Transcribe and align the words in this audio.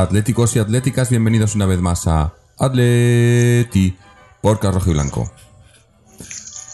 atléticos 0.00 0.56
y 0.56 0.58
atléticas, 0.58 1.10
bienvenidos 1.10 1.54
una 1.54 1.66
vez 1.66 1.80
más 1.80 2.06
a 2.06 2.32
Atleti 2.58 3.96
por 4.40 4.62
Rojo 4.62 4.90
y 4.90 4.94
Blanco. 4.94 5.30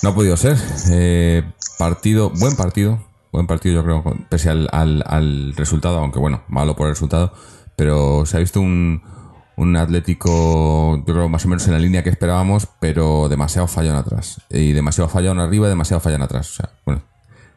No 0.02 0.10
ha 0.10 0.14
podido 0.14 0.36
ser. 0.36 0.56
eh, 0.90 1.42
partido, 1.78 2.30
buen 2.30 2.56
partido. 2.56 3.04
Buen 3.32 3.46
partido, 3.46 3.74
yo 3.74 3.84
creo, 3.84 4.04
pese 4.30 4.48
al, 4.48 4.68
al- 4.72 5.02
al 5.06 5.54
resultado, 5.56 5.98
aunque 5.98 6.18
bueno, 6.18 6.42
malo 6.48 6.76
por 6.76 6.86
el 6.86 6.92
resultado. 6.94 7.32
Pero 7.74 8.24
se 8.24 8.36
ha 8.36 8.40
visto 8.40 8.60
un, 8.60 9.02
un 9.56 9.76
Atlético, 9.76 10.96
yo 10.98 11.04
creo, 11.04 11.28
más 11.28 11.44
o 11.44 11.48
menos 11.48 11.66
en 11.66 11.72
la 11.72 11.78
línea 11.80 12.02
que 12.04 12.10
esperábamos, 12.10 12.68
pero 12.80 13.28
demasiado 13.28 13.66
fallón 13.66 13.96
atrás. 13.96 14.40
Y 14.48 14.72
demasiado 14.72 15.08
fallón 15.10 15.40
arriba 15.40 15.68
demasiado 15.68 16.00
fallón 16.00 16.22
atrás. 16.22 16.50
O 16.50 16.54
sea, 16.54 16.70
bueno, 16.86 17.02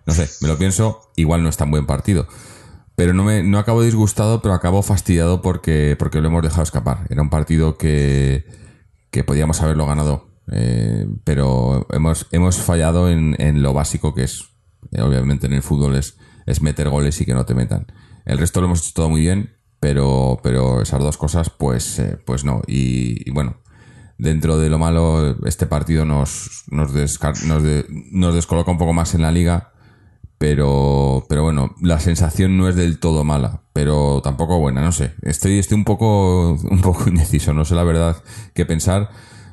no 0.06 0.14
sé, 0.14 0.28
me 0.42 0.48
lo 0.50 0.58
pienso, 0.58 1.12
igual 1.16 1.44
no 1.44 1.50
es 1.50 1.56
tan 1.58 1.70
buen 1.72 1.86
partido. 1.86 2.28
Pero 3.00 3.14
no 3.14 3.24
me 3.24 3.44
no 3.44 3.60
acabo 3.60 3.82
disgustado, 3.82 4.42
pero 4.42 4.54
acabo 4.54 4.82
fastidiado 4.82 5.42
porque, 5.42 5.96
porque 5.98 6.20
lo 6.20 6.28
hemos 6.28 6.44
dejado 6.44 6.64
escapar. 6.64 7.08
Era 7.10 7.22
un 7.22 7.30
partido 7.30 7.78
que, 7.78 8.44
que 9.10 9.24
podíamos 9.24 9.62
haberlo 9.62 9.86
ganado. 9.86 10.28
eh, 10.52 11.08
pero 11.24 11.88
hemos, 11.92 12.28
hemos 12.34 12.58
fallado 12.58 13.10
en, 13.10 13.38
en 13.40 13.62
lo 13.62 13.72
básico 13.74 14.14
que 14.14 14.24
es. 14.24 14.50
eh, 14.92 15.02
obviamente 15.02 15.48
en 15.48 15.54
el 15.54 15.64
fútbol 15.64 15.96
es, 15.96 16.18
es 16.46 16.62
meter 16.62 16.90
goles 16.90 17.22
y 17.22 17.26
que 17.26 17.34
no 17.34 17.46
te 17.46 17.54
metan. 17.54 17.88
El 18.26 18.38
resto 18.38 18.60
lo 18.60 18.68
hemos 18.68 18.82
hecho 18.82 18.92
todo 18.96 19.10
muy 19.10 19.22
bien, 19.22 19.56
pero, 19.80 20.42
pero 20.44 20.82
esas 20.82 21.00
dos 21.00 21.16
cosas, 21.16 21.50
pues, 21.50 22.00
eh, 22.00 22.18
pues 22.26 22.44
no. 22.44 22.64
Y, 22.68 23.32
bueno, 23.32 23.62
dentro 24.18 24.58
de 24.58 24.70
lo 24.70 24.78
malo, 24.78 25.38
este 25.46 25.68
partido 25.68 26.04
nos, 26.04 26.66
nos, 26.70 26.92
nos, 26.92 27.64
nos 28.12 28.36
descoloca 28.36 28.72
un 28.72 28.78
poco 28.78 28.92
más 28.92 29.14
en 29.16 29.22
la 29.22 29.32
liga. 29.32 29.69
Pero, 30.40 31.26
pero 31.28 31.44
bueno, 31.44 31.76
la 31.82 32.00
sensación 32.00 32.58
no 32.58 32.70
es 32.70 32.76
del 32.76 33.00
todo 33.00 33.26
mala, 33.26 33.64
pero 33.74 34.22
tampoco 34.24 34.58
buena, 34.58 34.82
no 34.82 34.94
sé. 34.94 35.14
Estoy, 35.22 35.60
estoy 35.60 35.76
un 35.76 35.84
poco, 35.84 36.52
un 36.72 36.82
poco 36.82 37.10
indeciso, 37.10 37.54
no 37.54 37.66
sé 37.66 37.76
la 37.76 37.84
verdad 37.84 38.24
qué 38.56 38.66
pensar. 38.66 39.10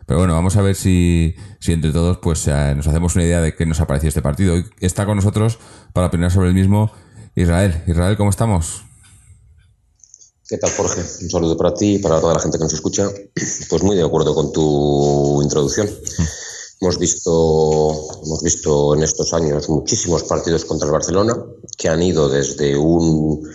Pero 0.06 0.20
bueno, 0.20 0.34
vamos 0.34 0.56
a 0.56 0.62
ver 0.62 0.76
si, 0.76 1.34
si 1.58 1.72
entre 1.72 1.90
todos 1.90 2.18
pues 2.18 2.46
eh, 2.46 2.74
nos 2.76 2.86
hacemos 2.86 3.16
una 3.16 3.24
idea 3.24 3.40
de 3.40 3.56
qué 3.56 3.66
nos 3.66 3.80
ha 3.80 3.88
parecido 3.88 4.08
este 4.10 4.22
partido. 4.22 4.54
Hoy 4.54 4.64
está 4.78 5.04
con 5.04 5.16
nosotros 5.16 5.58
para 5.92 6.06
opinar 6.06 6.30
sobre 6.30 6.48
el 6.48 6.54
mismo 6.54 6.92
Israel. 7.34 7.82
Israel, 7.88 8.16
¿cómo 8.16 8.30
estamos? 8.30 8.84
¿Qué 10.48 10.58
tal, 10.58 10.70
Jorge? 10.70 11.00
Un 11.00 11.30
saludo 11.30 11.56
para 11.56 11.74
ti 11.74 11.96
y 11.96 11.98
para 11.98 12.20
toda 12.20 12.34
la 12.34 12.40
gente 12.40 12.58
que 12.58 12.62
nos 12.62 12.72
escucha. 12.72 13.08
Pues 13.68 13.82
muy 13.82 13.96
de 13.96 14.04
acuerdo 14.04 14.32
con 14.32 14.52
tu 14.52 15.42
introducción. 15.42 15.88
Hemos 16.80 16.98
visto, 16.98 18.08
hemos 18.24 18.42
visto 18.42 18.94
en 18.94 19.02
estos 19.02 19.32
años 19.32 19.68
muchísimos 19.68 20.24
partidos 20.24 20.64
contra 20.64 20.86
el 20.86 20.92
Barcelona 20.92 21.34
que 21.78 21.88
han 21.88 22.02
ido 22.02 22.28
desde 22.28 22.76
un, 22.76 23.48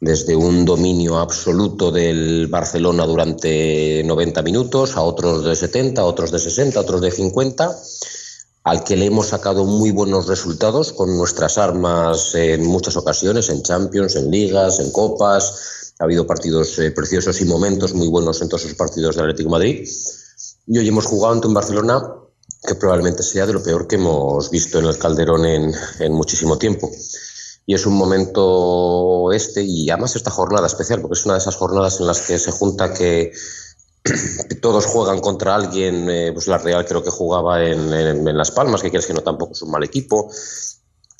desde 0.00 0.36
un 0.36 0.64
dominio 0.64 1.18
absoluto 1.18 1.90
del 1.90 2.48
Barcelona 2.48 3.06
durante 3.06 4.02
90 4.04 4.42
minutos 4.42 4.96
a 4.96 5.02
otros 5.02 5.44
de 5.44 5.56
70, 5.56 6.02
a 6.02 6.04
otros 6.04 6.30
de 6.30 6.38
60, 6.38 6.78
a 6.78 6.82
otros 6.82 7.00
de 7.00 7.10
50 7.10 7.76
al 8.66 8.82
que 8.82 8.96
le 8.96 9.06
hemos 9.06 9.28
sacado 9.28 9.64
muy 9.64 9.92
buenos 9.92 10.26
resultados 10.26 10.92
con 10.92 11.16
nuestras 11.16 11.56
armas 11.56 12.34
en 12.34 12.66
muchas 12.66 12.96
ocasiones, 12.96 13.48
en 13.48 13.62
Champions, 13.62 14.16
en 14.16 14.28
ligas, 14.28 14.80
en 14.80 14.90
copas. 14.90 15.94
Ha 16.00 16.04
habido 16.04 16.26
partidos 16.26 16.76
eh, 16.80 16.90
preciosos 16.90 17.40
y 17.40 17.44
momentos 17.44 17.94
muy 17.94 18.08
buenos 18.08 18.42
en 18.42 18.48
todos 18.48 18.64
esos 18.64 18.76
partidos 18.76 19.14
del 19.14 19.26
Atlético 19.26 19.50
Madrid. 19.50 19.88
Y 20.66 20.78
hoy 20.78 20.88
hemos 20.88 21.06
jugado 21.06 21.34
ante 21.34 21.46
un 21.46 21.54
Barcelona 21.54 22.02
que 22.66 22.74
probablemente 22.74 23.22
sea 23.22 23.46
de 23.46 23.52
lo 23.52 23.62
peor 23.62 23.86
que 23.86 23.96
hemos 23.96 24.50
visto 24.50 24.78
en 24.78 24.86
el 24.86 24.98
Calderón 24.98 25.46
en, 25.46 26.12
muchísimo 26.12 26.58
tiempo. 26.58 26.90
Y 27.64 27.74
es 27.74 27.86
un 27.86 27.94
momento 27.94 29.32
este, 29.32 29.62
y 29.62 29.88
además 29.90 30.14
esta 30.16 30.30
jornada 30.30 30.66
especial, 30.66 31.00
porque 31.00 31.18
es 31.18 31.24
una 31.24 31.34
de 31.34 31.40
esas 31.40 31.56
jornadas 31.56 32.00
en 32.00 32.06
las 32.06 32.20
que 32.20 32.38
se 32.38 32.50
junta 32.52 32.92
que 32.92 33.32
todos 34.62 34.86
juegan 34.86 35.20
contra 35.20 35.54
alguien, 35.54 36.08
eh, 36.10 36.30
pues 36.32 36.46
la 36.46 36.58
Real 36.58 36.84
creo 36.86 37.02
que 37.02 37.10
jugaba 37.10 37.62
en, 37.64 37.92
en- 37.92 38.36
Las 38.36 38.50
Palmas, 38.50 38.82
que 38.82 38.90
quieres 38.90 39.06
que 39.06 39.14
no 39.14 39.22
tampoco 39.22 39.52
es 39.52 39.62
un 39.62 39.70
mal 39.70 39.82
equipo. 39.82 40.30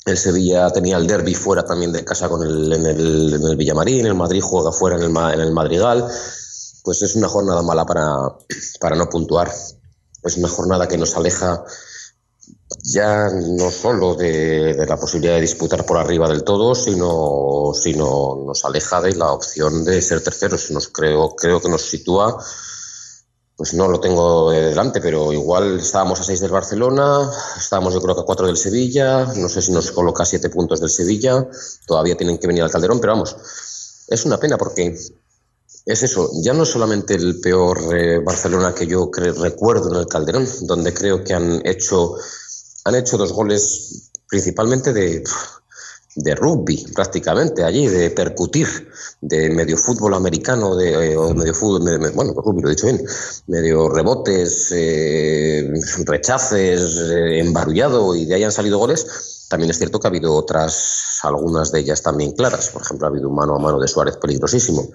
El 0.05 0.17
Sevilla 0.17 0.69
tenía 0.71 0.95
el 0.95 1.05
derby 1.05 1.35
fuera 1.35 1.65
también 1.65 1.91
de 1.91 2.05
casa 2.05 2.29
con 2.29 2.41
el, 2.43 2.71
en, 2.71 2.85
el, 2.85 3.33
en 3.33 3.43
el 3.43 3.57
Villamarín, 3.57 4.05
el 4.05 4.15
Madrid 4.15 4.41
juega 4.41 4.71
fuera 4.71 4.95
en 4.95 5.03
el, 5.03 5.09
en 5.33 5.39
el 5.41 5.51
Madrigal. 5.51 6.05
Pues 6.83 7.01
es 7.01 7.15
una 7.17 7.27
jornada 7.27 7.61
mala 7.61 7.85
para, 7.85 8.37
para 8.79 8.95
no 8.95 9.09
puntuar. 9.09 9.51
Es 10.27 10.37
una 10.37 10.49
jornada 10.49 10.87
que 10.87 10.97
nos 10.97 11.15
aleja 11.15 11.63
ya 12.83 13.29
no 13.29 13.71
solo 13.71 14.15
de, 14.15 14.85
la 14.87 14.97
posibilidad 14.97 15.35
de 15.35 15.41
disputar 15.41 15.85
por 15.85 15.97
arriba 15.97 16.27
del 16.27 16.43
todo, 16.43 16.75
sino, 16.75 17.71
sino 17.73 18.43
nos 18.45 18.65
aleja 18.65 19.01
de 19.01 19.15
la 19.15 19.31
opción 19.31 19.83
de 19.83 20.01
ser 20.01 20.21
terceros. 20.21 20.71
Nos 20.71 20.89
creo, 20.89 21.35
creo 21.35 21.61
que 21.61 21.69
nos 21.69 21.81
sitúa 21.81 22.37
pues 23.57 23.73
no 23.73 23.87
lo 23.87 23.99
tengo 23.99 24.51
de 24.51 24.69
delante, 24.69 25.01
pero 25.01 25.33
igual 25.33 25.79
estábamos 25.79 26.19
a 26.19 26.23
6 26.23 26.41
del 26.41 26.51
Barcelona, 26.51 27.27
estábamos 27.57 27.91
yo 27.91 28.01
creo 28.03 28.13
que 28.13 28.21
a 28.21 28.25
4 28.25 28.45
del 28.45 28.55
Sevilla, 28.55 29.25
no 29.35 29.49
sé 29.49 29.63
si 29.63 29.71
nos 29.71 29.91
coloca 29.91 30.25
7 30.25 30.47
puntos 30.51 30.79
del 30.79 30.91
Sevilla, 30.91 31.47
todavía 31.87 32.15
tienen 32.15 32.37
que 32.37 32.45
venir 32.45 32.61
al 32.61 32.69
Calderón, 32.69 32.99
pero 32.99 33.13
vamos, 33.13 33.35
es 34.07 34.25
una 34.25 34.37
pena 34.37 34.59
porque 34.59 34.95
es 35.87 36.03
eso, 36.03 36.29
ya 36.43 36.53
no 36.53 36.63
es 36.63 36.69
solamente 36.69 37.15
el 37.15 37.39
peor 37.39 37.79
eh, 37.95 38.19
Barcelona 38.19 38.73
que 38.75 38.85
yo 38.87 39.09
recuerdo 39.13 39.89
en 39.93 39.99
el 40.01 40.07
Calderón, 40.07 40.47
donde 40.63 40.93
creo 40.93 41.23
que 41.23 41.33
han 41.33 41.61
hecho, 41.65 42.15
han 42.85 42.95
hecho 42.95 43.17
dos 43.17 43.31
goles 43.33 44.09
principalmente 44.29 44.91
de, 44.93 45.23
de 46.15 46.35
rugby 46.35 46.85
prácticamente 46.93 47.63
allí, 47.63 47.87
de 47.87 48.09
percutir, 48.09 48.67
de 49.21 49.49
medio 49.49 49.77
fútbol 49.77 50.13
americano, 50.15 50.75
de, 50.75 51.11
eh, 51.13 51.17
o 51.17 51.33
medio 51.33 51.53
fútbol, 51.53 51.83
me- 51.83 51.97
me- 51.99 52.09
bueno, 52.09 52.33
rugby 52.33 52.61
lo 52.63 52.67
he 52.69 52.71
dicho 52.75 52.87
bien, 52.87 53.01
medio 53.47 53.87
rebotes, 53.89 54.71
eh, 54.75 55.71
rechaces, 56.05 56.97
embarullado 57.11 58.15
y 58.15 58.25
de 58.25 58.35
ahí 58.35 58.43
han 58.43 58.51
salido 58.51 58.77
goles. 58.79 59.45
También 59.49 59.69
es 59.71 59.77
cierto 59.77 59.99
que 59.99 60.07
ha 60.07 60.09
habido 60.09 60.35
otras, 60.35 61.19
algunas 61.23 61.71
de 61.71 61.79
ellas 61.79 62.01
también 62.01 62.33
claras. 62.33 62.69
Por 62.69 62.81
ejemplo, 62.81 63.07
ha 63.07 63.09
habido 63.09 63.29
un 63.29 63.35
mano 63.35 63.55
a 63.55 63.59
mano 63.59 63.79
de 63.79 63.87
Suárez 63.87 64.17
peligrosísimo. 64.17 64.89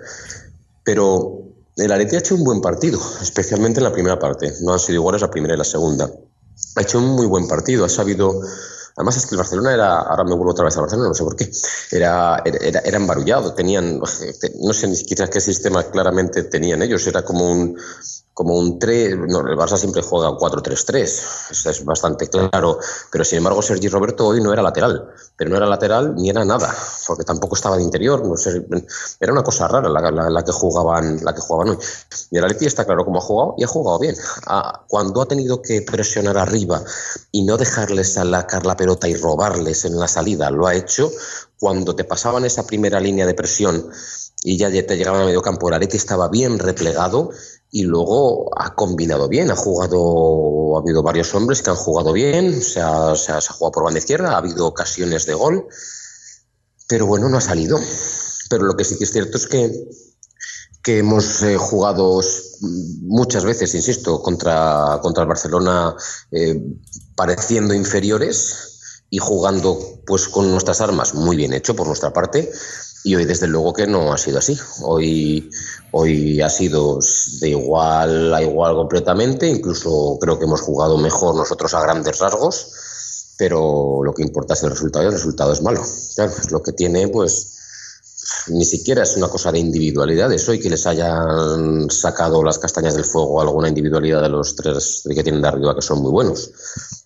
Pero 0.84 1.42
el 1.76 1.90
Atleti 1.90 2.16
ha 2.16 2.18
hecho 2.18 2.34
un 2.34 2.44
buen 2.44 2.60
partido, 2.60 3.00
especialmente 3.20 3.80
en 3.80 3.84
la 3.84 3.92
primera 3.92 4.18
parte. 4.18 4.52
No 4.60 4.72
han 4.72 4.78
sido 4.78 4.96
iguales 4.96 5.22
la 5.22 5.30
primera 5.30 5.54
y 5.54 5.58
la 5.58 5.64
segunda. 5.64 6.10
Ha 6.76 6.82
hecho 6.82 6.98
un 6.98 7.10
muy 7.10 7.26
buen 7.26 7.48
partido, 7.48 7.84
ha 7.84 7.88
sabido... 7.88 8.40
Además 8.94 9.16
es 9.16 9.24
que 9.24 9.34
el 9.34 9.38
Barcelona 9.38 9.72
era, 9.72 10.00
ahora 10.00 10.22
me 10.24 10.34
vuelvo 10.34 10.50
otra 10.50 10.66
vez 10.66 10.76
al 10.76 10.82
Barcelona, 10.82 11.08
no 11.08 11.14
sé 11.14 11.24
por 11.24 11.34
qué, 11.34 11.50
era, 11.92 12.42
era, 12.44 12.80
era 12.80 12.96
embarullado, 12.98 13.54
tenían, 13.54 13.98
no 14.60 14.72
sé 14.74 14.94
siquiera 14.94 15.30
qué 15.30 15.40
sistema 15.40 15.82
claramente 15.84 16.42
tenían 16.42 16.82
ellos, 16.82 17.06
era 17.06 17.24
como 17.24 17.50
un, 17.50 17.78
como 18.34 18.58
un 18.58 18.78
3, 18.78 19.16
no, 19.28 19.40
el 19.40 19.56
Barça 19.56 19.78
siempre 19.78 20.02
juega 20.02 20.30
4-3-3, 20.30 21.04
eso 21.50 21.70
es 21.70 21.84
bastante 21.86 22.28
claro, 22.28 22.78
pero 23.10 23.24
sin 23.24 23.38
embargo 23.38 23.62
Sergi 23.62 23.88
Roberto 23.88 24.26
hoy 24.26 24.42
no 24.42 24.52
era 24.52 24.62
lateral, 24.62 25.08
pero 25.42 25.50
no 25.50 25.56
era 25.56 25.66
lateral 25.66 26.14
ni 26.14 26.30
era 26.30 26.44
nada, 26.44 26.72
porque 27.04 27.24
tampoco 27.24 27.56
estaba 27.56 27.76
de 27.76 27.82
interior, 27.82 28.24
no 28.24 28.36
sé, 28.36 28.64
era 29.18 29.32
una 29.32 29.42
cosa 29.42 29.66
rara 29.66 29.88
la, 29.88 30.44
que 30.44 30.52
jugaban, 30.52 31.18
la 31.24 31.34
que 31.34 31.40
jugaban 31.40 31.70
hoy. 31.70 31.78
Y 32.30 32.38
el 32.38 32.44
Atleti 32.44 32.66
está 32.66 32.84
claro 32.84 33.04
cómo 33.04 33.18
ha 33.18 33.22
jugado 33.22 33.56
y 33.58 33.64
ha 33.64 33.66
jugado 33.66 33.98
bien. 33.98 34.14
Ah, 34.46 34.84
cuando 34.86 35.20
ha 35.20 35.26
tenido 35.26 35.60
que 35.60 35.82
presionar 35.82 36.38
arriba 36.38 36.84
y 37.32 37.42
no 37.42 37.56
dejarles 37.56 38.12
sacar 38.12 38.64
la 38.64 38.76
pelota 38.76 39.08
y 39.08 39.16
robarles 39.16 39.84
en 39.84 39.98
la 39.98 40.06
salida, 40.06 40.48
lo 40.52 40.68
ha 40.68 40.76
hecho. 40.76 41.10
Cuando 41.58 41.96
te 41.96 42.04
pasaban 42.04 42.44
esa 42.44 42.64
primera 42.64 43.00
línea 43.00 43.26
de 43.26 43.34
presión 43.34 43.90
y 44.44 44.56
ya 44.58 44.70
te 44.70 44.96
llegaban 44.96 45.22
a 45.22 45.24
medio 45.24 45.42
campo, 45.42 45.66
el 45.66 45.74
Atleti 45.74 45.96
estaba 45.96 46.28
bien 46.28 46.60
replegado 46.60 47.30
y 47.74 47.84
luego 47.84 48.50
ha 48.60 48.74
combinado 48.74 49.28
bien, 49.28 49.50
ha 49.50 49.56
jugado, 49.56 50.76
ha 50.76 50.80
habido 50.80 51.02
varios 51.02 51.34
hombres 51.34 51.62
que 51.62 51.70
han 51.70 51.76
jugado 51.76 52.12
bien, 52.12 52.60
se 52.60 52.82
ha, 52.82 53.16
se 53.16 53.32
ha, 53.32 53.40
jugado 53.40 53.72
por 53.72 53.84
banda 53.84 53.98
izquierda, 53.98 54.34
ha 54.34 54.36
habido 54.36 54.66
ocasiones 54.66 55.24
de 55.24 55.32
gol, 55.32 55.66
pero 56.86 57.06
bueno, 57.06 57.30
no 57.30 57.38
ha 57.38 57.40
salido. 57.40 57.78
Pero 58.50 58.64
lo 58.64 58.76
que 58.76 58.84
sí 58.84 58.98
que 58.98 59.04
es 59.04 59.12
cierto 59.12 59.38
es 59.38 59.46
que, 59.46 59.72
que 60.82 60.98
hemos 60.98 61.42
eh, 61.42 61.56
jugado 61.56 62.20
muchas 63.00 63.46
veces, 63.46 63.74
insisto, 63.74 64.20
contra, 64.20 64.98
contra 65.00 65.22
el 65.22 65.28
Barcelona 65.28 65.96
eh, 66.30 66.62
pareciendo 67.16 67.72
inferiores 67.72 68.98
y 69.08 69.16
jugando 69.16 70.02
pues 70.06 70.28
con 70.28 70.50
nuestras 70.50 70.82
armas 70.82 71.14
muy 71.14 71.36
bien 71.36 71.54
hecho 71.54 71.74
por 71.74 71.86
nuestra 71.86 72.12
parte 72.12 72.50
y 73.04 73.14
hoy 73.16 73.24
desde 73.24 73.48
luego 73.48 73.72
que 73.72 73.86
no 73.86 74.12
ha 74.12 74.18
sido 74.18 74.38
así. 74.38 74.58
Hoy, 74.82 75.50
hoy 75.90 76.40
ha 76.40 76.48
sido 76.48 76.98
de 77.40 77.50
igual 77.50 78.32
a 78.34 78.42
igual 78.42 78.74
completamente, 78.74 79.48
incluso 79.48 80.18
creo 80.20 80.38
que 80.38 80.44
hemos 80.44 80.60
jugado 80.60 80.96
mejor 80.98 81.34
nosotros 81.34 81.74
a 81.74 81.82
grandes 81.82 82.18
rasgos, 82.18 83.34
pero 83.38 84.02
lo 84.04 84.14
que 84.14 84.22
importa 84.22 84.54
es 84.54 84.62
el 84.62 84.70
resultado 84.70 85.04
y 85.04 85.08
el 85.08 85.14
resultado 85.14 85.52
es 85.52 85.62
malo. 85.62 85.82
Lo 86.50 86.62
que 86.62 86.72
tiene, 86.72 87.08
pues 87.08 87.58
ni 88.48 88.64
siquiera 88.64 89.02
es 89.02 89.16
una 89.16 89.28
cosa 89.28 89.50
de 89.50 89.58
individualidades. 89.58 90.48
Hoy 90.48 90.60
que 90.60 90.70
les 90.70 90.86
hayan 90.86 91.90
sacado 91.90 92.42
las 92.42 92.58
castañas 92.58 92.94
del 92.94 93.04
fuego 93.04 93.40
alguna 93.40 93.68
individualidad 93.68 94.22
de 94.22 94.28
los 94.28 94.54
tres 94.54 95.02
que 95.08 95.22
tienen 95.22 95.42
de 95.42 95.48
arriba 95.48 95.74
que 95.74 95.82
son 95.82 96.02
muy 96.02 96.10
buenos. 96.10 96.50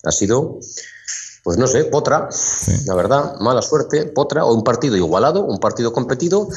Ha 0.05 0.13
sido 0.13 0.61
pues 1.47 1.59
no 1.59 1.69
sé, 1.69 1.85
potra, 1.85 2.29
la 2.87 2.95
verdad, 2.97 3.37
mala 3.39 3.63
suerte, 3.63 4.07
potra, 4.07 4.45
o 4.45 4.53
un 4.53 4.65
partido 4.65 4.97
igualado, 4.97 5.45
un 5.45 5.61
partido 5.61 5.93
competido 5.93 6.49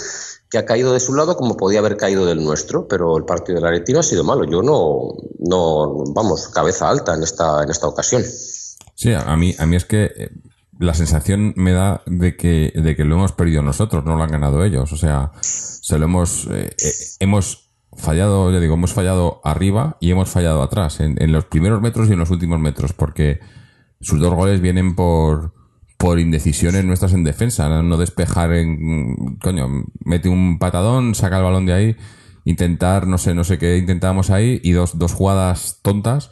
que 0.50 0.58
ha 0.58 0.66
caído 0.66 0.94
de 0.94 1.00
su 1.00 1.14
lado 1.14 1.38
como 1.38 1.56
podía 1.56 1.78
haber 1.78 1.96
caído 1.96 2.26
del 2.26 2.44
nuestro, 2.44 2.88
pero 2.88 3.16
el 3.16 3.24
partido 3.24 3.58
del 3.58 3.68
Aretino 3.68 4.00
ha 4.00 4.04
sido 4.04 4.24
malo. 4.24 4.46
Yo 4.46 4.64
no, 4.64 5.14
no, 5.38 6.06
vamos, 6.16 6.48
cabeza 6.48 6.90
alta 6.90 7.14
en 7.14 7.22
esta, 7.22 7.62
en 7.62 7.70
esta 7.70 7.86
ocasión. 7.86 8.24
Sí, 8.96 9.14
a 9.14 9.36
mí, 9.36 9.54
a 9.60 9.68
mí 9.68 9.76
es 9.76 9.86
que 9.86 10.06
eh, 10.06 10.32
la 10.80 10.96
sensación 10.96 11.54
me 11.56 11.72
da 11.72 12.02
de 12.08 12.36
que, 12.36 12.74
de 12.74 12.96
que 12.96 13.06
lo 13.06 13.14
hemos 13.14 13.34
perdido 13.34 13.62
nosotros, 13.62 14.04
no 14.06 14.16
lo 14.16 14.24
han 14.24 14.32
ganado 14.32 14.66
ellos. 14.66 14.92
O 14.92 14.98
sea, 14.98 15.34
se 15.40 16.00
lo 16.00 16.06
hemos, 16.06 16.48
eh, 16.50 16.76
eh, 16.84 16.94
hemos 17.20 17.70
fallado, 17.96 18.52
ya 18.52 18.60
digo, 18.60 18.74
hemos 18.74 18.94
fallado 18.94 19.40
arriba 19.44 19.98
y 20.00 20.10
hemos 20.10 20.30
fallado 20.30 20.64
atrás, 20.64 21.00
en, 21.00 21.22
en 21.22 21.32
los 21.32 21.46
primeros 21.46 21.80
metros 21.80 22.10
y 22.10 22.14
en 22.14 22.20
los 22.20 22.32
últimos 22.32 22.60
metros, 22.60 22.94
porque 22.94 23.40
sus 24.02 24.20
dos 24.20 24.34
goles 24.34 24.62
vienen 24.62 24.96
por, 24.96 25.54
por 25.98 26.20
indecisiones 26.20 26.86
nuestras 26.86 27.14
en 27.14 27.24
defensa, 27.24 27.82
no 27.82 27.98
despejar 27.98 28.54
en, 28.54 29.38
coño, 29.42 29.68
mete 30.06 30.30
un 30.30 30.58
patadón, 30.58 31.16
saca 31.16 31.38
el 31.38 31.44
balón 31.44 31.66
de 31.66 31.74
ahí, 31.74 31.98
intentar, 32.46 33.06
no 33.06 33.18
sé, 33.18 33.36
no 33.36 33.44
sé 33.44 33.58
qué 33.58 33.78
intentábamos 33.78 34.30
ahí 34.30 34.62
y 34.64 34.72
dos, 34.72 34.98
dos 34.98 35.14
jugadas 35.14 35.80
tontas 35.82 36.30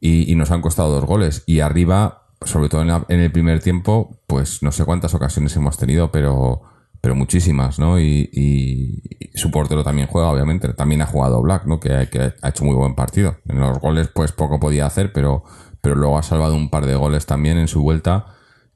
y, 0.00 0.34
nos 0.36 0.50
han 0.50 0.60
costado 0.60 0.92
dos 0.92 1.04
goles. 1.04 1.42
Y 1.46 1.60
arriba, 1.60 2.28
sobre 2.42 2.68
todo 2.68 2.82
en, 2.82 3.20
el 3.20 3.32
primer 3.32 3.60
tiempo, 3.60 4.20
pues 4.26 4.62
no 4.62 4.72
sé 4.72 4.84
cuántas 4.84 5.14
ocasiones 5.14 5.56
hemos 5.56 5.76
tenido, 5.76 6.12
pero, 6.12 6.62
pero 7.00 7.14
muchísimas, 7.14 7.78
¿no? 7.78 7.98
Y, 7.98 8.30
y, 8.32 9.28
su 9.34 9.50
portero 9.50 9.84
también 9.84 10.08
juega, 10.08 10.30
obviamente, 10.30 10.72
también 10.74 11.02
ha 11.02 11.06
jugado 11.06 11.40
Black, 11.42 11.64
¿no? 11.66 11.80
Que, 11.80 12.08
que 12.10 12.34
ha 12.42 12.48
hecho 12.48 12.64
muy 12.64 12.74
buen 12.74 12.94
partido. 12.94 13.38
En 13.48 13.58
los 13.58 13.78
goles, 13.80 14.08
pues 14.08 14.32
poco 14.32 14.60
podía 14.60 14.86
hacer, 14.86 15.12
pero 15.12 15.44
pero 15.80 15.94
luego 15.94 16.18
ha 16.18 16.22
salvado 16.22 16.54
un 16.54 16.70
par 16.70 16.86
de 16.86 16.94
goles 16.94 17.26
también 17.26 17.58
en 17.58 17.68
su 17.68 17.82
vuelta 17.82 18.26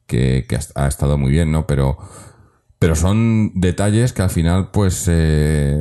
que, 0.06 0.46
ha, 0.74 0.88
estado 0.88 1.18
muy 1.18 1.30
bien, 1.30 1.52
¿no? 1.52 1.66
Pero, 1.66 1.98
pero 2.78 2.94
son 2.94 3.52
detalles 3.54 4.12
que 4.12 4.22
al 4.22 4.30
final, 4.30 4.70
pues, 4.70 5.06
eh, 5.08 5.78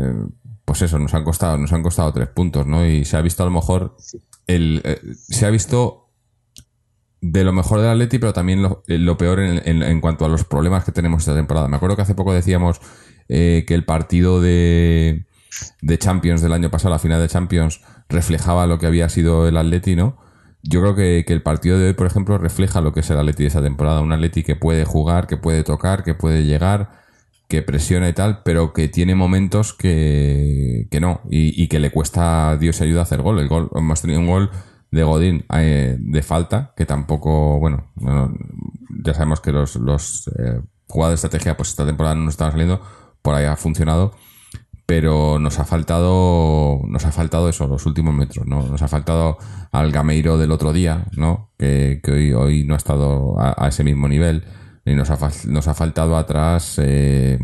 pues 0.65 0.81
eso, 0.81 0.99
nos 0.99 1.13
han 1.13 1.23
costado, 1.23 1.57
nos 1.57 1.73
han 1.73 1.83
costado 1.83 2.13
tres 2.13 2.29
puntos, 2.29 2.65
¿no? 2.65 2.85
Y 2.85 3.05
se 3.05 3.17
ha 3.17 3.21
visto 3.21 3.43
a 3.43 3.45
lo 3.45 3.51
mejor 3.51 3.97
el, 4.47 4.81
eh, 4.83 5.01
se 5.13 5.45
ha 5.45 5.49
visto 5.49 6.09
de 7.19 7.43
lo 7.43 7.53
mejor 7.53 7.81
del 7.81 7.89
Atleti, 7.89 8.19
pero 8.19 8.33
también 8.33 8.63
lo, 8.63 8.83
eh, 8.87 9.15
peor 9.17 9.39
en, 9.41 10.01
cuanto 10.01 10.25
a 10.25 10.29
los 10.29 10.43
problemas 10.43 10.83
que 10.83 10.91
tenemos 10.91 11.21
esta 11.21 11.35
temporada. 11.35 11.67
Me 11.67 11.75
acuerdo 11.75 11.95
que 11.95 12.01
hace 12.01 12.15
poco 12.15 12.33
decíamos 12.33 12.79
que 13.27 13.65
el 13.69 13.85
partido 13.85 14.41
de, 14.41 15.25
de 15.81 15.97
Champions 15.97 16.41
del 16.41 16.51
año 16.51 16.69
pasado, 16.69 16.89
la 16.89 16.99
final 16.99 17.21
de 17.21 17.29
Champions, 17.29 17.81
reflejaba 18.09 18.67
lo 18.67 18.77
que 18.77 18.87
había 18.87 19.07
sido 19.07 19.47
el 19.47 19.55
Atleti, 19.55 19.95
¿no? 19.95 20.17
Yo 20.63 20.81
creo 20.81 20.95
que, 20.95 21.25
el 21.27 21.41
partido 21.41 21.79
de 21.79 21.87
hoy, 21.87 21.93
por 21.93 22.07
ejemplo, 22.07 22.37
refleja 22.37 22.81
lo 22.81 22.93
que 22.93 22.99
es 22.99 23.09
el 23.09 23.17
Atleti 23.17 23.43
de 23.43 23.47
esa 23.47 23.61
temporada. 23.61 24.01
Un 24.01 24.13
Atleti 24.13 24.43
que 24.43 24.55
puede 24.55 24.85
jugar, 24.85 25.27
que 25.27 25.37
puede 25.37 25.63
tocar, 25.63 26.03
que 26.03 26.13
puede 26.13 26.43
llegar, 26.43 26.91
que 27.47 27.61
presiona 27.61 28.07
y 28.09 28.13
tal, 28.13 28.43
pero 28.43 28.73
que 28.73 28.87
tiene 28.87 29.15
momentos 29.15 29.73
que, 29.73 30.87
que 30.91 30.99
no. 30.99 31.21
Y, 31.29 31.67
que 31.67 31.79
le 31.79 31.91
cuesta 31.91 32.57
Dios 32.57 32.79
ayuda 32.81 33.01
hacer 33.01 33.21
gol. 33.21 33.39
El 33.39 33.47
gol, 33.47 33.69
hemos 33.75 34.01
tenido 34.01 34.19
un 34.19 34.27
gol 34.27 34.51
de 34.91 35.03
Godín 35.03 35.45
eh, 35.55 35.97
de 35.99 36.21
falta, 36.21 36.73
que 36.75 36.85
tampoco, 36.85 37.59
bueno, 37.59 37.91
ya 39.03 39.13
sabemos 39.13 39.41
que 39.41 39.51
los, 39.51 39.77
los 39.77 40.29
eh, 40.37 40.61
jugadores 40.87 41.21
de 41.21 41.27
estrategia, 41.27 41.57
pues 41.57 41.69
esta 41.69 41.85
temporada 41.85 42.15
no 42.15 42.25
nos 42.25 42.33
estaban 42.33 42.51
saliendo, 42.51 42.81
por 43.21 43.33
ahí 43.35 43.45
ha 43.45 43.55
funcionado 43.55 44.13
pero 44.91 45.39
nos 45.39 45.57
ha 45.57 45.63
faltado 45.63 46.81
nos 46.85 47.05
ha 47.05 47.13
faltado 47.13 47.47
eso 47.47 47.65
los 47.65 47.85
últimos 47.85 48.13
metros 48.13 48.45
no 48.45 48.61
nos 48.63 48.81
ha 48.81 48.89
faltado 48.89 49.37
al 49.71 49.89
Gameiro 49.89 50.37
del 50.37 50.51
otro 50.51 50.73
día 50.73 51.05
no 51.15 51.53
que, 51.57 52.01
hoy, 52.11 52.33
hoy 52.33 52.63
no 52.65 52.73
ha 52.73 52.77
estado 52.77 53.39
a, 53.39 53.69
ese 53.69 53.85
mismo 53.85 54.09
nivel. 54.09 54.43
Y 54.83 54.93
nos 54.93 55.09
ha, 55.09 55.17
nos 55.47 55.69
ha 55.69 55.73
faltado 55.75 56.17
atrás 56.17 56.75
eh, 56.83 57.39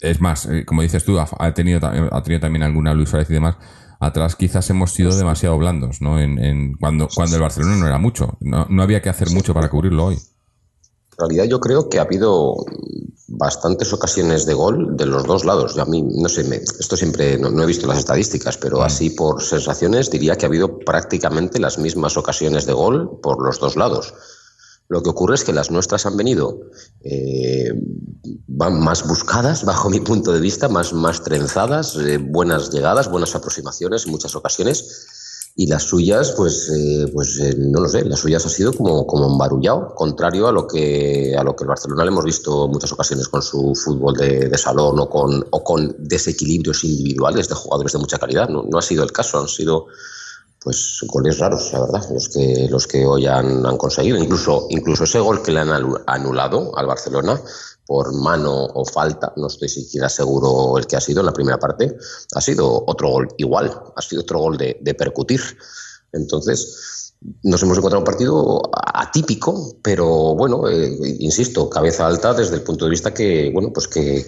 es 0.00 0.20
más 0.20 0.46
eh, 0.46 0.64
como 0.64 0.82
dices 0.82 1.04
tú 1.04 1.16
ha, 1.20 1.54
tenido 1.54 1.78
ha 1.86 2.22
tenido 2.24 2.40
también 2.40 2.64
alguna 2.64 2.92
Luis 2.92 3.10
Suárez 3.10 3.30
y 3.30 3.34
demás 3.34 3.58
atrás 4.00 4.34
quizás 4.34 4.68
hemos 4.68 4.90
sido 4.90 5.16
demasiado 5.16 5.56
blandos 5.56 6.00
no 6.00 6.18
en, 6.18 6.74
cuando 6.80 7.06
cuando 7.14 7.36
el 7.36 7.42
Barcelona 7.42 7.76
no 7.76 7.86
era 7.86 7.98
mucho 7.98 8.36
no, 8.40 8.66
no 8.68 8.82
había 8.82 9.00
que 9.00 9.10
hacer 9.10 9.30
mucho 9.30 9.54
para 9.54 9.68
cubrirlo 9.68 10.06
hoy 10.06 10.16
en 11.18 11.28
realidad 11.28 11.44
yo 11.44 11.60
creo 11.60 11.88
que 11.88 11.98
ha 11.98 12.02
habido 12.02 12.56
bastantes 13.28 13.92
ocasiones 13.92 14.44
de 14.44 14.52
gol 14.52 14.96
de 14.96 15.06
los 15.06 15.24
dos 15.24 15.46
lados. 15.46 15.78
A 15.78 15.86
mí, 15.86 16.02
no 16.02 16.28
sé, 16.28 16.42
esto 16.78 16.96
siempre 16.96 17.38
no, 17.38 17.62
he 17.62 17.66
visto 17.66 17.86
las 17.86 17.98
estadísticas, 17.98 18.58
pero 18.58 18.80
mm. 18.80 18.82
así 18.82 19.10
por 19.10 19.42
sensaciones 19.42 20.10
diría 20.10 20.36
que 20.36 20.44
ha 20.44 20.48
habido 20.48 20.78
prácticamente 20.78 21.58
las 21.58 21.78
mismas 21.78 22.18
ocasiones 22.18 22.66
de 22.66 22.74
gol 22.74 23.18
por 23.22 23.42
los 23.42 23.58
dos 23.58 23.76
lados. 23.76 24.12
Lo 24.88 25.02
que 25.02 25.08
ocurre 25.08 25.34
es 25.34 25.42
que 25.42 25.54
las 25.54 25.70
nuestras 25.70 26.04
han 26.04 26.16
venido 26.16 26.60
eh, 27.02 27.72
más 28.46 29.08
buscadas, 29.08 29.64
bajo 29.64 29.88
mi 29.88 30.00
punto 30.00 30.32
de 30.32 30.40
vista, 30.40 30.68
más, 30.68 30.92
más 30.92 31.22
trenzadas, 31.22 31.96
eh, 31.96 32.18
buenas 32.18 32.70
llegadas, 32.70 33.10
buenas 33.10 33.34
aproximaciones 33.34 34.04
en 34.04 34.12
muchas 34.12 34.36
ocasiones 34.36 35.15
y 35.58 35.66
las 35.66 35.84
suyas, 35.84 36.34
pues, 36.36 36.68
eh, 36.68 37.10
pues 37.14 37.40
eh, 37.40 37.54
no 37.56 37.80
lo 37.80 37.88
sé, 37.88 38.04
las 38.04 38.20
suyas 38.20 38.44
ha 38.44 38.50
sido 38.50 38.74
como, 38.74 39.06
como 39.06 39.26
embarullado, 39.26 39.94
contrario 39.94 40.46
a 40.48 40.52
lo 40.52 40.66
que 40.66 41.34
a 41.34 41.42
lo 41.42 41.56
que 41.56 41.64
el 41.64 41.68
Barcelona 41.68 42.04
le 42.04 42.10
hemos 42.10 42.24
visto 42.24 42.68
muchas 42.68 42.92
ocasiones 42.92 43.26
con 43.28 43.40
su 43.40 43.74
fútbol 43.74 44.14
de, 44.14 44.50
de 44.50 44.58
salón 44.58 45.00
o 45.00 45.08
con, 45.08 45.42
o 45.50 45.64
con 45.64 45.96
desequilibrios 45.98 46.84
individuales 46.84 47.48
de 47.48 47.54
jugadores 47.54 47.92
de 47.92 47.98
mucha 47.98 48.18
calidad. 48.18 48.50
No, 48.50 48.64
no 48.64 48.78
ha 48.78 48.82
sido 48.82 49.02
el 49.02 49.12
caso, 49.12 49.40
han 49.40 49.48
sido 49.48 49.86
pues 50.62 50.98
goles 51.06 51.38
raros, 51.38 51.72
la 51.72 51.80
verdad, 51.80 52.02
los 52.12 52.28
que, 52.28 52.66
los 52.68 52.86
que 52.86 53.06
hoy 53.06 53.24
han, 53.26 53.64
han 53.64 53.78
conseguido. 53.78 54.18
Incluso, 54.18 54.66
incluso 54.68 55.04
ese 55.04 55.20
gol 55.20 55.42
que 55.42 55.52
le 55.52 55.60
han 55.60 55.70
anulado 56.06 56.76
al 56.76 56.86
Barcelona 56.86 57.40
por 57.86 58.12
mano 58.12 58.66
o 58.66 58.84
falta, 58.84 59.32
no 59.36 59.46
estoy 59.46 59.68
siquiera 59.68 60.08
seguro 60.08 60.76
el 60.76 60.86
que 60.86 60.96
ha 60.96 61.00
sido 61.00 61.20
en 61.20 61.26
la 61.26 61.32
primera 61.32 61.58
parte, 61.58 61.96
ha 62.34 62.40
sido 62.40 62.84
otro 62.86 63.10
gol 63.10 63.28
igual, 63.38 63.72
ha 63.94 64.02
sido 64.02 64.22
otro 64.22 64.40
gol 64.40 64.56
de, 64.58 64.94
percutir. 64.98 65.40
Entonces, 66.12 67.14
nos 67.42 67.62
hemos 67.62 67.78
encontrado 67.78 68.00
un 68.00 68.04
partido 68.04 68.62
atípico, 68.72 69.76
pero 69.82 70.34
bueno, 70.34 70.68
eh, 70.68 70.96
insisto, 71.20 71.70
cabeza 71.70 72.06
alta 72.06 72.34
desde 72.34 72.56
el 72.56 72.62
punto 72.62 72.86
de 72.86 72.90
vista 72.90 73.14
que, 73.14 73.50
bueno, 73.52 73.72
pues 73.72 73.86
que 73.86 74.26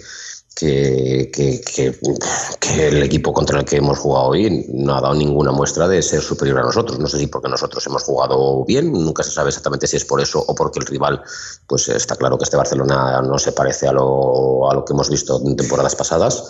que, 0.55 1.31
que, 1.31 2.87
el 2.87 3.03
equipo 3.03 3.33
contra 3.33 3.59
el 3.59 3.65
que 3.65 3.77
hemos 3.77 3.97
jugado 3.97 4.27
hoy 4.27 4.65
no 4.69 4.95
ha 4.95 5.01
dado 5.01 5.15
ninguna 5.15 5.51
muestra 5.51 5.87
de 5.87 6.01
ser 6.01 6.21
superior 6.21 6.59
a 6.59 6.63
nosotros. 6.63 6.99
No 6.99 7.07
sé 7.07 7.17
si 7.17 7.27
porque 7.27 7.49
nosotros 7.49 7.85
hemos 7.87 8.03
jugado 8.03 8.65
bien, 8.65 8.91
nunca 8.91 9.23
se 9.23 9.31
sabe 9.31 9.49
exactamente 9.49 9.87
si 9.87 9.97
es 9.97 10.05
por 10.05 10.21
eso 10.21 10.43
o 10.45 10.55
porque 10.55 10.79
el 10.79 10.85
rival, 10.85 11.21
pues 11.67 11.87
está 11.89 12.15
claro 12.15 12.37
que 12.37 12.43
este 12.43 12.57
Barcelona 12.57 13.21
no 13.21 13.39
se 13.39 13.51
parece 13.51 13.87
a 13.87 13.93
lo, 13.93 14.69
a 14.69 14.73
lo 14.73 14.83
que 14.83 14.93
hemos 14.93 15.09
visto 15.09 15.41
en 15.45 15.55
temporadas 15.55 15.95
pasadas. 15.95 16.43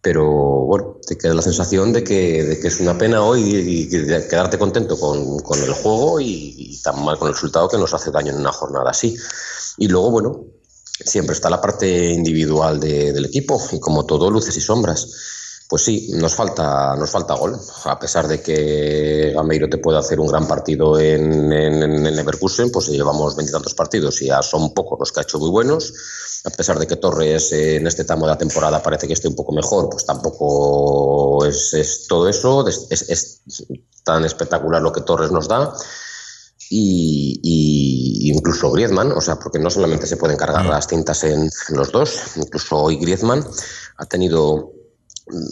Pero 0.00 0.24
bueno, 0.24 0.96
te 1.04 1.18
queda 1.18 1.34
la 1.34 1.42
sensación 1.42 1.92
de 1.92 2.04
que, 2.04 2.44
de 2.44 2.60
que 2.60 2.68
es 2.68 2.80
una 2.80 2.96
pena 2.96 3.22
hoy 3.22 3.42
y, 3.42 3.88
quedarte 3.88 4.56
contento 4.56 4.98
con, 4.98 5.40
con 5.40 5.60
el 5.60 5.72
juego 5.72 6.20
y 6.20 6.80
tan 6.84 7.04
mal 7.04 7.18
con 7.18 7.28
el 7.28 7.34
resultado 7.34 7.68
que 7.68 7.78
nos 7.78 7.92
hace 7.94 8.12
daño 8.12 8.32
en 8.32 8.38
una 8.38 8.52
jornada 8.52 8.90
así. 8.90 9.16
Y 9.76 9.88
luego, 9.88 10.10
bueno, 10.10 10.44
siempre 11.04 11.34
está 11.34 11.50
la 11.50 11.60
parte 11.60 12.10
individual 12.10 12.80
del 12.80 13.24
equipo 13.24 13.60
y 13.72 13.80
como 13.80 14.04
todo, 14.04 14.30
luces 14.30 14.56
y 14.56 14.60
sombras. 14.60 15.08
Pues 15.68 15.82
sí, 15.82 16.08
nos 16.14 16.34
falta, 16.34 16.96
nos 16.96 17.10
falta 17.10 17.34
gol. 17.34 17.60
A 17.84 17.98
pesar 17.98 18.26
de 18.26 18.40
que 18.40 19.32
Gameiro 19.34 19.68
te 19.68 19.76
puede 19.76 19.98
hacer 19.98 20.18
un 20.18 20.26
gran 20.26 20.48
partido 20.48 20.98
en, 20.98 21.52
en, 21.52 21.82
en 21.82 22.16
Leverkusen, 22.16 22.70
pues 22.70 22.88
llevamos 22.88 23.36
veintitantos 23.36 23.74
partidos 23.74 24.22
y 24.22 24.28
ya 24.28 24.42
son 24.42 24.72
pocos 24.72 24.98
los 24.98 25.12
que 25.12 25.20
ha 25.20 25.24
hecho 25.24 25.38
muy 25.38 25.50
buenos. 25.50 25.92
A 26.44 26.50
pesar 26.50 26.78
de 26.78 26.86
que 26.86 26.96
Torres 26.96 27.52
en 27.52 27.86
este 27.86 28.04
tramo 28.04 28.24
de 28.24 28.32
la 28.32 28.38
temporada 28.38 28.82
parece 28.82 29.06
que 29.06 29.12
esté 29.12 29.28
un 29.28 29.34
poco 29.34 29.52
mejor, 29.52 29.90
pues 29.90 30.06
tampoco 30.06 31.44
es, 31.44 32.06
todo 32.08 32.28
eso. 32.28 32.66
Es, 32.66 32.88
es 32.90 33.42
tan 34.04 34.24
espectacular 34.24 34.80
lo 34.80 34.92
que 34.92 35.02
Torres 35.02 35.30
nos 35.30 35.48
da 35.48 35.74
y, 36.70 38.30
incluso 38.30 38.70
Griezmann, 38.70 39.12
o 39.12 39.20
sea, 39.20 39.38
porque 39.38 39.58
no 39.58 39.70
solamente 39.70 40.06
se 40.06 40.16
pueden 40.16 40.36
cargar 40.36 40.64
mm. 40.64 40.70
las 40.70 40.86
tintas 40.86 41.24
en, 41.24 41.50
los 41.70 41.92
dos, 41.92 42.36
incluso 42.36 42.76
hoy 42.76 42.96
Griezmann 42.96 43.44
ha 43.96 44.06
tenido 44.06 44.72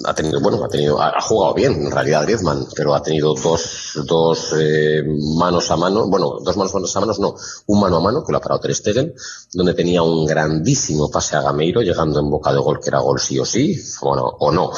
ha 0.06 0.14
tenido, 0.14 0.40
bueno, 0.40 0.64
ha 0.64 0.68
tenido, 0.68 1.00
ha, 1.00 1.08
ha 1.08 1.20
jugado 1.20 1.54
bien 1.54 1.74
en 1.74 1.90
realidad 1.90 2.22
Griezmann, 2.22 2.66
pero 2.74 2.94
ha 2.94 3.02
tenido 3.02 3.34
dos, 3.34 3.92
dos 4.06 4.54
eh, 4.58 5.02
manos 5.36 5.70
a 5.70 5.76
mano, 5.76 6.08
bueno, 6.08 6.38
dos 6.42 6.56
manos, 6.56 6.72
manos 6.72 6.96
a 6.96 7.00
manos, 7.00 7.18
no, 7.18 7.34
un 7.66 7.80
mano 7.80 7.96
a 7.96 8.00
mano 8.00 8.24
que 8.24 8.32
lo 8.32 8.38
ha 8.38 8.40
parado 8.40 8.60
Ter 8.60 8.74
Stegen, 8.74 9.14
donde 9.52 9.74
tenía 9.74 10.02
un 10.02 10.24
grandísimo 10.24 11.10
pase 11.10 11.36
a 11.36 11.42
Gameiro, 11.42 11.82
llegando 11.82 12.20
en 12.20 12.30
boca 12.30 12.52
de 12.52 12.58
gol, 12.58 12.80
que 12.80 12.88
era 12.88 13.00
gol 13.00 13.20
sí 13.20 13.38
o 13.38 13.44
sí, 13.44 13.78
bueno, 14.00 14.24
o 14.24 14.50
no, 14.50 14.70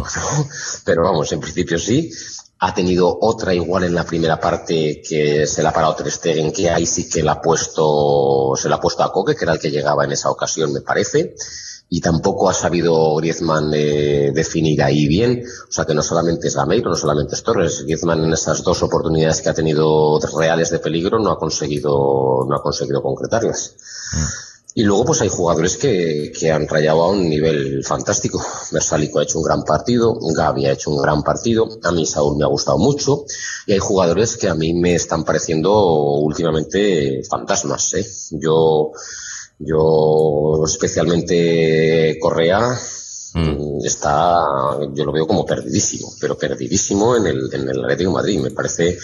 pero 0.84 1.02
vamos, 1.02 1.32
en 1.32 1.40
principio 1.40 1.78
sí. 1.78 2.10
Ha 2.58 2.74
tenido 2.74 3.18
otra 3.20 3.54
igual 3.54 3.84
en 3.84 3.94
la 3.94 4.04
primera 4.04 4.40
parte 4.40 5.02
que 5.06 5.46
se 5.46 5.62
la 5.62 5.68
ha 5.68 5.72
parado 5.72 5.94
Ter 5.94 6.10
Stegen, 6.10 6.52
que 6.52 6.70
ahí 6.70 6.86
sí 6.86 7.08
que 7.08 7.22
la 7.22 7.32
ha 7.32 7.40
puesto, 7.42 8.52
se 8.56 8.68
la 8.68 8.76
ha 8.76 8.80
puesto 8.80 9.02
a 9.02 9.12
Coque, 9.12 9.34
que 9.34 9.44
era 9.44 9.52
el 9.52 9.58
que 9.58 9.70
llegaba 9.70 10.04
en 10.04 10.12
esa 10.12 10.30
ocasión, 10.30 10.72
me 10.72 10.80
parece 10.80 11.34
y 11.88 12.00
tampoco 12.00 12.48
ha 12.48 12.54
sabido 12.54 13.14
Griezmann 13.16 13.70
eh, 13.72 14.32
definir 14.34 14.82
ahí 14.82 15.06
bien. 15.06 15.44
O 15.68 15.72
sea 15.72 15.84
que 15.84 15.94
no 15.94 16.02
solamente 16.02 16.48
es 16.48 16.56
Gameiro, 16.56 16.90
no 16.90 16.96
solamente 16.96 17.34
es 17.34 17.42
Torres. 17.42 17.82
Griezmann 17.84 18.24
en 18.24 18.32
esas 18.32 18.62
dos 18.64 18.82
oportunidades 18.82 19.40
que 19.40 19.50
ha 19.50 19.54
tenido 19.54 20.18
reales 20.36 20.70
de 20.70 20.80
peligro 20.80 21.18
no 21.18 21.30
ha 21.30 21.38
conseguido, 21.38 22.44
no 22.48 22.56
ha 22.56 22.62
conseguido 22.62 23.02
concretarlas. 23.02 23.76
Y 24.76 24.84
luego 24.84 25.06
pues 25.06 25.22
hay 25.22 25.28
jugadores 25.28 25.78
que, 25.78 26.30
que 26.38 26.52
han 26.52 26.68
rayado 26.68 27.02
a 27.02 27.10
un 27.10 27.28
nivel 27.28 27.82
fantástico. 27.82 28.40
Versalico 28.70 29.18
ha 29.18 29.22
hecho 29.22 29.38
un 29.38 29.44
gran 29.44 29.64
partido, 29.64 30.18
Gavi 30.20 30.66
ha 30.66 30.72
hecho 30.72 30.90
un 30.90 31.00
gran 31.00 31.22
partido, 31.22 31.66
a 31.82 31.90
mí 31.92 32.04
Saúl 32.04 32.36
me 32.36 32.44
ha 32.44 32.48
gustado 32.48 32.76
mucho 32.76 33.24
y 33.66 33.72
hay 33.72 33.78
jugadores 33.78 34.36
que 34.36 34.48
a 34.48 34.54
mí 34.54 34.74
me 34.74 34.94
están 34.94 35.24
pareciendo 35.24 35.72
últimamente 36.18 37.22
fantasmas. 37.24 37.94
¿eh? 37.94 38.06
Yo 38.32 38.92
yo, 39.58 40.62
especialmente 40.66 42.18
Correa, 42.20 42.60
mm, 43.34 43.84
está, 43.84 44.36
yo 44.92 45.04
lo 45.04 45.12
veo 45.12 45.26
como 45.26 45.46
perdidísimo, 45.46 46.12
pero 46.20 46.36
perdidísimo 46.36 47.16
en 47.16 47.26
el, 47.26 47.48
en 47.52 47.68
el 47.68 47.84
Atlético 47.84 48.10
de 48.10 48.14
Madrid. 48.14 48.40
Me 48.40 48.50
parece 48.50 48.98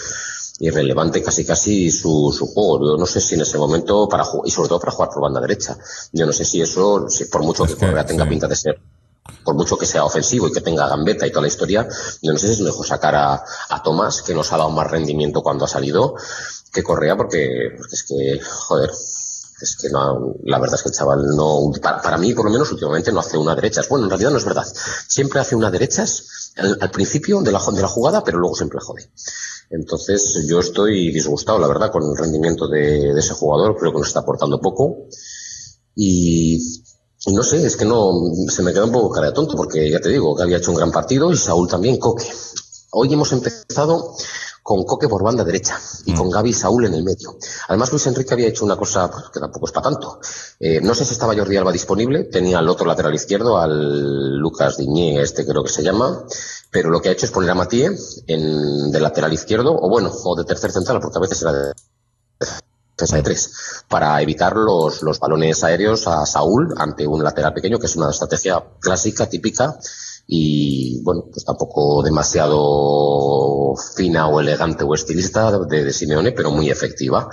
irrelevante 0.59 1.21
casi 1.21 1.45
casi 1.45 1.91
su, 1.91 2.33
su 2.37 2.47
juego. 2.47 2.91
Yo 2.91 2.97
no 2.97 3.05
sé 3.05 3.19
si 3.21 3.35
en 3.35 3.41
ese 3.41 3.57
momento, 3.57 4.07
para 4.07 4.25
y 4.45 4.51
sobre 4.51 4.69
todo 4.69 4.79
para 4.79 4.91
jugar 4.91 5.09
por 5.09 5.21
banda 5.21 5.41
derecha, 5.41 5.77
yo 6.11 6.25
no 6.25 6.33
sé 6.33 6.45
si 6.45 6.61
eso, 6.61 7.09
si 7.09 7.25
por 7.25 7.43
mucho 7.43 7.65
que, 7.65 7.75
que, 7.75 7.85
Correa 7.85 8.05
tenga 8.05 8.23
sí. 8.23 8.29
pinta 8.29 8.47
de 8.47 8.55
ser 8.55 8.79
por 9.43 9.55
mucho 9.55 9.77
que 9.77 9.85
sea 9.85 10.05
ofensivo 10.05 10.47
y 10.47 10.51
que 10.51 10.61
tenga 10.61 10.87
gambeta 10.87 11.25
y 11.25 11.29
toda 11.29 11.43
la 11.43 11.47
historia, 11.47 11.87
yo 12.21 12.31
no 12.31 12.37
sé 12.37 12.47
si 12.47 12.53
es 12.53 12.61
mejor 12.61 12.85
sacar 12.85 13.15
a, 13.15 13.43
a 13.69 13.83
Tomás, 13.83 14.21
que 14.21 14.33
nos 14.33 14.51
ha 14.51 14.57
dado 14.57 14.69
más 14.69 14.89
rendimiento 14.89 15.41
cuando 15.41 15.65
ha 15.65 15.67
salido, 15.67 16.15
que 16.71 16.83
Correa, 16.83 17.15
porque, 17.15 17.73
porque 17.77 17.95
es 17.95 18.03
que, 18.03 18.39
joder, 18.41 18.89
es 19.61 19.77
que 19.77 19.89
no, 19.89 20.35
la 20.43 20.59
verdad 20.59 20.75
es 20.75 20.83
que 20.83 20.89
el 20.89 20.95
chaval 20.95 21.25
no, 21.35 21.71
para, 21.81 22.01
para, 22.01 22.17
mí 22.17 22.33
por 22.33 22.45
lo 22.45 22.51
menos 22.51 22.71
últimamente 22.71 23.11
no 23.11 23.19
hace 23.19 23.37
una 23.37 23.55
derechas. 23.55 23.87
Bueno, 23.87 24.05
en 24.05 24.09
realidad 24.09 24.31
no 24.31 24.37
es 24.37 24.45
verdad. 24.45 24.65
Siempre 25.07 25.39
hace 25.39 25.55
una 25.55 25.71
derechas 25.71 26.51
al, 26.57 26.77
al 26.81 26.91
principio 26.91 27.41
de 27.41 27.51
la, 27.51 27.61
de 27.71 27.81
la 27.81 27.87
jugada, 27.87 28.23
pero 28.23 28.39
luego 28.39 28.55
siempre 28.55 28.79
jode. 28.81 29.09
Entonces 29.73 30.45
yo 30.47 30.59
estoy 30.59 31.11
disgustado, 31.11 31.57
la 31.57 31.67
verdad, 31.67 31.91
con 31.91 32.03
el 32.03 32.15
rendimiento 32.15 32.67
de, 32.67 33.11
de 33.11 33.19
ese 33.19 33.33
jugador. 33.33 33.75
Creo 33.75 33.91
que 33.91 33.97
nos 33.97 34.07
está 34.07 34.19
aportando 34.19 34.61
poco. 34.61 35.07
Y, 35.95 36.59
y 37.25 37.33
no 37.33 37.41
sé, 37.41 37.65
es 37.65 37.75
que 37.75 37.85
no, 37.85 38.11
se 38.49 38.61
me 38.61 38.71
queda 38.71 38.85
un 38.85 38.91
poco 38.91 39.09
cara 39.09 39.27
de 39.27 39.33
tonto 39.33 39.55
porque 39.55 39.89
ya 39.89 39.99
te 39.99 40.09
digo 40.09 40.35
que 40.35 40.43
había 40.43 40.57
hecho 40.57 40.71
un 40.71 40.77
gran 40.77 40.91
partido 40.91 41.31
y 41.31 41.37
Saúl 41.37 41.67
también, 41.67 41.97
Coque. 41.97 42.31
Hoy 42.91 43.11
hemos 43.11 43.31
empezado 43.31 44.15
con 44.61 44.83
Coque 44.83 45.07
por 45.07 45.23
banda 45.23 45.43
derecha 45.43 45.79
y 46.05 46.13
mm. 46.13 46.17
con 46.17 46.29
Gaby 46.29 46.49
y 46.49 46.53
Saúl 46.53 46.85
en 46.85 46.93
el 46.93 47.03
medio. 47.03 47.37
Además, 47.67 47.91
Luis 47.91 48.05
Enrique 48.07 48.33
había 48.33 48.47
hecho 48.49 48.65
una 48.65 48.77
cosa 48.77 49.09
pues, 49.09 49.25
que 49.33 49.39
tampoco 49.39 49.65
es 49.65 49.71
para 49.71 49.89
tanto. 49.89 50.19
Eh, 50.59 50.81
no 50.81 50.93
sé 50.93 51.03
si 51.03 51.13
estaba 51.13 51.35
Jordi 51.35 51.57
Alba 51.57 51.71
disponible, 51.71 52.25
tenía 52.25 52.59
al 52.59 52.69
otro 52.69 52.85
lateral 52.85 53.15
izquierdo, 53.15 53.57
al 53.57 54.37
Lucas 54.37 54.77
Diñé, 54.77 55.21
este 55.21 55.45
creo 55.45 55.63
que 55.63 55.71
se 55.71 55.83
llama, 55.83 56.25
pero 56.73 56.89
lo 56.89 56.99
que 56.99 57.09
ha 57.09 57.11
hecho 57.11 57.27
es 57.27 57.31
poner 57.31 57.51
a 57.51 57.55
Matíe 57.55 57.91
en, 58.27 58.91
de 58.91 58.99
lateral 58.99 59.31
izquierdo, 59.31 59.77
o 59.79 59.89
bueno, 59.89 60.11
o 60.11 60.35
de 60.35 60.43
tercer 60.43 60.71
central, 60.71 60.99
porque 60.99 61.19
a 61.19 61.21
veces 61.21 61.41
era 61.43 61.53
de 61.53 61.73
defensa 62.97 63.15
de 63.15 63.21
tres, 63.21 63.83
para 63.87 64.19
evitar 64.21 64.55
los, 64.55 65.03
los 65.03 65.19
balones 65.19 65.63
aéreos 65.63 66.07
a 66.07 66.25
Saúl 66.25 66.73
ante 66.77 67.05
un 67.05 67.23
lateral 67.23 67.53
pequeño, 67.53 67.77
que 67.77 67.85
es 67.85 67.95
una 67.95 68.09
estrategia 68.09 68.63
clásica, 68.79 69.29
típica, 69.29 69.77
y 70.25 71.01
bueno, 71.03 71.25
pues 71.31 71.45
tampoco 71.45 72.01
demasiado 72.01 73.75
fina 73.95 74.27
o 74.27 74.39
elegante 74.39 74.83
o 74.83 74.95
estilista 74.95 75.51
de, 75.51 75.83
de 75.83 75.93
Simeone, 75.93 76.31
pero 76.31 76.49
muy 76.49 76.71
efectiva. 76.71 77.29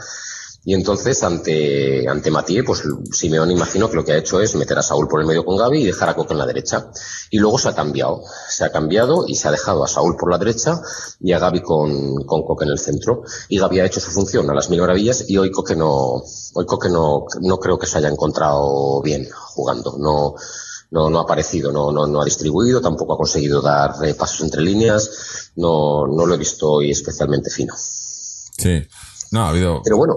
Y 0.62 0.74
entonces, 0.74 1.22
ante, 1.22 2.06
ante 2.06 2.30
Matías, 2.30 2.64
pues 2.66 2.82
Simeone 3.12 3.54
imagino 3.54 3.88
que 3.88 3.96
lo 3.96 4.04
que 4.04 4.12
ha 4.12 4.18
hecho 4.18 4.40
es 4.40 4.54
meter 4.56 4.78
a 4.78 4.82
Saúl 4.82 5.08
por 5.08 5.20
el 5.20 5.26
medio 5.26 5.44
con 5.44 5.56
Gaby 5.56 5.80
y 5.80 5.86
dejar 5.86 6.10
a 6.10 6.14
Coque 6.14 6.34
en 6.34 6.38
la 6.38 6.46
derecha. 6.46 6.90
Y 7.30 7.38
luego 7.38 7.58
se 7.58 7.68
ha 7.68 7.74
cambiado. 7.74 8.22
Se 8.48 8.64
ha 8.64 8.70
cambiado 8.70 9.24
y 9.26 9.36
se 9.36 9.48
ha 9.48 9.52
dejado 9.52 9.82
a 9.82 9.88
Saúl 9.88 10.16
por 10.16 10.30
la 10.30 10.36
derecha 10.36 10.80
y 11.20 11.32
a 11.32 11.38
Gaby 11.38 11.62
con, 11.62 12.24
con 12.24 12.42
Coque 12.42 12.64
en 12.64 12.72
el 12.72 12.78
centro. 12.78 13.22
Y 13.48 13.58
Gaby 13.58 13.80
ha 13.80 13.86
hecho 13.86 14.00
su 14.00 14.10
función 14.10 14.50
a 14.50 14.54
las 14.54 14.68
mil 14.68 14.80
maravillas 14.80 15.24
y 15.28 15.38
hoy 15.38 15.50
Coque 15.50 15.76
no, 15.76 16.22
hoy 16.54 16.66
Coque 16.66 16.90
no, 16.90 17.24
no 17.40 17.58
creo 17.58 17.78
que 17.78 17.86
se 17.86 17.96
haya 17.96 18.08
encontrado 18.08 19.00
bien 19.00 19.28
jugando. 19.32 19.96
No, 19.98 20.34
no, 20.90 21.08
no 21.08 21.18
ha 21.20 21.22
aparecido, 21.22 21.72
no, 21.72 21.90
no, 21.90 22.06
no 22.06 22.20
ha 22.20 22.24
distribuido, 22.24 22.80
tampoco 22.80 23.14
ha 23.14 23.16
conseguido 23.16 23.62
dar 23.62 23.94
eh, 24.04 24.14
pasos 24.14 24.42
entre 24.42 24.60
líneas, 24.60 25.52
no, 25.56 26.06
no 26.06 26.26
lo 26.26 26.34
he 26.34 26.38
visto 26.38 26.70
hoy 26.70 26.90
especialmente 26.90 27.48
fino. 27.48 27.74
Sí. 27.76 28.86
No, 29.32 29.44
ha 29.44 29.50
habido. 29.50 29.82
Pero 29.84 29.96
bueno. 29.96 30.16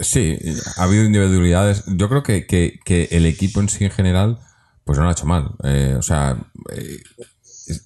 Sí, 0.00 0.38
ha 0.76 0.82
habido 0.82 1.04
individualidades. 1.04 1.84
Yo 1.86 2.08
creo 2.08 2.22
que, 2.22 2.46
que, 2.46 2.78
que 2.84 3.08
el 3.10 3.26
equipo 3.26 3.60
en 3.60 3.68
sí 3.68 3.84
en 3.84 3.90
general, 3.90 4.38
pues 4.84 4.98
no 4.98 5.04
lo 5.04 5.10
ha 5.10 5.12
hecho 5.12 5.26
mal. 5.26 5.52
Eh, 5.64 5.96
o 5.98 6.02
sea, 6.02 6.36
eh, 6.72 7.02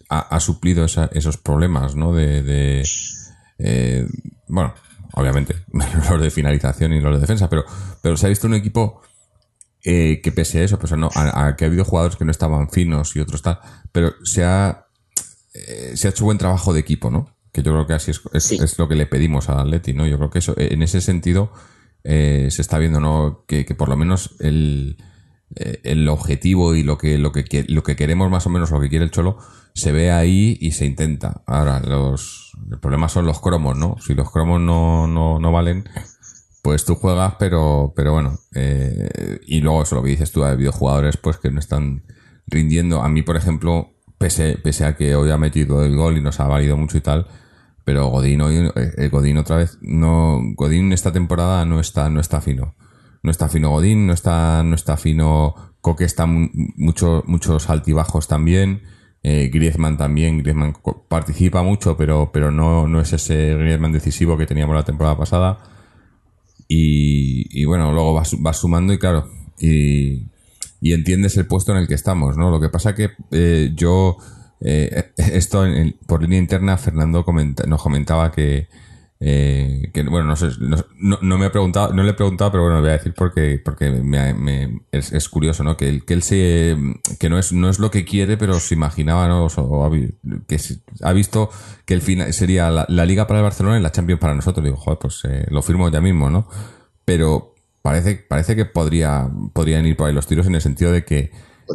ha, 0.09 0.21
ha, 0.21 0.41
suplido 0.41 0.85
esa, 0.85 1.11
esos 1.13 1.37
problemas, 1.37 1.95
¿no? 1.95 2.13
De. 2.13 2.43
de 2.43 2.83
eh, 3.59 4.07
bueno, 4.49 4.75
obviamente, 5.13 5.65
los 6.11 6.21
de 6.21 6.31
finalización 6.31 6.93
y 6.93 7.01
los 7.01 7.15
de 7.15 7.21
defensa, 7.21 7.49
pero, 7.49 7.65
pero 8.03 8.17
se 8.17 8.27
ha 8.27 8.29
visto 8.29 8.47
un 8.47 8.55
equipo 8.55 9.01
eh, 9.85 10.21
que 10.23 10.33
pese 10.33 10.61
a 10.61 10.65
eso, 10.65 10.79
pues 10.79 10.93
no, 10.93 11.11
a, 11.15 11.47
a, 11.47 11.57
que 11.57 11.65
ha 11.65 11.69
habido 11.69 11.85
jugadores 11.85 12.17
que 12.17 12.25
no 12.25 12.31
estaban 12.31 12.71
finos 12.71 13.15
y 13.17 13.21
otros 13.21 13.43
tal, 13.43 13.61
pero 13.93 14.15
se 14.25 14.43
ha, 14.43 14.87
eh, 15.53 15.93
se 15.95 16.09
ha 16.09 16.11
hecho 16.11 16.25
buen 16.25 16.39
trabajo 16.39 16.73
de 16.73 16.81
equipo, 16.81 17.11
¿no? 17.11 17.34
Que 17.55 17.63
yo 17.63 17.73
creo 17.73 17.87
que 17.87 17.95
así 17.95 18.11
es, 18.11 18.21
es, 18.35 18.45
sí. 18.45 18.59
es 18.61 18.79
lo 18.79 18.89
que 18.89 18.97
le 18.97 19.07
pedimos 19.07 19.49
al 19.49 19.61
Atleti, 19.61 19.95
¿no? 19.95 20.07
Yo 20.07 20.19
creo 20.19 20.29
que 20.29 20.41
eso, 20.41 20.55
en 20.59 20.83
ese 20.83 21.01
sentido, 21.01 21.53
eh, 22.03 22.49
se 22.51 22.61
está 22.61 22.79
viendo, 22.79 23.01
¿no? 23.01 23.45
Que, 23.47 23.65
que 23.65 23.75
por 23.75 23.89
lo 23.89 23.97
menos 23.97 24.35
el, 24.41 24.99
eh, 25.57 25.81
el 25.85 26.09
objetivo 26.09 26.75
y 26.75 26.83
lo 26.83 26.99
que, 26.99 27.17
lo 27.17 27.31
que, 27.31 27.65
lo 27.69 27.83
que 27.85 27.97
queremos 27.97 28.29
más 28.29 28.47
o 28.47 28.51
menos, 28.51 28.73
lo 28.73 28.81
que 28.81 28.89
quiere 28.89 29.05
el 29.05 29.13
Cholo, 29.13 29.39
se 29.73 29.93
ve 29.93 30.11
ahí 30.11 30.59
y 30.61 30.73
se 30.73 30.85
intenta. 30.85 31.43
Ahora, 31.47 31.81
los, 31.81 32.53
el 32.71 32.81
problema 32.81 33.09
son 33.09 33.27
los 33.27 33.41
cromos, 33.41 33.77
¿no? 33.77 33.97
Si 34.05 34.15
los 34.15 34.31
cromos 34.31 34.61
no, 34.61 35.07
no, 35.07 35.39
no 35.39 35.53
valen, 35.53 35.89
pues 36.63 36.85
tú 36.85 36.97
juegas, 36.97 37.35
pero, 37.39 37.93
pero 37.95 38.13
bueno, 38.13 38.39
eh, 38.55 39.39
y 39.47 39.61
luego 39.61 39.83
eso 39.83 39.97
lo 39.97 40.03
que 40.03 40.11
dices 40.11 40.33
tú, 40.33 40.45
hay 40.45 40.57
videojugadores 40.57 41.19
pues 41.19 41.37
que 41.37 41.51
no 41.51 41.61
están 41.61 42.03
rindiendo. 42.47 43.03
A 43.03 43.09
mí, 43.09 43.23
por 43.23 43.37
ejemplo, 43.37 43.95
pese, 44.19 44.59
pese 44.59 44.85
a 44.87 44.97
que 44.97 45.15
hoy 45.15 45.31
ha 45.31 45.37
metido 45.37 45.85
el 45.85 45.95
gol 45.95 46.17
y 46.17 46.23
nos 46.23 46.41
ha 46.41 46.49
valido 46.49 46.77
mucho 46.77 46.97
y 46.97 47.01
tal, 47.01 47.29
pero 47.85 48.09
Godín 48.09 48.41
hoy, 48.41 48.71
eh, 48.75 49.09
Godín 49.09 49.39
otra 49.39 49.57
vez, 49.57 49.79
no, 49.83 50.41
Godín 50.57 50.93
esta 50.93 51.13
temporada 51.13 51.65
no 51.65 51.81
está, 51.81 52.11
no 52.11 52.21
está 52.21 52.41
fino. 52.41 52.75
No 53.23 53.31
está 53.31 53.49
fino 53.49 53.71
Godín, 53.71 54.07
no 54.07 54.13
está, 54.13 54.63
no 54.63 54.75
está 54.75 54.97
fino 54.97 55.55
Coque, 55.85 56.05
está 56.05 56.25
mucho, 56.27 57.25
muchos 57.27 57.69
altibajos 57.69 58.27
también. 58.27 58.83
Eh, 59.23 59.51
Griezmann 59.53 59.99
también, 59.99 60.39
Griezmann 60.39 60.75
participa 61.09 61.63
mucho, 61.63 61.97
pero, 61.97 62.31
pero 62.33 62.51
no, 62.51 62.89
no 62.89 63.03
es 63.03 63.13
ese 63.13 63.55
Griezmann 63.55 63.93
decisivo 63.93 64.39
que 64.39 64.47
teníamos 64.47 64.75
la 64.75 64.85
temporada 64.85 65.19
pasada. 65.19 65.59
Y, 66.69 67.49
y, 67.51 67.67
bueno, 67.67 67.93
luego 67.93 68.15
vas, 68.15 68.35
vas, 68.41 68.59
sumando 68.59 68.95
y 68.95 68.99
claro, 68.99 69.29
y, 69.59 70.27
y, 70.81 70.95
entiendes 70.95 71.37
el 71.37 71.47
puesto 71.47 71.73
en 71.73 71.79
el 71.79 71.89
que 71.89 71.95
estamos, 71.95 72.39
¿no? 72.39 72.51
Lo 72.51 72.61
que 72.61 72.71
pasa 72.71 72.95
que 72.95 73.11
eh, 73.31 73.73
yo, 73.75 74.17
eh, 74.65 75.13
esto 75.17 75.67
en, 75.67 75.97
por 76.07 76.23
línea 76.23 76.39
interna, 76.39 76.77
Fernando 76.79 77.25
comenta, 77.25 77.67
nos 77.67 77.83
comentaba 77.83 78.33
que, 78.33 78.69
eh, 79.21 79.91
que 79.93 80.03
bueno, 80.03 80.27
no 80.27 80.37
sé, 80.37 80.49
no, 80.59 81.19
no, 81.21 81.39
me 81.39 81.47
ha 81.47 81.53
preguntado, 81.53 81.93
no 81.93 82.03
le 82.03 82.11
he 82.11 82.15
preguntado, 82.15 82.51
pero 82.51 82.65
bueno, 82.65 82.81
voy 82.81 82.89
a 82.89 82.95
decir 82.95 83.15
porque, 83.15 83.61
porque 83.63 83.91
me, 83.91 84.35
me, 84.35 84.81
es, 84.91 85.13
es, 85.13 85.29
curioso, 85.29 85.63
¿no? 85.65 85.77
Que 85.77 85.89
él, 85.89 86.05
que 86.05 86.15
él 86.15 86.23
se, 86.23 86.77
que 87.21 87.29
no 87.29 87.39
es, 87.39 87.53
no 87.53 87.69
es 87.69 87.79
lo 87.79 87.91
que 87.91 88.05
quiere, 88.05 88.37
pero 88.37 88.59
se 88.59 88.75
imaginaba, 88.75 89.29
¿no? 89.29 89.45
O, 89.45 89.49
o, 89.57 89.91
que 90.47 90.59
ha 91.03 91.13
visto 91.13 91.51
que 91.85 91.95
el 91.95 92.01
final 92.01 92.33
sería 92.33 92.71
la, 92.71 92.87
la, 92.89 93.05
Liga 93.05 93.27
para 93.27 93.41
el 93.41 93.45
Barcelona 93.45 93.79
y 93.79 93.83
la 93.83 93.93
Champions 93.93 94.21
para 94.21 94.35
nosotros. 94.35 94.65
Digo, 94.65 94.77
joder, 94.77 94.99
pues 94.99 95.21
eh, 95.25 95.47
lo 95.49 95.63
firmo 95.63 95.91
ya 95.91 96.01
mismo, 96.01 96.31
¿no? 96.31 96.49
Pero 97.05 97.55
parece, 97.83 98.17
parece 98.17 98.57
que 98.57 98.65
podría, 98.65 99.29
podrían 99.53 99.87
ir 99.87 99.97
por 99.97 100.09
ahí 100.09 100.15
los 100.15 100.27
tiros 100.27 100.47
en 100.47 100.55
el 100.55 100.63
sentido 100.63 100.91
de 100.91 101.05
que 101.05 101.31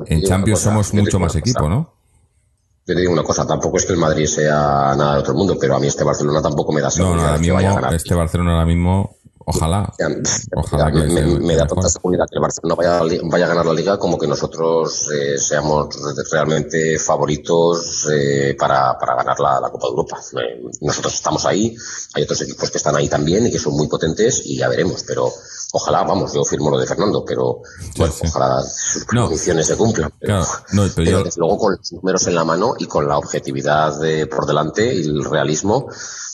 en 0.07 0.23
Champions 0.23 0.59
somos 0.59 0.93
mucho 0.93 1.19
más 1.19 1.35
equipo, 1.35 1.69
¿no? 1.69 1.98
Yo 2.89 2.95
te 2.95 3.01
digo 3.01 3.13
una 3.13 3.21
cosa, 3.23 3.45
tampoco 3.45 3.77
es 3.77 3.85
que 3.85 3.93
el 3.93 3.99
Madrid 3.99 4.25
sea 4.25 4.95
nada 4.97 5.13
de 5.13 5.19
otro 5.19 5.35
mundo, 5.35 5.55
pero 5.59 5.75
a 5.75 5.79
mí 5.79 5.85
este 5.85 6.03
Barcelona 6.03 6.41
tampoco 6.41 6.71
me 6.73 6.81
da 6.81 6.89
seguridad 6.89 7.15
no, 7.17 7.21
no, 7.21 7.27
ahora 7.27 7.37
mismo, 7.39 7.51
que 7.53 7.55
vaya 7.63 7.71
a 7.71 7.75
ganar. 7.75 7.93
Este 7.93 8.15
Barcelona 8.15 8.51
ahora 8.53 8.65
mismo, 8.65 9.15
ojalá. 9.45 9.93
Ojalá 10.55 10.89
me, 10.89 11.09
sea- 11.09 11.25
me- 11.25 11.39
me 11.39 11.55
da 11.55 11.67
tanta 11.67 11.87
seguridad 11.89 12.25
que 12.29 12.37
el 12.37 12.41
Barcelona 12.41 12.75
vaya, 12.75 13.19
vaya 13.25 13.45
a 13.45 13.49
ganar 13.49 13.65
la 13.67 13.73
liga 13.73 13.97
como 13.99 14.17
que 14.17 14.25
nosotros 14.27 15.07
eh, 15.11 15.37
seamos 15.37 15.87
realmente 16.31 16.97
favoritos 16.99 18.07
eh, 18.11 18.55
para, 18.57 18.97
para 18.97 19.15
ganar 19.17 19.39
la, 19.39 19.59
la 19.59 19.69
Copa 19.69 19.85
de 19.87 19.89
Europa. 19.91 20.17
Eh, 20.33 20.61
nosotros 20.81 21.13
estamos 21.13 21.45
ahí, 21.45 21.75
hay 22.15 22.23
otros 22.23 22.41
equipos 22.41 22.71
que 22.71 22.77
están 22.79 22.95
ahí 22.95 23.07
también 23.07 23.45
y 23.45 23.51
que 23.51 23.59
son 23.59 23.73
muy 23.75 23.87
potentes 23.87 24.41
y 24.45 24.57
ya 24.57 24.67
veremos, 24.67 25.03
pero 25.07 25.31
ojalá, 25.71 26.03
vamos, 26.03 26.33
yo 26.33 26.43
firmo 26.43 26.69
lo 26.71 26.79
de 26.79 26.87
Fernando, 26.87 27.23
pero 27.25 27.61
bueno, 27.97 28.13
sí. 28.13 28.27
ojalá 28.27 28.61
sus 28.63 29.05
No. 29.13 29.23
condiciones 29.25 29.67
se 29.67 29.75
cumplan. 29.77 30.11
Pero, 30.19 30.39
Claro, 30.39 30.51
no, 30.71 30.81
pero 30.83 30.93
pero 30.95 31.11
yo- 31.11 31.23
desde 31.23 31.39
luego 31.39 31.57
con 31.57 31.75
los 31.77 31.91
números 31.93 32.27
en 32.27 32.35
la 32.35 32.43
mano 32.43 32.73
y 32.79 32.85
con 32.85 33.07
la 33.07 33.17
objetividad 33.17 33.99
de- 33.99 34.27
por 34.27 34.45
delante 34.45 34.93
y 34.93 35.01
el 35.01 35.23
realismo, 35.25 35.87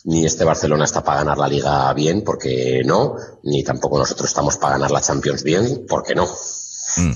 ni 0.06 0.26
este 0.26 0.44
Barcelona 0.44 0.86
está 0.86 1.04
para 1.04 1.20
ganar 1.20 1.38
la 1.38 1.48
liga 1.48 1.92
bien, 1.94 2.24
porque 2.24 2.82
no, 2.86 3.16
ni 3.44 3.64
tampoco 3.64 3.98
nosotros 3.98 4.30
estamos 4.30 4.58
para 4.58 4.74
ganar 4.74 4.92
la 4.92 5.02
Champions 5.02 5.44
bien, 5.44 5.86
porque 5.90 6.14
no. 6.16 6.26
Mm. 6.98 7.12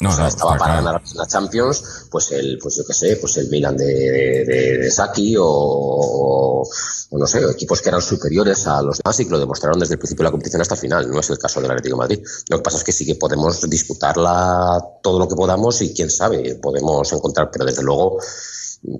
No, 0.00 0.10
o 0.10 0.12
sea, 0.12 0.24
no, 0.24 0.28
estaba 0.28 0.56
para 0.56 0.74
ganar 0.76 1.02
la 1.14 1.26
Champions, 1.26 2.06
pues 2.10 2.32
el, 2.32 2.58
pues 2.58 2.76
yo 2.76 2.84
qué 2.84 2.92
sé, 2.92 3.16
pues 3.16 3.36
el 3.36 3.48
Milan 3.48 3.76
de, 3.76 3.84
de, 3.84 4.78
de 4.78 4.90
Saki 4.90 5.36
o, 5.36 5.44
o, 5.46 6.62
o 6.62 7.18
no 7.18 7.26
sé, 7.26 7.42
equipos 7.48 7.80
que 7.80 7.90
eran 7.90 8.02
superiores 8.02 8.66
a 8.66 8.82
los 8.82 8.98
demás 8.98 9.20
y 9.20 9.24
que 9.24 9.30
lo 9.30 9.38
demostraron 9.38 9.78
desde 9.78 9.94
el 9.94 9.98
principio 9.98 10.22
de 10.22 10.24
la 10.24 10.30
competición 10.32 10.62
hasta 10.62 10.74
el 10.74 10.80
final. 10.80 11.10
No 11.10 11.20
es 11.20 11.30
el 11.30 11.38
caso 11.38 11.60
del 11.60 11.70
Atlético 11.70 11.96
de 11.96 12.00
Madrid. 12.00 12.26
Lo 12.48 12.56
que 12.56 12.62
pasa 12.62 12.78
es 12.78 12.84
que 12.84 12.92
sí 12.92 13.06
que 13.06 13.14
podemos 13.14 13.68
disputarla 13.70 14.82
todo 15.00 15.18
lo 15.18 15.28
que 15.28 15.36
podamos 15.36 15.80
y 15.82 15.94
quién 15.94 16.10
sabe, 16.10 16.56
podemos 16.56 17.12
encontrar, 17.12 17.50
pero 17.52 17.64
desde 17.64 17.82
luego 17.82 18.18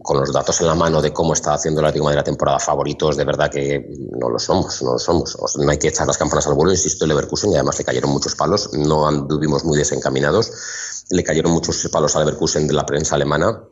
con 0.02 0.18
los 0.18 0.32
datos 0.32 0.60
en 0.60 0.66
la 0.66 0.74
mano 0.74 1.02
de 1.02 1.12
cómo 1.12 1.32
está 1.34 1.54
haciendo 1.54 1.80
el 1.80 1.86
Atlético 1.86 2.08
de 2.10 2.16
la 2.16 2.24
temporada 2.24 2.58
favoritos, 2.58 3.16
de 3.16 3.24
verdad 3.24 3.50
que 3.50 3.86
no 4.18 4.30
lo 4.30 4.38
somos, 4.38 4.80
no 4.82 4.92
lo 4.92 4.98
somos. 4.98 5.36
O 5.38 5.46
sea, 5.48 5.64
no 5.64 5.70
hay 5.70 5.78
que 5.78 5.88
echar 5.88 6.06
las 6.06 6.16
campanas 6.18 6.46
al 6.46 6.54
vuelo, 6.54 6.72
insisto, 6.72 7.04
el 7.04 7.10
Leverkusen, 7.10 7.52
y 7.52 7.54
además 7.56 7.78
le 7.78 7.84
cayeron 7.84 8.10
muchos 8.10 8.34
palos, 8.34 8.70
no 8.72 9.06
anduvimos 9.06 9.64
muy 9.64 9.76
desencaminados, 9.78 10.50
le 11.10 11.22
cayeron 11.22 11.52
muchos 11.52 11.86
palos 11.92 12.16
al 12.16 12.24
Leverkusen 12.24 12.66
de 12.66 12.72
la 12.74 12.86
prensa 12.86 13.14
alemana. 13.16 13.62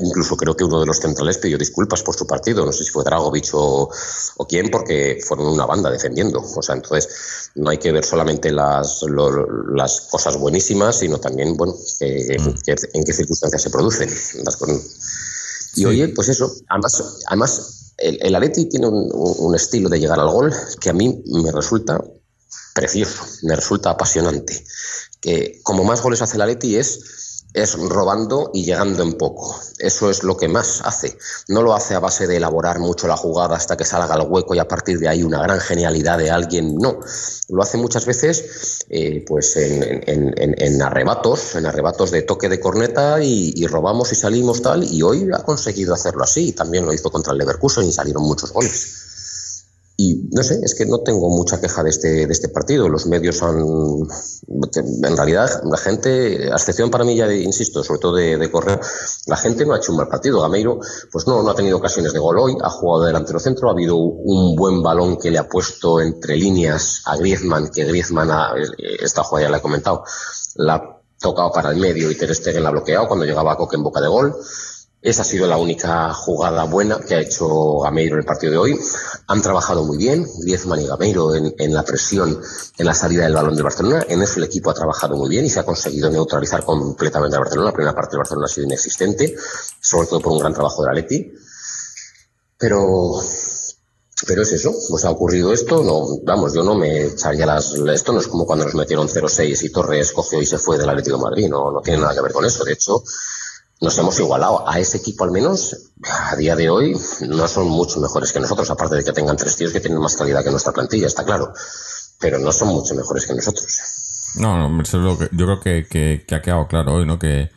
Incluso 0.00 0.36
creo 0.36 0.54
que 0.56 0.62
uno 0.62 0.78
de 0.80 0.86
los 0.86 0.98
centrales 0.98 1.38
pidió 1.38 1.58
disculpas 1.58 2.02
por 2.04 2.14
su 2.14 2.24
partido, 2.24 2.64
no 2.64 2.70
sé 2.72 2.84
si 2.84 2.90
fue 2.90 3.02
Dragovic 3.02 3.48
o, 3.54 3.90
o 4.36 4.46
quién, 4.46 4.70
porque 4.70 5.18
fueron 5.26 5.46
una 5.48 5.66
banda 5.66 5.90
defendiendo. 5.90 6.40
O 6.40 6.62
sea, 6.62 6.76
entonces 6.76 7.50
no 7.56 7.70
hay 7.70 7.78
que 7.78 7.90
ver 7.90 8.04
solamente 8.04 8.52
las, 8.52 9.02
lo- 9.02 9.46
las 9.74 10.02
cosas 10.02 10.36
buenísimas, 10.36 10.96
sino 10.96 11.18
también, 11.18 11.56
bueno, 11.56 11.74
que- 11.98 12.36
en 12.92 13.04
qué 13.04 13.12
circunstancias 13.12 13.62
se 13.62 13.70
producen. 13.70 14.08
Las 14.44 14.56
y 15.74 15.80
Sí. 15.80 15.84
oye, 15.86 16.08
pues 16.08 16.28
eso, 16.28 16.52
además, 16.68 17.02
además 17.26 17.92
el, 17.98 18.18
el 18.22 18.52
tiene 18.68 18.86
un, 18.86 19.10
un 19.12 19.54
estilo 19.54 19.88
de 19.88 20.00
llegar 20.00 20.18
al 20.18 20.30
gol 20.30 20.52
que 20.80 20.90
a 20.90 20.92
mí 20.92 21.22
me 21.26 21.52
resulta 21.52 22.02
precioso, 22.74 23.22
me 23.42 23.54
resulta 23.56 23.90
apasionante. 23.90 24.64
Que 25.20 25.60
como 25.62 25.84
más 25.84 26.02
goles 26.02 26.22
hace 26.22 26.36
el 26.36 26.42
Atleti 26.42 26.76
es 26.76 27.19
es 27.52 27.74
robando 27.78 28.50
y 28.54 28.64
llegando 28.64 29.02
en 29.02 29.14
poco. 29.14 29.58
Eso 29.78 30.10
es 30.10 30.22
lo 30.22 30.36
que 30.36 30.48
más 30.48 30.82
hace. 30.84 31.16
No 31.48 31.62
lo 31.62 31.74
hace 31.74 31.94
a 31.94 31.98
base 32.00 32.26
de 32.26 32.36
elaborar 32.36 32.78
mucho 32.78 33.08
la 33.08 33.16
jugada 33.16 33.56
hasta 33.56 33.76
que 33.76 33.84
salga 33.84 34.14
al 34.14 34.26
hueco 34.30 34.54
y 34.54 34.58
a 34.58 34.68
partir 34.68 34.98
de 34.98 35.08
ahí 35.08 35.22
una 35.22 35.42
gran 35.42 35.60
genialidad 35.60 36.18
de 36.18 36.30
alguien. 36.30 36.76
No. 36.76 37.00
Lo 37.48 37.62
hace 37.62 37.76
muchas 37.78 38.06
veces 38.06 38.84
eh, 38.88 39.24
pues 39.26 39.56
en, 39.56 39.82
en- 40.06 40.34
en- 40.36 40.82
arrebatos, 40.82 41.56
en 41.56 41.66
arrebatos 41.66 42.10
de 42.10 42.22
toque 42.22 42.48
de 42.48 42.60
corneta 42.60 43.22
y, 43.22 43.52
y 43.56 43.66
robamos 43.66 44.12
y 44.12 44.14
salimos 44.14 44.62
tal. 44.62 44.84
Y 44.84 45.02
hoy 45.02 45.28
ha 45.34 45.42
conseguido 45.42 45.94
hacerlo 45.94 46.22
así. 46.22 46.52
También 46.52 46.86
lo 46.86 46.92
hizo 46.92 47.10
contra 47.10 47.32
el 47.32 47.38
Leverkusen 47.38 47.84
y 47.84 47.92
salieron 47.92 48.22
muchos 48.22 48.52
goles. 48.52 48.99
Y 50.02 50.28
no 50.32 50.42
sé, 50.42 50.58
es 50.62 50.74
que 50.74 50.86
no 50.86 51.00
tengo 51.00 51.28
mucha 51.28 51.60
queja 51.60 51.82
de 51.82 51.90
este, 51.90 52.26
de 52.26 52.32
este 52.32 52.48
partido. 52.48 52.88
Los 52.88 53.04
medios 53.06 53.42
han. 53.42 53.58
En 55.02 55.16
realidad, 55.16 55.48
la 55.64 55.76
gente, 55.76 56.48
a 56.50 56.56
excepción 56.56 56.90
para 56.90 57.04
mí, 57.04 57.16
ya 57.16 57.26
de- 57.26 57.42
insisto, 57.42 57.84
sobre 57.84 58.00
todo 58.00 58.14
de, 58.16 58.38
de 58.38 58.50
correr, 58.50 58.80
la 59.26 59.36
gente 59.36 59.66
no 59.66 59.74
ha 59.74 59.78
hecho 59.78 59.92
un 59.92 59.98
mal 59.98 60.08
partido. 60.08 60.40
Gameiro, 60.40 60.78
pues 61.12 61.26
no, 61.26 61.42
no 61.42 61.50
ha 61.50 61.54
tenido 61.54 61.76
ocasiones 61.76 62.12
de 62.14 62.18
gol 62.18 62.38
hoy, 62.38 62.56
ha 62.62 62.70
jugado 62.70 63.02
de 63.02 63.08
delantero 63.08 63.38
centro, 63.40 63.68
ha 63.68 63.72
habido 63.72 63.96
un 63.96 64.56
buen 64.56 64.82
balón 64.82 65.18
que 65.18 65.30
le 65.30 65.38
ha 65.38 65.48
puesto 65.48 66.00
entre 66.00 66.36
líneas 66.36 67.02
a 67.04 67.16
Griezmann, 67.16 67.70
que 67.70 67.84
Griezmann, 67.84 68.30
ha, 68.30 68.52
esta 69.02 69.22
jugada 69.22 69.46
ya 69.48 69.50
la 69.50 69.58
he 69.58 69.62
comentado, 69.62 70.02
la 70.56 70.74
ha 70.76 71.00
tocado 71.20 71.52
para 71.52 71.70
el 71.72 71.76
medio 71.76 72.10
y 72.10 72.14
Ter 72.16 72.34
Stegen 72.34 72.62
la 72.62 72.70
ha 72.70 72.72
bloqueado 72.72 73.06
cuando 73.06 73.26
llegaba 73.26 73.56
Coque 73.56 73.76
en 73.76 73.82
boca 73.82 74.00
de 74.00 74.08
gol. 74.08 74.34
Esa 75.02 75.22
ha 75.22 75.24
sido 75.24 75.46
la 75.46 75.56
única 75.56 76.12
jugada 76.12 76.64
buena 76.64 77.00
que 77.00 77.14
ha 77.14 77.20
hecho 77.20 77.78
Gameiro 77.78 78.16
en 78.16 78.20
el 78.20 78.26
partido 78.26 78.52
de 78.52 78.58
hoy. 78.58 78.78
Han 79.28 79.40
trabajado 79.40 79.82
muy 79.82 79.96
bien, 79.96 80.26
Griezmann 80.42 80.80
y 80.80 80.86
Gameiro, 80.86 81.34
en, 81.34 81.72
la 81.72 81.82
presión, 81.82 82.38
en 82.76 82.86
la 82.86 82.92
salida 82.92 83.24
del 83.24 83.32
balón 83.32 83.54
del 83.54 83.64
Barcelona. 83.64 84.04
En 84.06 84.20
eso 84.20 84.34
el 84.36 84.44
equipo 84.44 84.68
ha 84.68 84.74
trabajado 84.74 85.16
muy 85.16 85.30
bien 85.30 85.46
y 85.46 85.48
se 85.48 85.58
ha 85.58 85.64
conseguido 85.64 86.10
neutralizar 86.10 86.64
completamente 86.64 87.34
al 87.34 87.40
Barcelona. 87.40 87.70
La 87.70 87.74
primera 87.74 87.94
parte 87.94 88.10
del 88.12 88.18
Barcelona 88.18 88.44
ha 88.44 88.48
sido 88.48 88.66
inexistente, 88.66 89.34
sobre 89.80 90.06
todo 90.06 90.20
por 90.20 90.32
un 90.32 90.38
gran 90.40 90.52
trabajo 90.52 90.84
de 90.84 90.90
Atleti. 90.90 91.32
Pero, 92.58 93.22
pero 94.26 94.42
es 94.42 94.52
eso, 94.52 94.74
pues 94.90 95.06
ha 95.06 95.10
ocurrido 95.10 95.50
esto, 95.50 95.82
no, 95.82 96.18
vamos, 96.24 96.52
yo 96.52 96.62
no 96.62 96.74
me 96.74 97.06
echaría 97.06 97.46
las, 97.46 97.72
esto 97.72 98.12
no 98.12 98.20
es 98.20 98.28
como 98.28 98.44
cuando 98.44 98.66
nos 98.66 98.74
metieron 98.74 99.08
0-6 99.08 99.64
y 99.64 99.72
Torres 99.72 100.12
cogió 100.12 100.42
y 100.42 100.44
se 100.44 100.58
fue 100.58 100.76
del 100.76 100.90
Atlético 100.90 101.16
de 101.16 101.22
Madrid, 101.22 101.48
no, 101.48 101.70
no 101.70 101.80
tiene 101.80 102.02
nada 102.02 102.14
que 102.14 102.20
ver 102.20 102.32
con 102.32 102.44
eso, 102.44 102.64
de 102.64 102.74
hecho, 102.74 103.02
nos 103.80 103.96
hemos 103.98 104.18
igualado. 104.20 104.68
A 104.68 104.78
ese 104.78 104.98
equipo, 104.98 105.24
al 105.24 105.30
menos, 105.30 105.92
a 106.30 106.36
día 106.36 106.54
de 106.56 106.68
hoy, 106.70 106.96
no 107.28 107.48
son 107.48 107.68
mucho 107.68 108.00
mejores 108.00 108.32
que 108.32 108.40
nosotros, 108.40 108.70
aparte 108.70 108.96
de 108.96 109.04
que 109.04 109.12
tengan 109.12 109.36
tres 109.36 109.56
tíos 109.56 109.72
que 109.72 109.80
tienen 109.80 110.00
más 110.00 110.16
calidad 110.16 110.44
que 110.44 110.50
nuestra 110.50 110.72
plantilla, 110.72 111.06
está 111.06 111.24
claro. 111.24 111.52
Pero 112.20 112.38
no 112.38 112.52
son 112.52 112.68
mucho 112.68 112.94
mejores 112.94 113.26
que 113.26 113.34
nosotros. 113.34 113.66
No, 114.36 114.56
no, 114.68 114.82
eso 114.82 114.98
es 114.98 115.02
lo 115.04 115.18
que, 115.18 115.28
yo 115.34 115.46
creo 115.46 115.60
que, 115.60 115.86
que- 115.88 116.24
que 116.26 116.34
ha 116.34 116.42
quedado 116.42 116.68
claro 116.68 116.94
hoy, 116.94 117.06
¿no? 117.06 117.18
Que, 117.18 117.50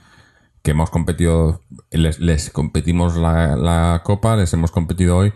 que 0.63 0.71
hemos 0.71 0.89
competido, 0.89 1.61
les, 1.91 2.19
les 2.19 2.49
competimos 2.49 3.15
la, 3.17 3.55
la 3.57 4.01
copa, 4.03 4.35
les 4.37 4.53
hemos 4.53 4.71
competido 4.71 5.17
hoy. 5.17 5.33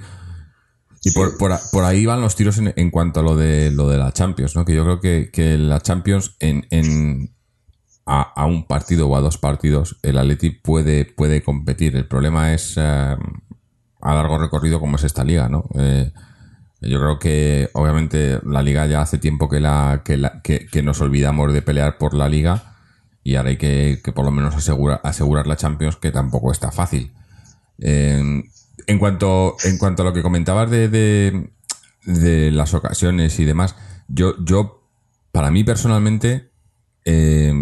Y 1.04 1.12
por, 1.12 1.38
por, 1.38 1.52
a- 1.52 1.60
por 1.72 1.84
ahí 1.84 2.06
van 2.06 2.22
los 2.22 2.36
tiros 2.36 2.58
en, 2.58 2.74
en 2.76 2.90
cuanto 2.90 3.20
a 3.20 3.24
lo 3.24 3.36
de 3.36 3.70
lo 3.72 3.88
de 3.90 3.98
la 3.98 4.14
Champions, 4.14 4.56
¿no? 4.56 4.66
Que 4.66 4.74
yo 4.74 4.84
creo 4.84 5.00
que, 5.00 5.30
que 5.32 5.58
la 5.58 5.80
Champions 5.82 6.36
en, 6.40 6.66
en 6.72 7.36
a, 8.08 8.46
un 8.46 8.66
partido 8.66 9.08
o 9.08 9.16
a 9.18 9.22
dos 9.22 9.38
partidos 9.38 9.98
el 10.02 10.18
Atleti 10.18 10.50
puede, 10.52 11.06
puede 11.06 11.42
competir. 11.44 11.96
El 11.96 12.08
problema 12.08 12.54
es 12.54 12.76
eh, 12.78 13.16
a 14.02 14.14
largo 14.16 14.38
recorrido 14.38 14.80
como 14.80 14.96
es 14.96 15.04
esta 15.04 15.24
liga, 15.24 15.50
¿no? 15.50 15.66
Eh, 15.76 16.12
yo 16.82 17.00
creo 17.00 17.20
que 17.20 17.70
obviamente 17.74 18.40
la 18.46 18.62
liga 18.62 18.86
ya 18.86 19.02
hace 19.02 19.18
tiempo 19.18 19.50
que, 19.50 19.60
la, 19.60 20.02
que, 20.06 20.16
la- 20.18 20.42
que, 20.42 20.68
que 20.68 20.84
nos 20.84 21.02
olvidamos 21.02 21.52
de 21.52 21.62
pelear 21.62 21.98
por 21.98 22.14
la 22.14 22.30
liga 22.30 22.76
y 23.24 23.36
ahora 23.36 23.50
hay 23.50 23.58
que, 23.58 24.00
que 24.04 24.12
por 24.14 24.24
lo 24.26 24.32
menos 24.32 24.56
asegura- 24.56 25.02
asegurar 25.04 25.48
la 25.48 25.58
Champions 25.58 25.98
que 25.98 26.12
tampoco 26.12 26.52
está 26.52 26.72
fácil. 26.72 27.14
Eh, 27.80 28.44
en 28.88 29.00
cuanto 29.00 29.56
en 29.64 29.78
cuanto 29.80 30.04
a 30.04 30.06
lo 30.06 30.14
que 30.14 30.22
comentabas 30.22 30.70
de, 30.70 30.88
de, 30.88 31.50
de 32.06 32.52
las 32.52 32.74
ocasiones 32.74 33.38
y 33.40 33.44
demás, 33.44 33.76
yo, 34.08 34.36
yo 34.46 34.88
para 35.32 35.52
mí 35.52 35.64
personalmente, 35.66 36.52
eh, 37.08 37.54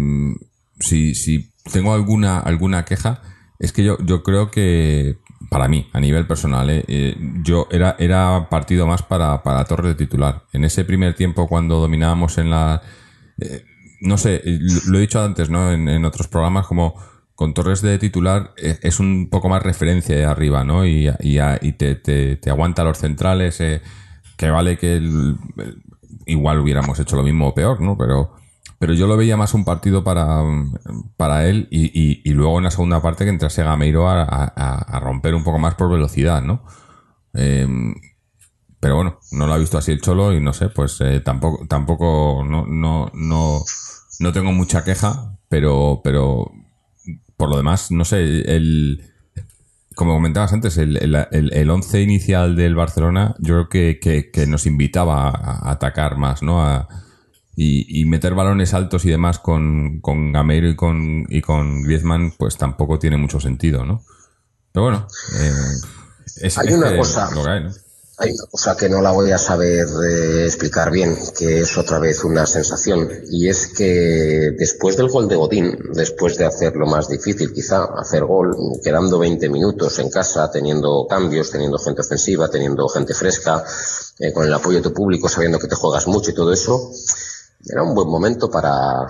si, 0.80 1.14
si 1.14 1.50
tengo 1.72 1.94
alguna, 1.94 2.38
alguna 2.40 2.84
queja, 2.84 3.22
es 3.58 3.72
que 3.72 3.84
yo, 3.84 3.96
yo 4.04 4.22
creo 4.22 4.50
que, 4.50 5.16
para 5.48 5.68
mí, 5.68 5.88
a 5.92 6.00
nivel 6.00 6.26
personal, 6.26 6.68
eh, 6.68 6.84
eh, 6.88 7.16
yo 7.42 7.68
era, 7.70 7.96
era 7.98 8.48
partido 8.50 8.86
más 8.86 9.02
para, 9.02 9.42
para 9.42 9.64
Torres 9.64 9.96
de 9.96 10.04
titular. 10.06 10.42
En 10.52 10.64
ese 10.64 10.84
primer 10.84 11.14
tiempo, 11.14 11.48
cuando 11.48 11.78
dominábamos 11.78 12.38
en 12.38 12.50
la. 12.50 12.82
eh, 13.40 13.64
no 14.00 14.18
sé, 14.18 14.42
lo, 14.44 14.98
he 14.98 15.00
dicho 15.00 15.22
antes, 15.22 15.48
¿no? 15.48 15.72
En, 15.72 15.88
en 15.88 16.04
otros 16.04 16.28
programas, 16.28 16.66
como 16.66 16.94
con 17.34 17.54
Torres 17.54 17.82
de 17.82 17.98
titular 17.98 18.52
es 18.56 18.98
un 18.98 19.28
poco 19.30 19.48
más 19.48 19.62
referencia 19.62 20.30
arriba, 20.30 20.64
¿no? 20.64 20.86
Y, 20.86 21.10
y, 21.20 21.72
te, 21.72 21.94
te, 21.94 22.50
aguanta 22.50 22.82
los 22.84 22.98
centrales, 22.98 23.58
que 24.36 24.50
vale 24.50 24.76
que 24.78 24.96
el- 24.96 25.36
igual 26.26 26.60
hubiéramos 26.60 26.98
hecho 26.98 27.16
lo 27.16 27.22
mismo 27.22 27.48
o 27.48 27.54
peor, 27.54 27.80
¿no? 27.80 27.96
Pero, 27.96 28.35
pero 28.78 28.94
yo 28.94 29.06
lo 29.06 29.16
veía 29.16 29.36
más 29.36 29.54
un 29.54 29.64
partido 29.64 30.04
para, 30.04 30.42
para 31.16 31.46
él 31.48 31.68
y, 31.70 31.90
y- 32.24 32.32
luego 32.34 32.58
en 32.58 32.64
la 32.64 32.70
segunda 32.70 33.00
parte 33.02 33.24
que 33.24 33.30
entrase 33.30 33.62
Gameiro 33.62 34.08
a, 34.08 34.22
a- 34.22 34.78
a 34.78 35.00
romper 35.00 35.34
un 35.34 35.44
poco 35.44 35.58
más 35.58 35.74
por 35.74 35.90
velocidad, 35.90 36.42
¿no? 36.42 36.64
Eh, 37.34 37.66
pero 38.80 38.96
bueno, 38.96 39.18
no 39.32 39.46
lo 39.46 39.54
ha 39.54 39.58
visto 39.58 39.78
así 39.78 39.92
el 39.92 40.00
Cholo 40.00 40.32
y 40.32 40.40
no 40.40 40.52
sé, 40.52 40.68
pues 40.68 41.00
eh, 41.00 41.20
tampoco, 41.20 41.66
tampoco, 41.66 42.44
no, 42.46 42.66
no, 42.66 43.10
no, 43.14 43.62
no 44.20 44.32
tengo 44.32 44.52
mucha 44.52 44.84
queja, 44.84 45.36
pero, 45.48 46.00
pero 46.04 46.52
por 47.36 47.48
lo 47.50 47.56
demás, 47.56 47.90
no 47.90 48.04
sé, 48.04 48.20
el, 48.54 49.02
como 49.94 50.12
comentabas 50.14 50.52
antes, 50.52 50.76
el, 50.78 50.96
el, 50.98 51.14
el- 51.52 51.70
once 51.70 52.00
inicial 52.02 52.54
del 52.54 52.74
Barcelona, 52.74 53.34
yo 53.38 53.54
creo 53.54 53.68
que, 53.68 53.98
que- 54.00 54.30
que 54.30 54.46
nos 54.46 54.66
invitaba 54.66 55.28
a, 55.30 55.68
a 55.68 55.70
atacar 55.72 56.16
más, 56.18 56.42
¿no? 56.42 56.62
A- 56.62 56.86
y, 57.56 58.00
y 58.00 58.04
meter 58.04 58.34
balones 58.34 58.74
altos 58.74 59.06
y 59.06 59.10
demás 59.10 59.38
con, 59.38 60.00
con 60.02 60.30
Gameiro 60.30 60.68
y 60.68 60.76
con, 60.76 61.24
y 61.30 61.40
con 61.40 61.82
Griezmann, 61.82 62.34
pues 62.36 62.58
tampoco 62.58 62.98
tiene 62.98 63.16
mucho 63.16 63.40
sentido, 63.40 63.84
¿no? 63.84 64.04
Pero 64.72 64.84
bueno, 64.84 65.08
eh, 65.40 65.52
es, 66.42 66.58
Hay 66.58 66.68
es 66.68 66.74
una 66.74 66.94
cosa. 66.94 67.30
lo 67.34 67.42
que 67.42 67.50
hay, 67.50 67.64
¿no? 67.64 67.70
Hay 68.18 68.30
una 68.30 68.50
cosa 68.50 68.76
que 68.76 68.88
no 68.90 69.00
la 69.00 69.10
voy 69.10 69.30
a 69.30 69.38
saber 69.38 69.86
eh, 69.86 70.44
explicar 70.44 70.90
bien, 70.90 71.16
que 71.38 71.60
es 71.60 71.78
otra 71.78 71.98
vez 71.98 72.24
una 72.24 72.46
sensación, 72.46 73.08
y 73.30 73.48
es 73.48 73.68
que 73.68 74.54
después 74.58 74.98
del 74.98 75.08
gol 75.08 75.26
de 75.26 75.36
Godín, 75.36 75.78
después 75.94 76.36
de 76.36 76.44
hacer 76.44 76.76
lo 76.76 76.86
más 76.86 77.08
difícil 77.08 77.54
quizá, 77.54 77.84
hacer 77.84 78.24
gol, 78.24 78.54
quedando 78.84 79.18
20 79.18 79.48
minutos 79.48 79.98
en 79.98 80.10
casa, 80.10 80.50
teniendo 80.50 81.06
cambios, 81.08 81.50
teniendo 81.50 81.78
gente 81.78 82.02
ofensiva, 82.02 82.50
teniendo 82.50 82.86
gente 82.88 83.14
fresca, 83.14 83.64
eh, 84.18 84.32
con 84.32 84.46
el 84.46 84.52
apoyo 84.52 84.78
de 84.78 84.82
tu 84.82 84.92
público, 84.92 85.28
sabiendo 85.28 85.58
que 85.58 85.68
te 85.68 85.74
juegas 85.74 86.06
mucho 86.06 86.30
y 86.30 86.34
todo 86.34 86.52
eso, 86.52 86.90
era 87.64 87.82
un 87.82 87.94
buen 87.94 88.08
momento 88.08 88.50
para, 88.50 89.06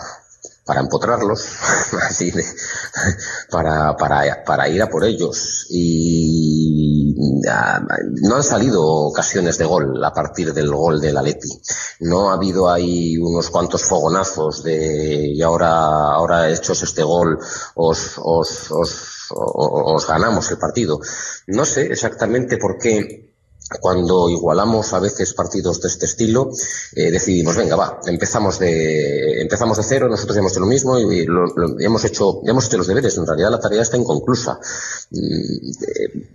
para 0.67 0.81
empotrarlos, 0.81 1.47
para, 3.51 3.97
para, 3.97 4.45
para 4.45 4.69
ir 4.69 4.83
a 4.83 4.91
por 4.91 5.05
ellos. 5.05 5.67
Y 5.71 7.15
ah, 7.49 7.81
no 8.23 8.35
han 8.35 8.43
salido 8.43 8.85
ocasiones 8.85 9.59
de 9.59 9.65
gol 9.65 10.05
a 10.05 10.13
partir 10.13 10.53
del 10.53 10.75
gol 10.75 11.01
del 11.01 11.17
Atleti. 11.17 11.51
No 12.01 12.31
ha 12.31 12.35
habido 12.35 12.69
ahí 12.69 13.17
unos 13.17 13.49
cuantos 13.51 13.85
fogonazos 13.85 14.65
de 14.65 15.29
y 15.35 15.41
ahora, 15.41 15.71
ahora 16.13 16.51
hechos 16.51 16.83
este 16.83 17.05
gol 17.05 17.39
os, 17.77 18.15
os, 18.19 18.71
os, 18.73 19.29
os 19.31 20.07
ganamos 20.09 20.51
el 20.51 20.59
partido. 20.59 20.99
No 21.47 21.65
sé 21.65 21.83
exactamente 21.93 22.59
por 22.59 22.77
qué 22.79 23.26
cuando 23.81 24.31
igualamos 24.31 24.93
a 24.93 25.01
veces 25.01 25.35
partidos 25.35 25.81
de 25.81 25.89
este 25.89 26.07
estilo, 26.07 26.51
eh, 26.95 27.11
decidimos, 27.11 27.57
venga, 27.57 27.75
va, 27.77 28.01
empezamos 28.07 28.59
de, 28.61 29.41
empezamos 29.43 29.77
de 29.77 29.83
cero, 29.83 30.09
nosotros 30.09 30.37
hemos 30.39 30.53
hecho 30.53 30.61
lo 30.61 30.67
mismo 30.67 30.99
y 30.99 31.25
lo, 31.27 31.47
lo- 31.47 31.81
hemos 31.81 32.05
hecho, 32.05 32.41
hemos 32.47 32.67
hecho 32.67 32.79
los 32.79 32.87
deberes. 32.87 33.17
En 33.19 33.27
realidad 33.27 33.51
la 33.51 33.61
tarea 33.61 33.83
está 33.83 33.97
inconclusa. 33.97 34.59
Mm, 35.11 35.71
eh, 35.83 36.29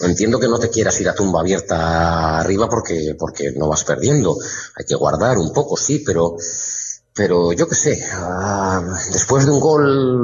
entiendo 0.00 0.38
que 0.38 0.48
no 0.48 0.58
te 0.58 0.68
quieras 0.70 1.00
ir 1.00 1.08
a 1.08 1.14
tumba 1.14 1.40
abierta 1.40 2.40
arriba 2.40 2.68
porque, 2.68 3.16
porque 3.18 3.52
no 3.52 3.68
vas 3.68 3.84
perdiendo. 3.84 4.36
Hay 4.76 4.84
que 4.84 4.94
guardar 4.94 5.38
un 5.38 5.52
poco, 5.52 5.76
sí, 5.76 6.00
pero, 6.04 6.36
pero 7.14 7.52
yo 7.52 7.68
qué 7.68 7.74
sé, 7.76 8.04
ah, 8.12 8.82
después 9.12 9.46
de 9.46 9.52
un 9.52 9.60
gol 9.60 10.22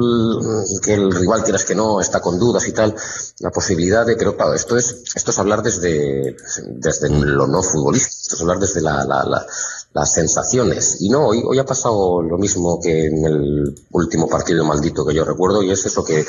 que 0.83 0.93
el 0.93 1.11
rival 1.11 1.43
quieras 1.43 1.63
que 1.65 1.73
no, 1.75 2.01
está 2.01 2.19
con 2.19 2.37
dudas 2.37 2.67
y 2.67 2.73
tal, 2.73 2.93
la 3.39 3.49
posibilidad 3.49 4.05
de, 4.05 4.15
pero 4.17 4.35
claro, 4.35 4.53
esto 4.53 4.75
es, 4.77 5.03
esto 5.15 5.31
es 5.31 5.39
hablar 5.39 5.63
desde, 5.63 6.35
desde 6.67 7.09
lo 7.09 7.47
no 7.47 7.63
futbolístico, 7.63 8.21
esto 8.21 8.35
es 8.35 8.41
hablar 8.41 8.59
desde 8.59 8.81
la- 8.81 9.45
las 9.93 10.13
sensaciones. 10.13 11.01
Y 11.01 11.09
no, 11.09 11.27
hoy, 11.27 11.43
hoy 11.45 11.59
ha 11.59 11.65
pasado 11.65 12.21
lo 12.21 12.37
mismo 12.37 12.79
que 12.79 13.07
en 13.07 13.25
el 13.25 13.75
último 13.91 14.27
partido 14.27 14.63
maldito 14.63 15.05
que 15.05 15.13
yo 15.13 15.25
recuerdo, 15.25 15.61
y 15.63 15.71
es 15.71 15.85
eso 15.85 16.03
que 16.03 16.25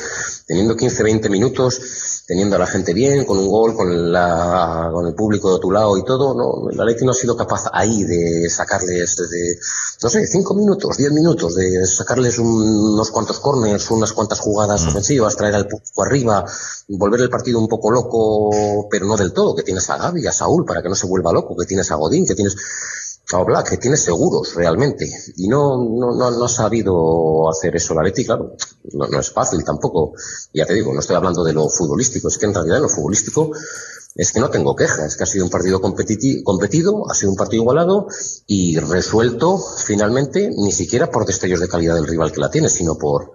teniendo 0.47 0.75
15, 0.75 1.01
20 1.03 1.29
minutos, 1.29 2.12
teniendo 2.25 2.55
a 2.55 2.59
la 2.59 2.67
gente 2.67 2.93
bien, 2.93 3.25
con 3.25 3.37
un 3.37 3.49
gol, 3.49 3.75
con, 3.75 4.11
la, 4.11 4.89
con 4.93 5.05
el 5.07 5.13
público 5.13 5.53
de 5.53 5.59
tu 5.59 5.71
lado 5.71 5.97
y 5.97 6.05
todo, 6.05 6.33
no, 6.33 6.69
el 6.69 6.79
Atleti 6.79 7.03
no 7.05 7.11
ha 7.11 7.15
sido 7.15 7.35
capaz 7.35 7.63
ahí 7.73 8.03
de 8.03 8.49
sacarles 8.49 9.15
de, 9.17 9.57
no 10.01 10.09
sé, 10.09 10.25
5 10.25 10.53
minutos, 10.53 10.95
10 10.97 11.11
minutos, 11.11 11.55
de 11.55 11.85
sacarles 11.85 12.39
un- 12.39 12.93
unos 12.93 13.11
cuantos 13.11 13.39
corners, 13.39 13.91
unas 13.91 14.13
cuantas 14.13 14.39
jugadas 14.39 14.85
ofensivas, 14.87 15.35
traer 15.35 15.55
al 15.55 15.67
público 15.67 16.01
arriba, 16.03 16.45
volver 16.87 17.19
el 17.21 17.29
partido 17.29 17.59
un 17.59 17.67
poco 17.67 17.91
loco, 17.91 18.87
pero 18.89 19.05
no 19.05 19.17
del 19.17 19.33
todo, 19.33 19.53
que 19.55 19.63
tienes 19.63 19.89
a 19.89 19.97
Gaby, 19.97 20.25
a 20.27 20.31
Saúl, 20.31 20.65
para 20.65 20.81
que 20.81 20.89
no 20.89 20.95
se 20.95 21.07
vuelva 21.07 21.33
loco, 21.33 21.55
que 21.57 21.65
tienes 21.65 21.91
a 21.91 21.95
Godín, 21.95 22.25
que 22.25 22.35
tienes 22.35 22.55
Oblak, 23.31 23.69
que 23.69 23.77
tienes 23.77 24.03
seguros 24.03 24.53
realmente. 24.55 25.09
Y 25.37 25.47
no, 25.47 25.77
no, 25.77 26.15
no, 26.15 26.31
no 26.31 26.45
ha 26.45 26.49
sabido 26.49 27.49
hacer 27.49 27.75
eso 27.75 27.93
la 27.93 28.03
Leti, 28.03 28.25
claro. 28.25 28.55
No, 28.93 29.07
no 29.07 29.19
es 29.19 29.31
fácil 29.31 29.63
tampoco. 29.63 30.13
Ya 30.53 30.65
te 30.65 30.73
digo, 30.73 30.93
no 30.93 30.99
estoy 30.99 31.15
hablando 31.15 31.43
de 31.43 31.53
lo 31.53 31.69
futbolístico, 31.69 32.27
es 32.27 32.37
que 32.37 32.45
en 32.45 32.53
realidad 32.53 32.77
en 32.77 32.83
lo 32.83 32.89
futbolístico 32.89 33.51
es 34.15 34.31
que 34.31 34.39
no 34.39 34.49
tengo 34.49 34.75
quejas, 34.75 35.07
es 35.07 35.17
que 35.17 35.23
ha 35.23 35.27
sido 35.27 35.45
un 35.45 35.49
partido 35.49 35.81
competido, 35.81 37.09
ha 37.09 37.15
sido 37.15 37.31
un 37.31 37.37
partido 37.37 37.63
igualado 37.63 38.07
y 38.45 38.77
resuelto 38.77 39.57
finalmente 39.57 40.51
ni 40.55 40.71
siquiera 40.71 41.09
por 41.09 41.25
destellos 41.25 41.59
de 41.59 41.67
calidad 41.67 41.95
del 41.95 42.05
rival 42.05 42.31
que 42.31 42.39
la 42.39 42.51
tiene, 42.51 42.69
sino 42.69 42.95
por, 42.95 43.31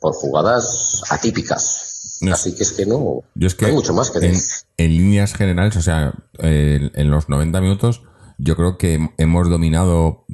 por 0.00 0.14
jugadas 0.14 1.02
atípicas. 1.10 2.20
Así 2.32 2.54
que 2.54 2.62
es 2.62 2.72
que 2.72 2.86
no, 2.86 3.20
Yo 3.34 3.46
es 3.46 3.54
que 3.54 3.66
no 3.66 3.68
hay 3.68 3.74
mucho 3.74 3.92
más 3.92 4.10
que 4.10 4.18
en, 4.18 4.32
decir. 4.32 4.66
en 4.78 4.96
líneas 4.96 5.34
generales, 5.34 5.76
o 5.76 5.82
sea, 5.82 6.14
en 6.38 7.10
los 7.10 7.28
90 7.28 7.60
minutos, 7.60 8.02
yo 8.38 8.56
creo 8.56 8.78
que 8.78 9.10
hemos 9.18 9.48
dominado 9.50 10.24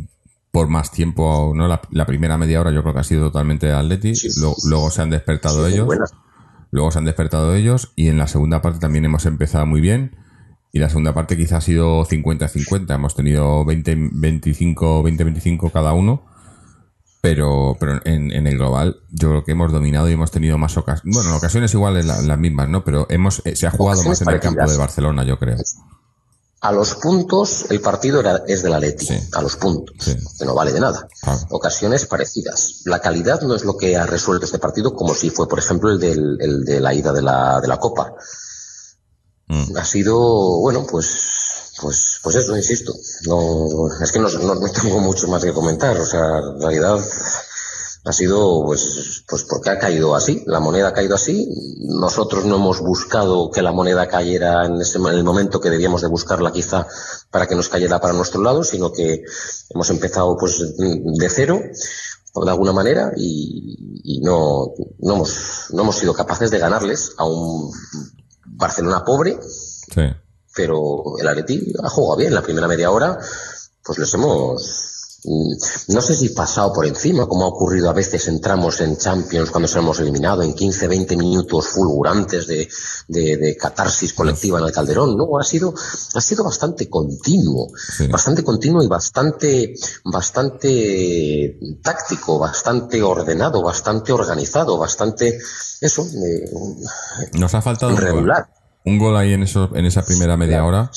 por 0.51 0.69
más 0.69 0.91
tiempo, 0.91 1.53
¿no? 1.55 1.69
La, 1.69 1.81
la 1.91 2.07
primera 2.07 2.37
media 2.37 2.61
hora 2.61 2.73
yo 2.73 2.83
creo 2.83 2.93
que 2.95 3.01
ha 3.01 3.05
sido 3.05 3.27
totalmente 3.27 3.71
Atleti, 3.73 4.15
Sí. 4.15 4.29
Luego 4.69 4.91
se 4.91 5.03
han 5.03 5.11
despertado 5.11 5.67
Sí, 5.69 5.75
ellos, 5.75 5.89
luego 6.73 6.91
se 6.91 6.99
han 6.99 7.05
despertado 7.05 7.55
ellos 7.55 7.93
y 7.97 8.09
en 8.09 8.19
la 8.19 8.27
segunda 8.27 8.61
parte 8.63 8.81
también 8.81 9.05
hemos 9.05 9.27
empezado 9.27 9.65
muy 9.67 9.81
bien 9.81 10.17
y 10.73 10.79
la 10.81 10.89
segunda 10.89 11.15
parte 11.15 11.37
quizá 11.37 11.59
ha 11.59 11.61
sido 11.61 12.05
50-50, 12.05 12.95
hemos 12.95 13.15
tenido 13.15 13.65
20, 13.65 13.97
25, 14.13 15.03
20-25 15.05 15.71
cada 15.73 15.93
uno. 15.93 16.23
Pero, 17.23 17.77
pero 17.79 18.01
en, 18.07 18.33
en 18.33 18.47
el 18.47 18.57
global, 18.57 18.97
yo 19.11 19.29
creo 19.29 19.45
que 19.45 19.53
hemos 19.53 19.71
dominado 19.73 20.09
y 20.09 20.15
hemos 20.15 20.31
tenido 20.31 20.57
más 20.57 20.79
ocasiones. 20.79 21.15
Bueno, 21.15 21.31
en 21.31 21.37
ocasiones 21.37 21.75
iguales 21.75 22.07
la- 22.07 22.23
las 22.23 22.39
mismas, 22.39 22.69
¿no? 22.71 22.83
Pero 22.83 23.07
hemos, 23.11 23.43
eh, 23.45 23.55
se 23.57 23.67
ha 23.67 23.71
jugado 23.71 24.03
más 24.05 24.23
en 24.23 24.29
el 24.31 24.41
campo 24.41 24.61
de 24.73 24.79
Barcelona, 24.79 25.25
yo 25.25 25.39
creo. 25.39 25.57
A 26.63 26.73
los 26.73 26.95
puntos, 26.97 27.67
el 27.71 27.81
partido 27.81 28.21
era, 28.21 28.43
es 28.47 28.63
de 28.63 28.69
la 28.69 28.79
Leti. 28.79 29.07
Sí. 29.07 29.19
A 29.33 29.41
los 29.41 29.57
puntos. 29.57 29.97
Sí. 29.99 30.15
Que 30.39 30.45
no 30.45 30.55
vale 30.55 30.73
de 30.73 30.81
nada. 30.81 31.09
Claro. 31.23 31.41
Ocasiones 31.51 32.05
parecidas. 32.05 32.83
La 32.85 33.01
calidad 33.01 33.41
no 33.41 33.55
es 33.55 33.65
lo 33.65 33.79
que 33.79 33.97
ha 33.97 34.05
resuelto 34.05 34.45
este 34.45 34.59
partido, 34.59 34.95
como 34.95 35.15
si 35.15 35.31
fue, 35.31 35.49
por 35.49 35.59
ejemplo, 35.59 35.91
el, 35.91 35.99
del, 35.99 36.37
el 36.39 36.65
de 36.65 36.81
la 36.81 36.93
ida 36.93 37.13
de 37.13 37.23
la, 37.23 37.61
de 37.63 37.69
la 37.69 37.79
Copa. 37.79 38.15
Mm. 39.49 39.77
Ha 39.77 39.85
sido, 39.87 40.19
bueno, 40.61 40.87
pues, 40.87 41.73
pues, 41.81 42.19
pues 42.23 42.37
eso, 42.37 42.55
insisto. 42.55 42.95
No, 43.27 43.89
es 44.03 44.13
que 44.13 44.19
no, 44.19 44.29
no, 44.29 44.55
no 44.55 44.71
tengo 44.71 45.01
mucho 45.01 45.29
más 45.29 45.43
que 45.43 45.55
comentar. 45.55 45.99
O 45.99 46.05
sea, 46.05 46.41
en 46.41 46.61
realidad 46.61 46.99
ha 48.05 48.13
sido, 48.13 48.65
pues, 48.65 49.25
pues 49.29 49.45
porque 49.45 49.71
ha 49.71 49.79
caído 49.79 50.15
así. 50.17 50.43
La 50.47 50.61
moneda 50.61 50.89
ha 50.89 50.93
caído 50.93 51.15
así. 51.15 51.49
Nosotros 51.81 52.45
no 52.47 52.57
hemos 52.57 52.81
buscado 52.81 53.51
que 53.51 53.63
la 53.63 53.73
moneda 53.73 54.09
cayera 54.09 54.65
en, 54.67 54.81
ese, 54.81 54.99
en 54.99 55.07
el 55.09 55.25
momento 55.25 55.61
que 55.61 55.71
debíamos 55.71 56.01
de 56.03 56.09
buscarla, 56.09 56.51
quizá, 56.53 56.87
para 57.31 57.47
que 57.47 57.55
nos 57.55 57.69
cayera 57.69 58.01
para 58.01 58.15
nuestro 58.15 58.43
lado, 58.43 58.65
sino 58.65 58.91
que 58.93 59.23
hemos 59.71 59.91
empezado, 59.91 60.37
pues, 60.39 60.63
de 60.79 61.29
cero 61.29 61.61
de 62.33 62.51
alguna 62.51 62.73
manera 62.73 63.13
y, 63.17 64.01
y 64.05 64.21
no, 64.21 64.73
no, 65.01 65.15
hemos, 65.15 65.67
no 65.71 65.83
hemos 65.83 65.97
sido 65.97 66.15
capaces 66.15 66.51
de 66.53 66.59
ganarles 66.61 67.13
a 67.19 67.25
un 67.25 67.73
Barcelona 68.47 69.05
pobre, 69.05 69.39
Sí. 69.93 70.03
pero 70.55 71.19
el 71.19 71.27
Atleti 71.27 71.73
ha 71.83 71.89
jugado 71.89 72.17
bien. 72.19 72.33
La 72.33 72.43
primera 72.43 72.69
media 72.69 72.91
hora, 72.93 73.19
pues 73.85 73.99
les 73.99 74.15
hemos, 74.15 74.90
no 75.25 76.01
sé 76.01 76.15
si 76.15 76.31
pasado 76.31 76.73
por 76.73 76.87
encima, 76.87 77.27
como 77.27 77.45
ha 77.45 77.49
ocurrido 77.49 77.91
a 77.91 77.93
veces 77.93 78.27
entramos 78.29 78.81
en 78.81 78.97
Champions 78.97 79.51
cuando 79.51 79.69
se 79.69 79.79
hemos 79.79 80.01
eliminado 80.01 80.43
en 80.43 80.55
15, 80.55 80.89
20 80.89 81.17
minutos 81.17 81.69
fulgurantes 81.69 82.47
de, 82.47 82.69
de, 83.09 83.37
de 83.37 83.57
catarsis 83.57 84.13
colectiva 84.15 84.59
en 84.59 84.65
el 84.67 84.73
Calderón. 84.73 85.17
No, 85.17 85.39
ha 85.39 85.45
sido, 85.45 85.75
ha 86.15 86.21
sido 86.21 86.45
bastante 86.45 86.89
continuo, 86.89 87.69
Sí. 87.97 88.07
bastante 88.07 88.43
continuo 88.43 88.83
y 88.83 88.87
bastante, 88.87 89.75
bastante 90.05 91.59
táctico, 91.83 92.39
bastante 92.39 93.03
ordenado, 93.03 93.63
bastante 93.63 94.13
organizado, 94.13 94.79
bastante, 94.79 95.39
eso, 95.81 96.03
eh, 96.07 96.51
Nos 97.39 97.55
ha 97.55 97.61
faltado 97.63 97.93
un 97.93 97.97
gol. 97.99 98.05
regular. 98.05 98.49
Un 98.87 98.99
gol 98.99 99.17
ahí 99.17 99.35
en, 99.35 99.43
eso, 99.43 99.69
en 99.75 99.85
esa 99.85 100.03
primera 100.03 100.37
media 100.39 100.65
hora 100.65 100.91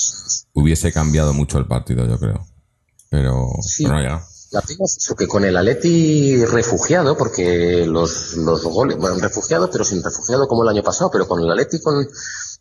hubiese 0.54 0.94
cambiado 0.94 1.34
mucho 1.34 1.58
el 1.58 1.68
partido, 1.68 2.08
yo 2.08 2.18
creo. 2.18 2.46
Pero, 3.14 3.48
Sí. 3.62 3.84
pero 3.84 3.96
no, 3.98 4.02
ya. 4.04 4.26
La 4.50 4.62
pena 4.62 4.80
es 4.86 4.98
eso, 4.98 5.16
que 5.16 5.28
con 5.28 5.44
el 5.46 5.56
Atleti 5.56 6.44
refugiado, 6.46 7.16
porque 7.16 7.86
los, 7.88 8.34
los 8.38 8.64
goles, 8.64 8.98
bueno, 8.98 9.18
refugiado, 9.20 9.70
pero 9.70 9.84
sin 9.84 10.04
refugiado 10.04 10.48
como 10.48 10.64
el 10.64 10.70
año 10.70 10.82
pasado, 10.84 11.10
pero 11.12 11.28
con 11.28 11.40
el 11.42 11.52
Atleti 11.52 11.80
con, 11.80 12.08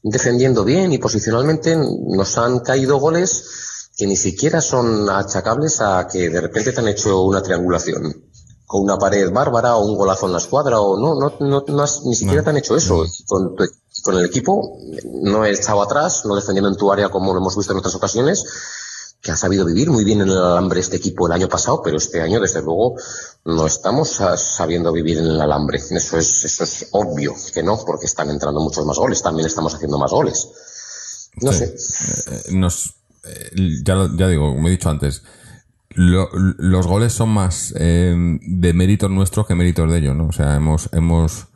defendiendo 0.02 0.62
bien 0.64 0.92
y 0.92 0.98
posicionalmente, 0.98 1.74
nos 1.76 2.36
han 2.38 2.60
caído 2.60 2.98
goles 2.98 3.88
que 3.96 4.06
ni 4.06 4.16
siquiera 4.16 4.60
son 4.60 5.08
achacables 5.08 5.80
a 5.80 6.06
que 6.06 6.28
de 6.28 6.40
repente 6.40 6.72
te 6.72 6.80
han 6.80 6.88
hecho 6.88 7.22
una 7.22 7.42
triangulación 7.42 8.24
con 8.66 8.82
una 8.84 8.96
pared 8.96 9.30
bárbara 9.30 9.76
o 9.76 9.84
un 9.84 9.96
golazo 9.96 10.26
en 10.26 10.32
la 10.32 10.38
escuadra 10.38 10.80
o 10.80 10.98
no, 10.98 11.14
no, 11.20 11.36
no, 11.46 11.64
no 11.66 11.82
has- 11.82 12.02
ni 12.04 12.14
siquiera 12.14 12.40
No. 12.40 12.44
te 12.44 12.50
han 12.50 12.56
hecho 12.56 12.74
eso. 12.76 13.04
Y 13.04 13.24
Con, 13.26 13.54
con 14.02 14.14
el 14.18 14.24
equipo 14.24 14.78
no 15.22 15.44
he 15.44 15.50
estado 15.50 15.82
atrás, 15.82 16.22
no 16.24 16.34
defendiendo 16.34 16.70
en 16.70 16.76
tu 16.76 16.90
área 16.90 17.10
como 17.10 17.32
lo 17.34 17.38
hemos 17.40 17.54
visto 17.56 17.72
en 17.74 17.78
otras 17.80 17.94
ocasiones, 17.94 18.44
que 19.22 19.30
ha 19.30 19.36
sabido 19.36 19.64
vivir 19.64 19.88
muy 19.88 20.02
bien 20.04 20.20
en 20.20 20.28
el 20.30 20.36
alambre 20.36 20.80
este 20.80 20.96
equipo 20.96 21.26
el 21.28 21.32
año 21.32 21.48
pasado, 21.48 21.80
pero 21.82 21.96
este 21.96 22.20
año, 22.20 22.40
desde 22.40 22.60
luego, 22.60 22.96
no 23.44 23.66
estamos 23.66 24.20
sabiendo 24.36 24.90
vivir 24.92 25.18
en 25.18 25.26
el 25.26 25.40
alambre. 25.40 25.78
Eso 25.78 26.18
es, 26.18 26.44
eso 26.44 26.64
es 26.64 26.88
obvio 26.90 27.32
que 27.54 27.62
no, 27.62 27.78
porque 27.86 28.06
están 28.06 28.30
entrando 28.30 28.60
muchos 28.60 28.84
más 28.84 28.96
goles, 28.98 29.22
también 29.22 29.46
estamos 29.46 29.74
haciendo 29.74 29.96
más 29.96 30.10
goles. 30.10 30.48
No 31.40 31.52
Sí. 31.52 31.58
sé. 31.58 31.74
Eh, 32.30 32.42
nos, 32.52 32.94
eh, 33.24 33.50
ya, 33.84 34.08
ya 34.18 34.26
digo, 34.26 34.54
como 34.54 34.66
he 34.66 34.72
dicho 34.72 34.90
antes, 34.90 35.22
lo- 35.90 36.28
los 36.32 36.86
goles 36.86 37.12
son 37.12 37.28
más 37.28 37.72
eh, 37.76 38.14
de 38.16 38.72
méritos 38.72 39.08
nuestros 39.10 39.46
que 39.46 39.54
méritos 39.54 39.88
de 39.90 39.98
ellos, 39.98 40.16
¿no? 40.16 40.26
O 40.26 40.32
sea, 40.32 40.56
hemos, 40.56 40.88
hemos, 40.92 41.46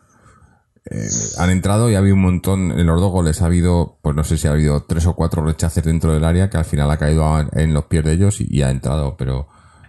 eh, 0.91 1.09
han 1.39 1.51
entrado 1.51 1.91
y 1.91 1.95
ha 1.95 1.99
habido 1.99 2.15
un 2.15 2.23
montón, 2.23 2.73
en 2.73 2.87
los 2.87 3.01
dos 3.01 3.11
goles 3.11 3.43
ha 3.43 3.47
habido, 3.47 3.99
pues 4.03 4.15
no 4.17 4.25
sé 4.25 4.37
si 4.39 4.47
ha 4.49 4.53
habido 4.53 4.85
tres 4.85 5.07
o 5.07 5.15
cuatro 5.15 5.45
rechaces 5.45 5.83
dentro 5.85 6.13
del 6.13 6.25
área 6.25 6.49
que 6.51 6.59
al 6.59 6.65
final 6.65 6.91
ha 6.91 6.97
caído 6.97 7.25
a- 7.27 7.49
en 7.53 7.75
los 7.75 7.87
pies 7.87 8.05
de 8.05 8.13
ellos 8.13 8.41
y, 8.41 8.47
y 8.49 8.63
ha 8.63 8.71
entrado, 8.71 9.17
pero 9.17 9.49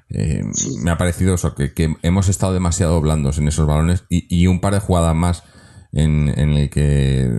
eh, 0.10 0.44
me 0.82 0.92
ha 0.92 0.98
parecido 0.98 1.36
eso, 1.36 1.54
que, 1.56 1.74
que 1.74 1.96
hemos 2.02 2.30
estado 2.30 2.54
demasiado 2.54 3.00
blandos 3.02 3.38
en 3.38 3.48
esos 3.48 3.68
balones 3.68 4.06
y, 4.10 4.26
y 4.36 4.48
un 4.48 4.60
par 4.62 4.74
de 4.74 4.80
jugadas 4.80 5.16
más 5.16 5.44
en, 5.92 6.34
en 6.38 6.54
el 6.54 6.70
que 6.70 7.30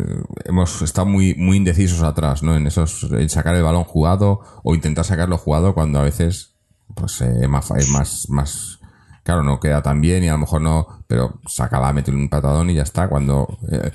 hemos 0.44 0.82
estado 0.82 1.06
muy, 1.06 1.34
muy 1.34 1.56
indecisos 1.58 2.02
atrás, 2.02 2.42
¿no? 2.42 2.56
En 2.56 2.66
esos, 2.66 3.04
en 3.10 3.28
sacar 3.28 3.54
el 3.54 3.62
balón 3.62 3.84
jugado 3.84 4.40
o 4.64 4.74
intentar 4.74 5.04
sacarlo 5.04 5.36
jugado 5.38 5.74
cuando 5.74 5.98
a 6.00 6.02
veces, 6.02 6.56
pues, 6.94 7.20
eh, 7.20 7.32
es 7.42 7.48
más, 7.48 7.70
es 7.72 7.88
más, 7.90 8.26
más, 8.30 8.77
claro, 9.28 9.42
no 9.42 9.60
queda 9.60 9.82
tan 9.82 10.00
bien 10.00 10.24
y 10.24 10.28
a 10.28 10.32
lo 10.32 10.38
mejor 10.38 10.62
no, 10.62 11.04
pero 11.06 11.38
sacaba, 11.46 11.92
meter 11.92 12.14
un 12.14 12.30
patadón 12.30 12.70
y 12.70 12.74
ya 12.74 12.82
está. 12.82 13.08
Cuando, 13.08 13.58
eh, 13.70 13.92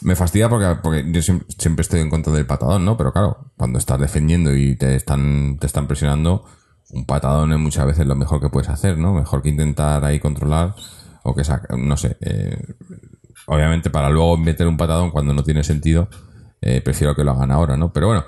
me 0.00 0.16
fastidia 0.16 0.48
porque, 0.48 0.80
porque 0.82 1.04
yo 1.12 1.22
siempre, 1.22 1.46
siempre 1.56 1.82
estoy 1.82 2.00
en 2.00 2.10
contra 2.10 2.32
del 2.32 2.44
patadón, 2.44 2.84
¿no? 2.84 2.96
Pero 2.96 3.12
claro, 3.12 3.52
cuando 3.56 3.78
estás 3.78 4.00
defendiendo 4.00 4.52
y 4.56 4.74
te 4.74 4.96
están, 4.96 5.58
te 5.60 5.68
están 5.68 5.86
presionando, 5.86 6.44
un 6.90 7.06
patadón 7.06 7.52
es 7.52 7.58
muchas 7.60 7.86
veces 7.86 8.04
lo 8.04 8.16
mejor 8.16 8.40
que 8.40 8.48
puedes 8.48 8.68
hacer, 8.68 8.98
¿no? 8.98 9.12
Mejor 9.12 9.42
que 9.42 9.48
intentar 9.48 10.04
ahí 10.04 10.18
controlar 10.18 10.74
o 11.22 11.36
que 11.36 11.44
saca, 11.44 11.76
no 11.76 11.96
sé, 11.96 12.16
eh, 12.20 12.60
obviamente 13.46 13.90
para 13.90 14.10
luego 14.10 14.36
meter 14.38 14.66
un 14.66 14.76
patadón 14.76 15.12
cuando 15.12 15.34
no 15.34 15.44
tiene 15.44 15.62
sentido, 15.62 16.08
eh, 16.60 16.80
prefiero 16.80 17.14
que 17.14 17.22
lo 17.22 17.30
hagan 17.30 17.52
ahora, 17.52 17.76
¿no? 17.76 17.92
Pero 17.92 18.08
bueno, 18.08 18.24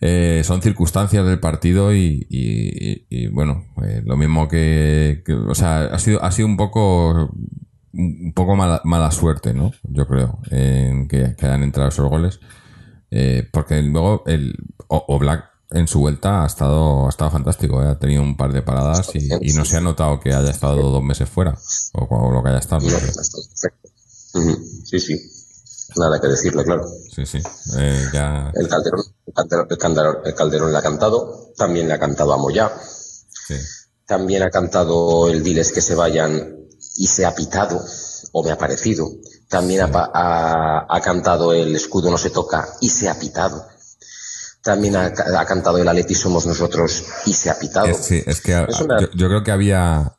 eh, 0.00 0.42
son 0.44 0.62
circunstancias 0.62 1.26
del 1.26 1.40
partido 1.40 1.94
y, 1.94 2.26
y- 2.28 3.26
bueno, 3.28 3.66
eh, 3.84 4.02
lo 4.04 4.16
mismo 4.16 4.48
que, 4.48 5.22
o 5.48 5.54
sea, 5.54 5.84
ha 5.86 5.98
sido, 5.98 6.22
ha 6.22 6.30
sido 6.32 6.48
un 6.48 6.56
poco, 6.56 7.30
un 7.92 8.32
poco 8.34 8.56
mala, 8.56 8.80
mala 8.84 9.10
suerte, 9.10 9.52
¿no? 9.54 9.72
Yo 9.84 10.06
creo, 10.06 10.38
en 10.50 11.08
que, 11.08 11.34
que 11.36 11.46
hayan 11.46 11.62
entrado 11.62 11.88
esos 11.88 12.08
goles, 12.08 12.40
Eh, 13.10 13.48
porque 13.52 13.82
luego 13.82 14.24
el 14.26 14.54
o, 14.88 15.18
Black 15.18 15.44
en 15.70 15.86
su 15.88 16.00
vuelta 16.00 16.42
ha 16.42 16.46
estado, 16.46 17.06
ha 17.06 17.08
estado 17.08 17.30
fantástico, 17.30 17.82
¿eh? 17.82 17.88
ha 17.88 17.98
tenido 17.98 18.22
un 18.22 18.36
par 18.36 18.52
de 18.52 18.62
paradas 18.62 19.10
y, 19.14 19.52
no 19.54 19.64
se 19.64 19.76
ha 19.76 19.80
notado 19.80 20.18
que 20.20 20.32
haya 20.34 20.50
estado 20.50 20.90
dos 20.90 21.02
meses 21.04 21.28
fuera 21.28 21.56
o, 21.94 22.04
o 22.04 22.32
lo 22.32 22.42
que 22.42 22.48
haya 22.50 22.58
estado. 22.58 22.80
Sí, 24.84 24.98
sí. 25.00 25.14
Nada 25.94 26.20
que 26.20 26.26
decirle, 26.28 26.64
claro. 26.64 26.84
Sí, 27.14 27.24
sí, 27.24 27.38
eh, 27.78 28.04
ya, 28.12 28.50
El 28.54 28.68
Calderón, 28.68 29.02
el 29.26 29.32
Calderón, 29.34 29.66
el 29.70 29.78
Calderón, 29.78 30.16
el 30.24 30.34
Calderón 30.34 30.72
le 30.72 30.78
ha 30.78 30.82
cantado, 30.82 31.52
también 31.56 31.86
le 31.88 31.94
ha 31.94 31.98
cantado 31.98 32.32
a 32.32 32.36
Moyá, 32.38 32.72
sí. 33.46 33.54
también 34.04 34.42
ha 34.42 34.50
cantado 34.50 35.28
el 35.30 35.42
Diles 35.42 35.72
que 35.72 35.80
se 35.80 35.94
vayan 35.94 36.56
y 36.96 37.06
se 37.06 37.24
ha 37.24 37.34
pitado, 37.34 37.80
o 38.32 38.42
me 38.42 38.50
ha 38.50 38.58
parecido. 38.58 39.08
También 39.48 39.82
ha, 39.82 40.10
ha- 40.12 40.86
ha 40.88 41.00
cantado 41.00 41.52
el 41.52 41.74
escudo 41.76 42.10
no 42.10 42.18
se 42.18 42.30
toca 42.30 42.66
y 42.80 42.88
se 42.88 43.08
ha 43.08 43.18
pitado. 43.18 43.64
También 44.62 44.96
ha, 44.96 45.06
ha 45.38 45.46
cantado 45.46 45.78
el 45.78 45.86
Aleti 45.86 46.14
somos 46.16 46.44
nosotros 46.46 47.04
y 47.26 47.32
se 47.32 47.48
ha 47.50 47.58
pitado. 47.58 47.86
Es, 47.86 47.98
sí, 47.98 48.22
es 48.26 48.40
que 48.40 48.54
a- 48.54 48.66
yo, 48.68 49.08
yo 49.14 49.28
creo 49.28 49.44
que 49.44 49.52
había 49.52 50.14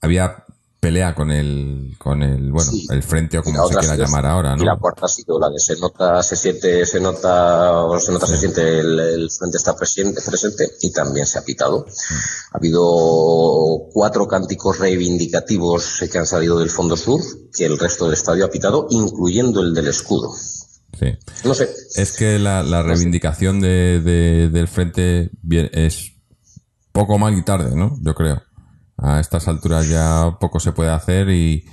había 0.00 0.41
pelea 0.82 1.14
con 1.14 1.30
el 1.30 1.94
con 1.96 2.24
el 2.24 2.50
bueno 2.50 2.68
Sí. 2.72 2.88
el 2.90 3.04
frente 3.04 3.38
o 3.38 3.42
como 3.44 3.68
se 3.68 3.76
quiera 3.76 3.94
llamar 3.94 4.26
ahora, 4.26 4.56
Y 4.58 4.64
la 4.64 4.74
¿no? 4.74 4.80
cuarta 4.80 5.06
ha 5.06 5.08
sido 5.08 5.38
la 5.38 5.48
de 5.48 5.60
se 5.60 5.78
nota, 5.78 6.20
se 6.24 6.34
siente, 6.34 6.84
se 6.84 6.98
nota, 7.00 7.82
o 7.84 8.00
se 8.00 8.10
nota, 8.10 8.26
se 8.26 8.36
siente, 8.36 8.80
el, 8.80 8.98
el 8.98 9.30
frente 9.30 9.58
está 9.58 9.76
presente, 9.76 10.20
presente 10.26 10.68
y 10.80 10.90
también 10.90 11.24
se 11.24 11.38
ha 11.38 11.42
pitado. 11.44 11.86
Ha 12.52 12.58
habido 12.58 12.82
cuatro 13.92 14.26
cánticos 14.26 14.80
reivindicativos 14.80 16.02
que 16.10 16.18
han 16.18 16.26
salido 16.26 16.58
del 16.58 16.68
fondo 16.70 16.96
sur, 16.96 17.20
que 17.56 17.64
el 17.64 17.78
resto 17.78 18.06
del 18.06 18.14
estadio 18.14 18.44
ha 18.44 18.50
pitado, 18.50 18.88
incluyendo 18.90 19.60
el 19.60 19.74
del 19.74 19.86
escudo. 19.86 20.30
Sí. 20.98 21.06
No 21.44 21.54
sé, 21.54 21.70
Es 21.94 22.16
que 22.16 22.40
la, 22.40 22.64
la 22.64 22.82
reivindicación 22.82 23.60
de, 23.60 24.00
de- 24.00 24.48
del 24.48 24.66
frente 24.66 25.30
es 25.72 26.10
poco 26.90 27.18
mal 27.18 27.38
y 27.38 27.44
tarde, 27.44 27.76
¿no? 27.76 27.96
Yo 28.02 28.14
creo. 28.14 28.42
A 29.02 29.20
estas 29.20 29.48
alturas 29.48 29.88
ya 29.88 30.36
poco 30.40 30.60
se 30.60 30.72
puede 30.72 30.90
hacer 30.90 31.28
y, 31.30 31.64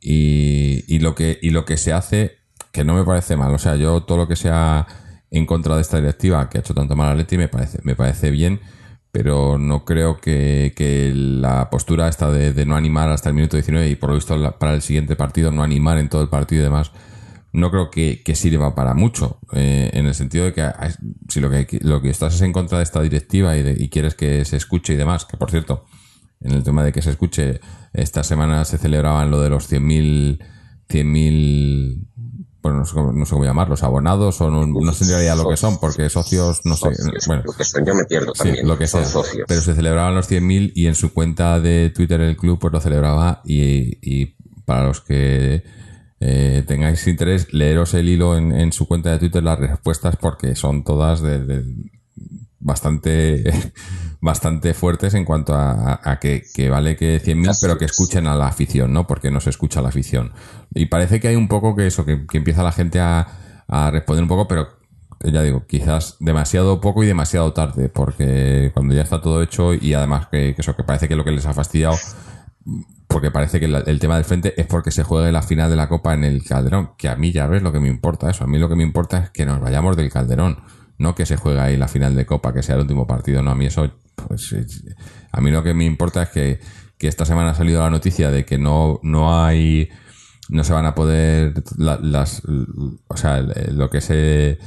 y, 0.00 0.98
lo 1.00 1.14
que 1.14 1.38
y 1.42 1.50
lo 1.50 1.64
que 1.64 1.76
se 1.76 1.92
hace 1.92 2.38
que 2.72 2.84
no 2.84 2.94
me 2.94 3.04
parece 3.04 3.36
mal. 3.36 3.52
O 3.54 3.58
sea, 3.58 3.76
yo 3.76 4.02
todo 4.04 4.18
lo 4.18 4.28
que 4.28 4.36
sea 4.36 4.86
en 5.30 5.46
contra 5.46 5.74
de 5.76 5.82
esta 5.82 5.98
directiva 5.98 6.48
que 6.48 6.58
ha 6.58 6.60
hecho 6.60 6.74
tanto 6.74 6.94
mal 6.94 7.08
a 7.10 7.14
Leti 7.14 7.36
me 7.36 7.48
parece 7.48 7.78
me 7.82 7.96
parece 7.96 8.30
bien, 8.30 8.60
pero 9.10 9.58
no 9.58 9.84
creo 9.84 10.20
que, 10.20 10.72
que 10.76 11.12
la 11.14 11.68
postura 11.70 12.08
esta 12.08 12.30
de, 12.30 12.64
no 12.66 12.76
animar 12.76 13.08
hasta 13.10 13.30
el 13.30 13.34
minuto 13.34 13.56
19 13.56 13.88
y 13.88 13.96
por 13.96 14.10
lo 14.10 14.14
visto 14.16 14.58
para 14.58 14.74
el 14.74 14.82
siguiente 14.82 15.16
partido 15.16 15.50
no 15.50 15.62
animar 15.62 15.98
en 15.98 16.08
todo 16.08 16.22
el 16.22 16.28
partido 16.28 16.60
y 16.62 16.64
demás 16.64 16.92
no 17.52 17.70
creo 17.70 17.90
que, 17.90 18.22
sirva 18.34 18.74
para 18.74 18.92
mucho, 18.92 19.38
eh, 19.52 19.88
en 19.94 20.04
el 20.06 20.14
sentido 20.14 20.44
de 20.44 20.52
que 20.52 20.70
si 21.30 21.40
lo 21.40 21.48
que, 21.48 21.66
lo 21.80 22.02
que 22.02 22.10
estás 22.10 22.34
es 22.34 22.42
en 22.42 22.52
contra 22.52 22.76
de 22.78 22.84
esta 22.84 23.00
directiva 23.00 23.56
y, 23.56 23.62
de- 23.62 23.76
y 23.82 23.88
quieres 23.88 24.14
que 24.14 24.44
se 24.44 24.58
escuche 24.58 24.92
y 24.92 24.96
demás, 24.96 25.24
que 25.24 25.38
por 25.38 25.50
cierto, 25.50 25.86
en 26.40 26.52
el 26.52 26.62
tema 26.62 26.84
de 26.84 26.92
que 26.92 27.02
se 27.02 27.10
escuche, 27.10 27.60
esta 27.92 28.22
semana 28.24 28.64
se 28.64 28.78
celebraban 28.78 29.30
lo 29.30 29.40
de 29.40 29.50
los 29.50 29.70
100.000, 29.70 30.38
100.000, 30.88 32.06
bueno, 32.62 32.78
no 32.80 32.84
sé, 32.84 32.94
cómo, 32.94 33.12
no 33.12 33.24
sé 33.24 33.30
cómo 33.32 33.44
llamarlos, 33.44 33.82
abonados 33.82 34.40
o 34.40 34.50
no, 34.50 34.66
no 34.66 34.92
sé 34.92 35.04
en 35.04 35.10
realidad 35.10 35.36
lo 35.36 35.48
que 35.48 35.56
son, 35.56 35.78
porque 35.78 36.08
socios, 36.08 36.60
no 36.64 36.74
sé, 36.76 36.94
socios, 36.94 37.26
bueno, 37.26 37.42
lo 37.46 37.52
que 37.52 37.64
son, 37.64 37.84
yo 37.86 37.94
me 37.94 38.04
pierdo 38.04 38.32
Sí, 38.34 38.52
lo 38.64 38.76
que 38.76 38.86
son 38.86 39.02
sea. 39.02 39.10
socios. 39.12 39.44
Pero 39.48 39.60
se 39.60 39.74
celebraban 39.74 40.14
los 40.14 40.30
100.000 40.30 40.72
y 40.74 40.86
en 40.86 40.94
su 40.94 41.12
cuenta 41.12 41.60
de 41.60 41.90
Twitter 41.90 42.20
el 42.20 42.36
club 42.36 42.58
pues 42.58 42.72
lo 42.72 42.80
celebraba 42.80 43.40
y, 43.44 43.98
y 44.02 44.36
para 44.64 44.86
los 44.86 45.00
que 45.00 45.62
eh, 46.18 46.64
tengáis 46.66 47.06
interés, 47.06 47.52
leeros 47.52 47.94
el 47.94 48.08
hilo 48.08 48.36
en, 48.36 48.52
en 48.52 48.72
su 48.72 48.86
cuenta 48.88 49.10
de 49.12 49.18
Twitter 49.18 49.42
las 49.42 49.58
respuestas 49.58 50.16
porque 50.16 50.54
son 50.56 50.82
todas 50.82 51.20
de, 51.22 51.44
de 51.44 51.64
bastante 52.58 53.44
bastante 54.20 54.74
fuertes 54.74 55.14
en 55.14 55.24
cuanto 55.24 55.54
a, 55.54 56.00
a- 56.02 56.18
que, 56.18 56.42
vale 56.70 56.96
que 56.96 57.20
100.000 57.22 57.48
Así 57.50 57.60
pero 57.62 57.78
que 57.78 57.84
es. 57.84 57.92
escuchen 57.92 58.26
a 58.26 58.34
la 58.34 58.48
afición, 58.48 58.92
¿no? 58.92 59.06
Porque 59.06 59.30
no 59.30 59.40
se 59.40 59.50
escucha 59.50 59.80
a 59.80 59.82
la 59.82 59.90
afición. 59.90 60.32
Y 60.74 60.86
parece 60.86 61.20
que 61.20 61.28
hay 61.28 61.36
un 61.36 61.48
poco 61.48 61.76
que 61.76 61.86
eso, 61.86 62.04
que, 62.04 62.24
empieza 62.32 62.62
la 62.62 62.72
gente 62.72 63.00
a, 63.00 63.26
responder 63.92 64.22
un 64.22 64.28
poco, 64.28 64.48
pero 64.48 64.68
ya 65.24 65.42
digo, 65.42 65.66
quizás 65.66 66.16
demasiado 66.20 66.80
poco 66.80 67.02
y 67.02 67.06
demasiado 67.06 67.52
tarde, 67.52 67.88
porque 67.88 68.70
cuando 68.74 68.94
ya 68.94 69.02
está 69.02 69.20
todo 69.20 69.42
hecho 69.42 69.74
y 69.74 69.94
además 69.94 70.28
que, 70.30 70.54
que 70.54 70.62
eso, 70.62 70.76
que 70.76 70.84
parece 70.84 71.08
que 71.08 71.16
lo 71.16 71.24
que 71.24 71.32
les 71.32 71.46
ha 71.46 71.54
fastidiado, 71.54 71.96
porque 73.08 73.30
parece 73.30 73.60
que 73.60 73.66
el 73.66 73.98
tema 73.98 74.16
del 74.16 74.24
frente 74.24 74.60
es 74.60 74.66
porque 74.66 74.90
se 74.90 75.02
juegue 75.02 75.32
la 75.32 75.42
final 75.42 75.70
de 75.70 75.76
la 75.76 75.88
Copa 75.88 76.14
en 76.14 76.24
el 76.24 76.44
Calderón, 76.44 76.90
que 76.98 77.08
a 77.08 77.16
mí 77.16 77.32
ya 77.32 77.46
ves 77.46 77.62
lo 77.62 77.72
que 77.72 77.80
me 77.80 77.88
importa 77.88 78.30
eso, 78.30 78.44
a 78.44 78.46
mí 78.46 78.58
lo 78.58 78.68
que 78.68 78.76
me 78.76 78.82
importa 78.82 79.18
es 79.18 79.30
que 79.30 79.46
nos 79.46 79.60
vayamos 79.60 79.96
del 79.96 80.10
Calderón, 80.10 80.58
no 80.98 81.14
que 81.14 81.26
se 81.26 81.36
juegue 81.36 81.60
ahí 81.60 81.76
la 81.76 81.88
final 81.88 82.14
de 82.16 82.26
Copa, 82.26 82.52
que 82.52 82.62
sea 82.62 82.74
el 82.76 82.82
último 82.82 83.06
partido, 83.06 83.42
no, 83.42 83.50
a 83.50 83.54
mí 83.54 83.66
eso, 83.66 83.90
pues, 84.14 84.52
es- 84.52 84.84
a 85.32 85.40
mí 85.40 85.50
lo 85.50 85.62
que 85.62 85.74
me 85.74 85.84
importa 85.84 86.22
es 86.22 86.28
que, 86.30 86.60
que 86.98 87.08
esta 87.08 87.24
semana 87.24 87.50
ha 87.50 87.54
salido 87.54 87.80
la 87.82 87.90
noticia 87.90 88.30
de 88.30 88.44
que 88.44 88.58
no, 88.58 89.00
no 89.02 89.42
hay, 89.44 89.88
no 90.48 90.64
se 90.64 90.72
van 90.72 90.86
a 90.86 90.94
poder, 90.94 91.52
la- 91.76 91.98
las, 92.00 92.42
o 93.08 93.16
sea, 93.16 93.40
lo 93.72 93.90
que 93.90 94.00
se, 94.00 94.58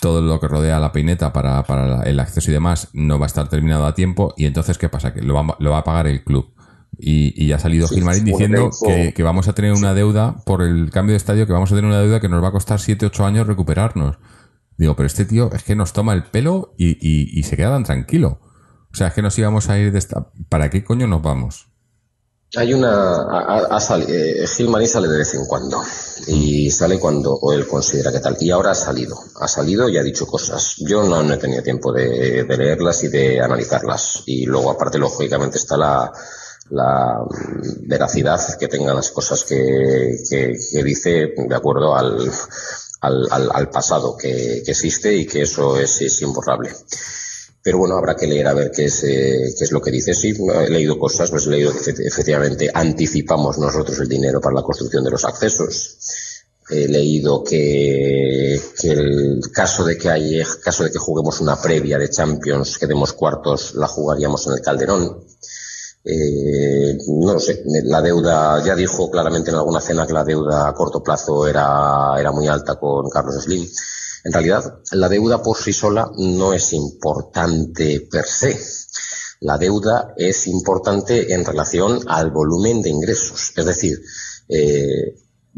todo 0.00 0.22
lo 0.22 0.40
que 0.40 0.48
rodea 0.48 0.80
la 0.80 0.92
peineta 0.92 1.32
para, 1.32 1.62
para 1.64 2.02
el 2.02 2.18
acceso 2.20 2.50
y 2.50 2.54
demás 2.54 2.88
no 2.94 3.18
va 3.18 3.26
a 3.26 3.28
estar 3.28 3.48
terminado 3.48 3.86
a 3.86 3.94
tiempo 3.94 4.34
y 4.36 4.46
entonces 4.46 4.76
¿qué 4.78 4.88
pasa? 4.88 5.12
Que 5.14 5.22
lo 5.22 5.34
va, 5.34 5.56
lo 5.58 5.70
va 5.70 5.78
a 5.78 5.84
pagar 5.84 6.06
el 6.06 6.24
club. 6.24 6.52
Y, 7.00 7.32
y 7.42 7.52
ha 7.52 7.58
salido 7.58 7.86
Sí, 7.86 7.94
Gilmarín 7.96 8.24
diciendo 8.24 8.70
que, 8.86 9.12
que 9.14 9.22
vamos 9.22 9.46
a 9.46 9.52
tener 9.52 9.72
una 9.72 9.94
deuda 9.94 10.36
por 10.44 10.62
el 10.62 10.90
cambio 10.90 11.12
de 11.12 11.18
estadio, 11.18 11.46
que 11.46 11.52
vamos 11.52 11.70
a 11.70 11.76
tener 11.76 11.88
una 11.88 12.00
deuda 12.00 12.18
que 12.18 12.28
nos 12.28 12.42
va 12.42 12.48
a 12.48 12.52
costar 12.52 12.80
7-8 12.80 13.24
años 13.24 13.46
recuperarnos. 13.46 14.16
Digo, 14.78 14.94
pero 14.94 15.08
este 15.08 15.24
tío 15.24 15.50
es 15.52 15.64
que 15.64 15.74
nos 15.74 15.92
toma 15.92 16.14
el 16.14 16.22
pelo 16.22 16.72
y, 16.78 16.96
y- 17.00 17.42
se 17.42 17.56
queda 17.56 17.70
tan 17.70 17.82
tranquilo. 17.84 18.40
O 18.92 18.96
sea, 18.96 19.08
es 19.08 19.12
que 19.14 19.22
nos 19.22 19.36
íbamos 19.38 19.68
a 19.68 19.78
ir 19.78 19.92
de 19.92 19.98
esta... 19.98 20.30
¿Para 20.48 20.70
qué 20.70 20.84
coño 20.84 21.08
nos 21.08 21.20
vamos? 21.20 21.66
Hay 22.56 22.72
una. 22.72 23.22
Ha 23.70 23.80
sali- 23.80 24.06
eh, 24.08 24.46
sale 24.46 25.08
de 25.08 25.18
vez 25.18 25.34
en 25.34 25.44
cuando. 25.46 25.82
Y 26.28 26.70
sale 26.70 26.98
cuando 26.98 27.38
él 27.52 27.66
considera 27.66 28.12
que 28.12 28.20
tal. 28.20 28.36
Y 28.40 28.50
ahora 28.50 28.70
ha 28.70 28.74
salido. 28.74 29.18
Ha 29.40 29.48
salido 29.48 29.88
y 29.88 29.98
ha 29.98 30.02
dicho 30.02 30.26
cosas. 30.26 30.76
Yo 30.78 31.02
no, 31.02 31.20
he 31.34 31.36
tenido 31.36 31.62
tiempo 31.62 31.92
de, 31.92 32.44
leerlas 32.48 33.02
y 33.04 33.08
de 33.08 33.40
analizarlas. 33.40 34.22
Y 34.26 34.46
luego, 34.46 34.70
aparte, 34.70 34.96
lógicamente, 34.96 35.58
está 35.58 35.76
la, 35.76 36.10
la 36.70 37.18
veracidad 37.82 38.40
que 38.58 38.68
tengan 38.68 38.96
las 38.96 39.10
cosas 39.10 39.44
que, 39.44 40.16
que 40.30 40.82
dice 40.84 41.34
de 41.36 41.54
acuerdo 41.54 41.94
al, 41.94 42.30
al, 43.00 43.26
al, 43.30 43.50
al 43.52 43.70
pasado 43.70 44.16
que, 44.16 44.58
existe 44.66 45.14
y 45.14 45.26
que 45.26 45.42
eso 45.42 45.78
es, 45.78 46.00
es 46.02 46.22
imborrable. 46.22 46.70
Pero 47.62 47.78
bueno, 47.78 47.96
habrá 47.96 48.14
que 48.16 48.26
leer 48.26 48.46
a 48.46 48.54
ver 48.54 48.70
qué 48.70 48.86
es, 48.86 49.02
eh, 49.04 49.52
qué 49.58 49.64
es 49.64 49.72
lo 49.72 49.82
que 49.82 49.90
dice. 49.90 50.14
Sí, 50.14 50.32
he 50.64 50.70
leído 50.70 50.98
cosas, 50.98 51.30
pues 51.30 51.46
he 51.46 51.50
leído 51.50 51.72
que 51.72 51.80
efect- 51.80 52.06
efectivamente 52.06 52.70
anticipamos 52.72 53.58
nosotros 53.58 53.98
el 53.98 54.08
dinero 54.08 54.40
para 54.40 54.54
la 54.56 54.62
construcción 54.62 55.04
de 55.04 55.10
los 55.10 55.24
accesos. 55.24 55.96
He 56.70 56.86
leído 56.86 57.42
que, 57.42 58.60
que 58.80 58.88
el 58.90 59.40
caso 59.52 59.84
de 59.84 59.96
que 59.96 60.08
hay, 60.10 60.42
caso 60.62 60.84
de 60.84 60.90
que 60.90 60.98
juguemos 60.98 61.40
una 61.40 61.60
previa 61.60 61.98
de 61.98 62.10
Champions, 62.10 62.78
quedemos 62.78 63.12
cuartos, 63.14 63.74
la 63.74 63.86
jugaríamos 63.88 64.46
en 64.46 64.52
el 64.54 64.60
Calderón. 64.60 65.24
Eh, 66.04 66.96
no 67.08 67.34
lo 67.34 67.40
sé, 67.40 67.62
la 67.84 68.00
deuda, 68.00 68.64
ya 68.64 68.74
dijo 68.74 69.10
claramente 69.10 69.50
en 69.50 69.56
alguna 69.56 69.80
cena 69.80 70.06
que 70.06 70.12
la 70.12 70.24
deuda 70.24 70.68
a 70.68 70.72
corto 70.72 71.02
plazo 71.02 71.46
era, 71.46 72.14
era 72.18 72.32
muy 72.32 72.48
alta 72.48 72.76
con 72.76 73.10
Carlos 73.10 73.42
Slim. 73.42 73.66
En 74.24 74.32
realidad, 74.32 74.80
la 74.92 75.08
deuda 75.08 75.42
por 75.42 75.56
sí 75.56 75.72
sola 75.72 76.10
no 76.16 76.52
es 76.52 76.72
importante 76.72 78.06
per 78.10 78.24
se. 78.24 78.58
La 79.40 79.56
deuda 79.56 80.14
es 80.16 80.46
importante 80.48 81.32
en 81.32 81.44
relación 81.44 82.00
al 82.08 82.30
volumen 82.30 82.82
de 82.82 82.90
ingresos. 82.90 83.52
Es 83.56 83.64
decir, 83.64 84.00
eh, 84.48 85.14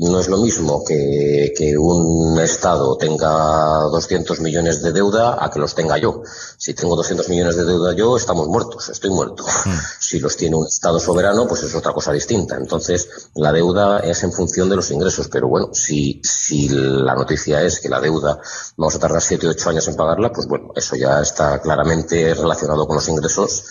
no 0.08 0.18
es 0.18 0.28
lo 0.28 0.38
mismo 0.38 0.82
que, 0.82 1.52
que, 1.54 1.76
un 1.76 2.38
Estado 2.40 2.96
tenga 2.96 3.80
200 3.90 4.40
millones 4.40 4.80
de 4.80 4.92
deuda 4.92 5.36
a 5.44 5.50
que 5.50 5.58
los 5.58 5.74
tenga 5.74 5.98
yo. 5.98 6.22
Si 6.56 6.72
tengo 6.72 6.96
200 6.96 7.28
millones 7.28 7.56
de 7.56 7.64
deuda 7.64 7.94
yo, 7.94 8.16
estamos 8.16 8.48
muertos, 8.48 8.88
estoy 8.88 9.10
muerto. 9.10 9.44
Mm. 9.44 9.78
Si 10.00 10.18
los 10.18 10.36
tiene 10.36 10.56
un 10.56 10.66
Estado 10.66 10.98
soberano, 10.98 11.46
pues 11.46 11.62
es 11.62 11.74
otra 11.74 11.92
cosa 11.92 12.12
distinta. 12.12 12.56
Entonces, 12.56 13.08
la 13.34 13.52
deuda 13.52 14.00
es 14.00 14.24
en 14.24 14.32
función 14.32 14.68
de 14.68 14.76
los 14.76 14.90
ingresos. 14.90 15.28
Pero 15.28 15.46
bueno, 15.46 15.68
si, 15.72 16.20
si 16.24 16.68
la 16.68 17.14
noticia 17.14 17.62
es 17.62 17.78
que 17.78 17.88
la 17.88 18.00
deuda 18.00 18.40
vamos 18.76 18.94
a 18.96 18.98
tardar 18.98 19.22
7 19.22 19.46
o 19.46 19.50
8 19.50 19.70
años 19.70 19.86
en 19.86 19.94
pagarla, 19.94 20.32
pues 20.32 20.48
bueno, 20.48 20.72
eso 20.74 20.96
ya 20.96 21.20
está 21.20 21.60
claramente 21.60 22.34
relacionado 22.34 22.86
con 22.86 22.96
los 22.96 23.08
ingresos 23.08 23.64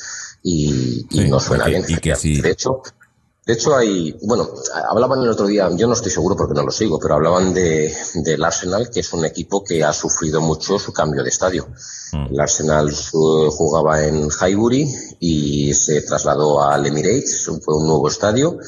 y, 0.44 1.08
y 1.10 1.24
sí, 1.24 1.30
no 1.30 1.40
suena 1.40 1.66
bien. 1.66 1.84
Y 1.88 1.98
que 1.98 2.16
si, 2.16 2.40
de 2.40 2.52
hecho, 2.52 2.84
de 3.50 3.56
hecho, 3.56 3.76
hay, 3.76 4.16
bueno, 4.22 4.48
hablaban 4.92 5.24
el 5.24 5.30
otro 5.30 5.48
día, 5.48 5.68
yo 5.76 5.88
no 5.88 5.94
estoy 5.94 6.12
seguro 6.12 6.36
porque 6.36 6.54
no 6.54 6.62
lo 6.62 6.70
sigo, 6.70 7.00
pero 7.00 7.16
hablaban 7.16 7.52
de, 7.52 7.92
del 8.14 8.44
Arsenal, 8.44 8.92
que 8.92 9.00
es 9.00 9.12
un 9.12 9.26
equipo 9.26 9.64
que 9.64 9.84
ha 9.84 9.92
sufrido 9.92 10.40
mucho 10.40 10.78
su 10.78 10.94
cambio 10.94 11.24
de 11.24 11.30
estadio. 11.30 11.68
Mm. 12.12 12.28
El 12.32 12.40
Arsenal 12.40 12.94
jugaba 13.12 14.04
en 14.04 14.30
Highbury 14.30 14.88
y 15.20 15.74
se 15.74 16.04
trasladó 16.04 16.62
al 16.62 16.86
Emirates, 16.86 17.50
fue 17.66 17.76
un 17.76 17.88
nuevo 17.88 18.08
estadio 18.08 18.60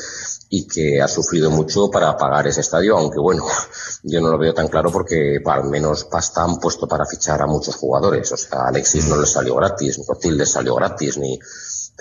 y 0.49 0.65
que 0.67 0.99
ha 0.99 1.07
sufrido 1.07 1.51
mucho 1.51 1.91
para 1.91 2.17
pagar 2.17 2.47
ese 2.47 2.61
estadio, 2.61 2.97
aunque 2.97 3.19
bueno, 3.19 3.45
yo 4.03 4.19
no 4.19 4.31
lo 4.31 4.39
veo 4.39 4.55
tan 4.55 4.67
claro 4.67 4.91
porque 4.91 5.39
al 5.45 5.69
menos 5.69 6.05
pasta 6.05 6.43
han 6.43 6.57
puesto 6.57 6.87
para 6.87 7.05
fichar 7.05 7.39
a 7.43 7.45
muchos 7.45 7.75
jugadores. 7.75 8.31
O 8.31 8.37
sea, 8.37 8.61
a 8.61 8.67
Alexis 8.69 9.07
no 9.07 9.17
le 9.17 9.27
salió 9.27 9.53
gratis, 9.57 9.99
ni 9.99 10.05
Cotil 10.05 10.37
le 10.37 10.47
salió 10.47 10.73
gratis, 10.73 11.19
ni 11.19 11.39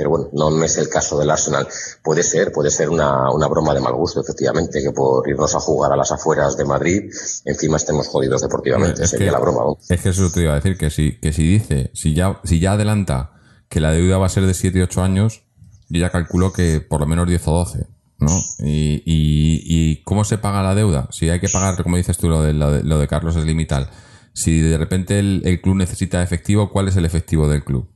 pero 0.01 0.09
bueno, 0.09 0.31
no 0.33 0.65
es 0.65 0.79
el 0.79 0.89
caso 0.89 1.19
del 1.19 1.31
Arsenal. 1.31 1.69
Puede 2.03 2.23
ser, 2.23 2.53
puede 2.53 2.71
ser 2.71 2.89
una, 2.89 3.31
una, 3.31 3.47
broma 3.49 3.75
de 3.75 3.81
mal 3.81 3.93
gusto, 3.93 4.23
efectivamente, 4.23 4.81
que 4.83 4.93
por 4.93 5.29
irnos 5.29 5.55
a 5.55 5.61
jugar 5.61 5.93
a 5.93 5.97
las 5.97 6.11
afueras 6.11 6.57
de 6.57 6.65
Madrid, 6.65 7.03
encima 7.45 7.77
estemos 7.77 8.09
jodidos 8.09 8.41
deportivamente. 8.41 9.05
Es 9.05 9.11
Sería 9.11 9.27
que, 9.27 9.33
la 9.33 9.39
broma. 9.41 9.61
¿no? 9.63 9.77
Es 9.91 10.01
que 10.01 10.09
eso 10.09 10.31
te 10.33 10.41
iba 10.41 10.53
a 10.53 10.55
decir, 10.55 10.79
que 10.79 10.89
si, 10.89 11.21
que 11.21 11.35
si 11.35 11.47
dice, 11.47 11.91
si 11.93 12.15
ya, 12.15 12.41
si 12.45 12.61
ya 12.61 12.73
adelanta 12.73 13.33
que 13.69 13.79
la 13.79 13.93
deuda 13.93 14.17
va 14.17 14.25
a 14.25 14.31
ser 14.31 14.47
de 14.47 14.55
7 14.55 14.79
y 14.79 14.81
8 14.81 15.03
años, 15.03 15.43
yo 15.91 16.01
ya 16.01 16.09
calculo 16.09 16.51
que 16.55 16.81
por 16.81 17.01
lo 17.01 17.07
menos 17.07 17.29
10 17.29 17.49
o 17.49 17.53
12. 17.53 17.87
¿no? 18.21 18.33
Y, 18.61 19.03
y, 19.05 19.63
y 19.67 20.03
cómo 20.05 20.25
se 20.25 20.39
paga 20.39 20.63
la 20.63 20.75
deuda? 20.75 21.09
Si 21.13 21.29
hay 21.29 21.41
que 21.41 21.51
pagar, 21.51 21.83
como 21.83 21.99
dices 21.99 22.17
tú, 22.17 22.31
lo 22.31 22.43
de, 22.43 22.55
lo 22.55 22.71
de, 22.71 22.85
lo 22.85 22.99
de 22.99 23.07
Carlos 23.07 23.35
Slim 23.35 23.61
y 23.61 23.67
tal. 23.67 23.91
Si 24.33 24.61
de 24.61 24.79
repente 24.79 25.19
el, 25.19 25.43
el 25.45 25.61
club 25.61 25.77
necesita 25.77 26.23
efectivo, 26.23 26.71
¿cuál 26.71 26.89
es 26.89 26.97
el 26.97 27.05
efectivo 27.05 27.49
del 27.49 27.65
club? 27.65 27.87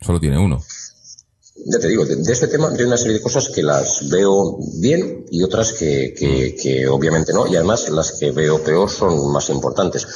Solo 0.00 0.18
tiene 0.18 0.38
uno 0.38 0.62
ya 1.54 1.78
te 1.78 1.88
digo, 1.88 2.04
de, 2.04 2.16
de, 2.16 2.32
este 2.32 2.48
tema 2.48 2.70
hay 2.70 2.84
una 2.84 2.96
serie 2.96 3.14
de 3.14 3.22
cosas 3.22 3.48
que 3.48 3.62
las 3.62 4.08
veo 4.08 4.58
bien 4.80 5.26
y 5.30 5.42
otras 5.42 5.72
que, 5.72 6.14
que, 6.16 6.56
que, 6.56 6.88
obviamente 6.88 7.32
no, 7.32 7.46
y 7.46 7.56
además 7.56 7.88
las 7.90 8.12
que 8.12 8.30
veo 8.30 8.62
peor 8.62 8.90
son 8.90 9.30
más 9.32 9.48
importantes. 9.50 10.06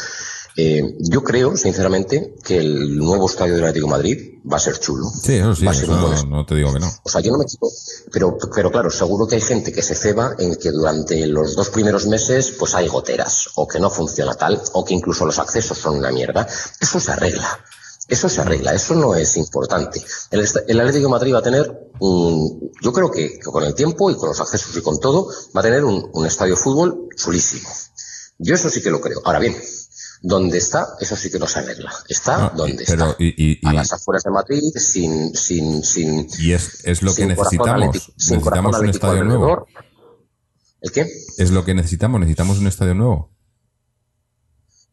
Eh, 0.59 0.97
yo 1.01 1.23
creo, 1.23 1.55
sinceramente, 1.55 2.35
que 2.43 2.57
el 2.57 2.97
nuevo 2.97 3.27
estadio 3.27 3.57
del 3.57 3.65
Atlético 3.65 3.89
de 3.89 3.91
Madrid 3.91 4.39
va 4.51 4.57
a 4.57 4.61
ser 4.61 4.79
chulo. 4.79 5.05
Sí, 5.11 5.35
eso 5.35 5.55
sí, 5.55 5.67
va 5.67 5.73
a 5.73 5.75
ser 5.75 5.85
eso 5.85 5.93
un 5.93 6.01
buen 6.01 6.31
no, 6.31 6.37
no 6.37 6.47
te 6.47 6.55
digo 6.55 6.73
que 6.73 6.81
no. 6.81 6.91
O 7.03 7.09
sea, 7.11 7.21
yo 7.21 7.31
no 7.31 7.37
me 7.37 7.45
equivoco, 7.45 7.75
pero, 8.11 8.39
pero 8.55 8.71
claro, 8.71 8.91
seguro 8.91 9.27
que 9.27 9.35
hay 9.35 9.43
gente 9.43 9.71
que 9.71 9.83
se 9.83 9.95
ceba 9.95 10.35
en 10.39 10.57
que 10.57 10.71
durante 10.71 11.27
los 11.27 11.55
dos 11.57 11.69
primeros 11.69 12.07
meses 12.07 12.53
pues 12.59 12.75
hay 12.75 12.89
goteras, 12.89 13.51
o 13.57 13.69
que 13.69 13.79
no 13.79 13.91
funciona 13.91 14.33
tal, 14.35 14.63
o 14.73 14.83
que 14.83 14.95
incluso 14.95 15.27
los 15.27 15.39
accesos 15.39 15.77
son 15.77 15.99
una 15.99 16.11
mierda. 16.11 16.49
Eso 16.81 17.01
se 17.01 17.13
arregla. 17.13 17.61
Eso 18.09 18.29
se 18.29 18.41
arregla, 18.41 18.73
eso 18.73 18.95
no 18.95 19.15
es 19.17 19.37
importante. 19.37 20.01
El, 20.31 20.41
el 20.69 20.81
Atlético 20.81 21.07
de 21.07 21.11
Madrid 21.11 21.35
va 21.35 21.39
a 21.41 21.43
tener, 21.43 21.91
un, 21.99 22.71
yo 22.81 22.93
creo 22.93 23.11
que, 23.11 23.35
que, 23.39 23.41
con 23.41 23.65
el 23.65 23.75
tiempo 23.75 24.11
y 24.11 24.17
con 24.17 24.29
los 24.29 24.41
accesos 24.41 24.77
y 24.77 24.81
con 24.83 25.01
todo, 25.01 25.29
va 25.57 25.61
a 25.61 25.63
tener 25.65 25.85
un, 25.85 26.09
un 26.13 26.25
estadio 26.27 26.55
de 26.55 26.61
fútbol 26.61 27.09
chulísimo. 27.17 27.69
Yo 28.39 28.55
eso 28.55 28.69
sí 28.69 28.81
que 28.81 28.91
lo 28.91 29.01
creo. 29.01 29.21
Ahora 29.25 29.41
bien, 29.41 29.57
donde 30.23 30.59
está, 30.59 30.87
eso 31.01 31.17
sí 31.17 31.31
que 31.31 31.39
no 31.41 31.49
se 31.49 31.59
arregla. 31.59 31.93
Está 32.09 32.39
No, 32.39 32.51
donde 32.57 32.85
Ah, 32.85 32.87
pero 32.87 33.05
está. 33.11 33.17
y- 33.25 33.59
y- 33.61 33.67
a 33.67 33.73
las 33.73 33.93
afueras 33.93 34.23
de 34.23 34.31
Madrid, 34.31 34.63
sin, 34.77 35.35
sin, 35.35 35.83
sin, 35.83 36.29
Y 36.39 36.53
es, 36.53 36.85
es 36.85 37.03
lo 37.03 37.13
que 37.15 37.27
necesitamos. 37.27 37.69
atlético- 37.89 38.13
Necesitamos 38.17 38.79
un 38.79 38.89
estadio 38.89 39.25
nuevo. 39.25 39.67
¿El 40.81 40.93
qué? 40.93 41.09
Es 41.39 41.51
lo 41.51 41.65
que 41.65 41.75
necesitamos. 41.75 42.21
Necesitamos 42.21 42.59
un 42.59 42.67
estadio 42.69 42.95
nuevo. 42.95 43.31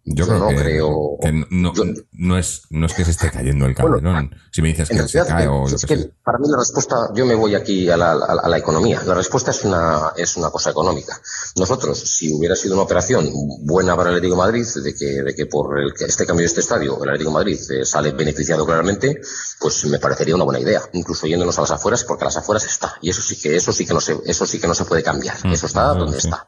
Yo, 0.05 0.15
Yo 0.15 0.25
creo 0.27 0.39
no 0.39 0.47
que, 0.49 0.55
creo- 0.57 1.17
que 1.21 1.31
no, 1.51 1.73
yo- 1.73 1.83
no, 2.11 2.37
es, 2.37 2.63
no 2.71 2.85
es 2.87 2.93
que 2.93 3.05
se 3.05 3.11
esté 3.11 3.31
cayendo 3.31 3.65
el 3.65 3.73
Bueno, 3.73 3.95
Calderón. 4.01 4.35
si 4.51 4.61
me 4.61 4.67
dices 4.67 4.89
que 4.89 5.07
se 5.07 5.25
cae 5.25 5.47
o 5.47 5.65
es 5.65 5.85
que 5.85 6.11
para 6.21 6.37
mí 6.39 6.47
la 6.49 6.57
respuesta, 6.57 7.09
yo 7.15 7.25
me 7.25 7.35
voy 7.35 7.55
aquí 7.55 7.89
a 7.89 7.95
la, 7.95 8.11
a 8.11 8.15
la- 8.35 8.41
a 8.43 8.49
la 8.49 8.57
economía. 8.57 9.01
La 9.05 9.13
respuesta 9.13 9.51
es 9.51 9.63
una, 9.63 10.11
es 10.17 10.35
una 10.35 10.49
cosa 10.49 10.71
económica. 10.71 11.17
Nosotros, 11.55 11.97
si 11.99 12.33
hubiera 12.33 12.53
sido 12.53 12.73
una 12.73 12.83
operación 12.83 13.29
buena 13.61 13.95
para 13.95 14.09
el 14.09 14.17
Atlético 14.17 14.35
de 14.35 14.41
Madrid, 14.41 14.65
de 14.83 14.93
que, 14.93 15.05
de 15.23 15.33
que 15.35 15.45
por 15.45 15.79
el, 15.79 15.93
que 15.93 16.03
este 16.03 16.25
cambio 16.25 16.41
de 16.43 16.47
este 16.47 16.59
estadio, 16.59 16.95
el 17.01 17.09
Atlético 17.09 17.29
de 17.29 17.33
Madrid 17.35 17.59
eh, 17.71 17.85
sale 17.85 18.11
beneficiado 18.11 18.65
claramente, 18.65 19.21
pues 19.57 19.85
me 19.85 19.99
parecería 19.99 20.35
una 20.35 20.43
buena 20.43 20.59
idea. 20.59 20.81
Incluso 20.91 21.27
yéndonos 21.27 21.57
a 21.59 21.61
las 21.61 21.71
afueras, 21.71 22.03
porque 22.03 22.25
a 22.25 22.27
las 22.27 22.35
afueras 22.35 22.65
está. 22.65 22.95
Y 23.01 23.09
eso 23.09 23.21
sí 23.21 23.37
que, 23.39 23.55
eso 23.55 23.71
sí 23.71 23.85
que 23.85 23.93
no 23.93 24.01
se, 24.01 24.17
eso 24.25 24.45
sí 24.45 24.59
que 24.59 24.67
no 24.67 24.73
se 24.75 24.83
puede 24.83 25.01
cambiar. 25.01 25.37
Mm, 25.47 25.53
eso 25.53 25.65
está 25.67 25.93
donde 25.93 26.19
sí. 26.19 26.27
está. 26.27 26.45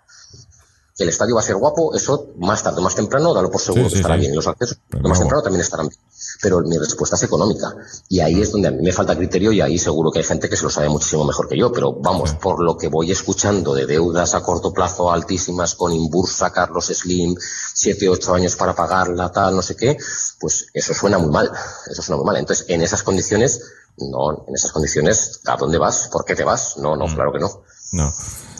El 0.97 1.09
estadio 1.09 1.35
va 1.35 1.41
a 1.41 1.43
ser 1.43 1.55
guapo, 1.57 1.93
eso 1.93 2.33
más 2.37 2.63
tarde 2.63 2.79
o 2.79 2.81
más 2.81 2.95
temprano, 2.95 3.33
dalo 3.33 3.51
por 3.51 3.59
seguro 3.59 3.83
Sí, 3.83 3.89
que 3.89 3.95
sí, 3.95 3.95
estará 3.97 4.15
sí. 4.15 4.21
bien. 4.21 4.31
Y 4.31 4.35
los 4.35 4.47
accesos, 4.47 4.77
Pero 4.89 5.09
más 5.09 5.19
temprano 5.19 5.43
también 5.43 5.61
estarán 5.61 5.89
bien. 5.89 5.99
Pero 6.41 6.61
mi 6.61 6.77
respuesta 6.77 7.17
es 7.17 7.23
económica. 7.23 7.75
Y 8.07 8.21
ahí 8.21 8.39
es 8.41 8.51
donde 8.51 8.69
a 8.69 8.71
mí 8.71 8.81
me 8.81 8.93
falta 8.93 9.15
criterio 9.15 9.51
y 9.51 9.59
ahí 9.59 9.77
seguro 9.77 10.09
que 10.11 10.19
hay 10.19 10.25
gente 10.25 10.47
que 10.47 10.55
se 10.55 10.63
lo 10.63 10.69
sabe 10.69 10.87
muchísimo 10.87 11.25
mejor 11.25 11.49
que 11.49 11.57
yo. 11.57 11.71
Pero 11.71 11.93
vamos, 11.93 12.33
por 12.35 12.63
lo 12.63 12.77
que 12.77 12.87
voy 12.87 13.11
escuchando 13.11 13.73
de 13.73 13.85
deudas 13.85 14.35
a 14.35 14.41
corto 14.43 14.71
plazo 14.71 15.11
altísimas 15.11 15.75
con 15.75 15.91
Imbursa, 15.91 16.51
Carlos 16.51 16.85
Slim, 16.85 17.35
siete, 17.73 18.07
ocho 18.07 18.33
años 18.33 18.55
para 18.55 18.73
pagarla, 18.73 19.31
tal, 19.31 19.55
no 19.55 19.61
sé 19.61 19.75
qué, 19.75 19.97
pues 20.39 20.67
eso 20.73 20.93
suena 20.93 21.17
muy 21.17 21.29
mal. 21.31 21.51
Eso 21.91 22.01
suena 22.01 22.17
muy 22.17 22.25
mal. 22.25 22.37
Entonces, 22.37 22.65
en 22.69 22.81
esas 22.81 23.03
condiciones, 23.03 23.61
no, 23.97 24.45
en 24.47 24.55
esas 24.55 24.71
condiciones, 24.71 25.41
¿a 25.45 25.57
dónde 25.57 25.77
vas? 25.77 26.07
¿Por 26.09 26.23
qué 26.23 26.35
te 26.35 26.43
vas? 26.45 26.77
No, 26.77 26.95
no, 26.95 27.05
claro 27.13 27.33
que 27.33 27.39
no. 27.39 27.63
No. 27.91 28.13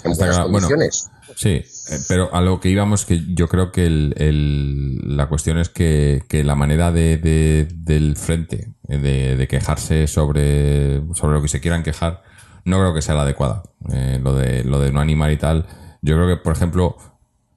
En 0.04 0.14
buenas. 0.18 0.36
Bueno, 0.38 0.52
condiciones. 0.52 1.10
Sí, 1.36 1.62
eh, 1.90 2.00
pero 2.08 2.34
a 2.34 2.42
lo 2.42 2.60
que 2.60 2.70
íbamos, 2.70 3.06
que 3.06 3.22
yo 3.34 3.48
creo 3.48 3.72
que 3.72 3.86
el, 3.86 5.00
la 5.18 5.28
cuestión 5.28 5.58
es 5.58 5.70
que, 5.70 6.24
la 6.44 6.56
manera 6.56 6.92
de, 6.92 7.18
de- 7.18 7.68
del 7.74 8.16
frente 8.18 8.74
eh, 8.88 8.98
de, 8.98 9.36
de 9.38 9.48
quejarse 9.48 10.08
sobre, 10.08 11.02
sobre 11.14 11.36
lo 11.36 11.42
que 11.42 11.48
se 11.48 11.62
quieran 11.62 11.84
quejar, 11.84 12.24
no 12.66 12.78
creo 12.80 12.94
que 12.94 13.02
sea 13.02 13.16
la 13.16 13.22
adecuada. 13.24 13.64
Eh, 13.94 14.20
lo, 14.24 14.34
de, 14.36 14.64
lo 14.64 14.80
de 14.80 14.92
no 14.92 15.00
animar 15.00 15.32
y 15.32 15.38
tal, 15.38 15.66
yo 16.02 16.16
creo 16.16 16.28
que, 16.28 16.42
por 16.42 16.54
ejemplo, 16.54 16.98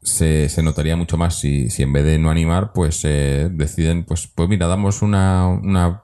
se, 0.02 0.48
se 0.48 0.62
notaría 0.62 0.96
mucho 0.96 1.16
más 1.16 1.38
si, 1.38 1.70
si 1.70 1.82
en 1.82 1.92
vez 1.92 2.04
de 2.04 2.18
no 2.18 2.30
animar, 2.30 2.72
pues 2.72 3.00
eh, 3.04 3.48
deciden, 3.52 4.04
pues, 4.04 4.26
pues 4.34 4.48
mira, 4.48 4.66
damos 4.66 5.02
una, 5.02 5.46
una 5.48 6.00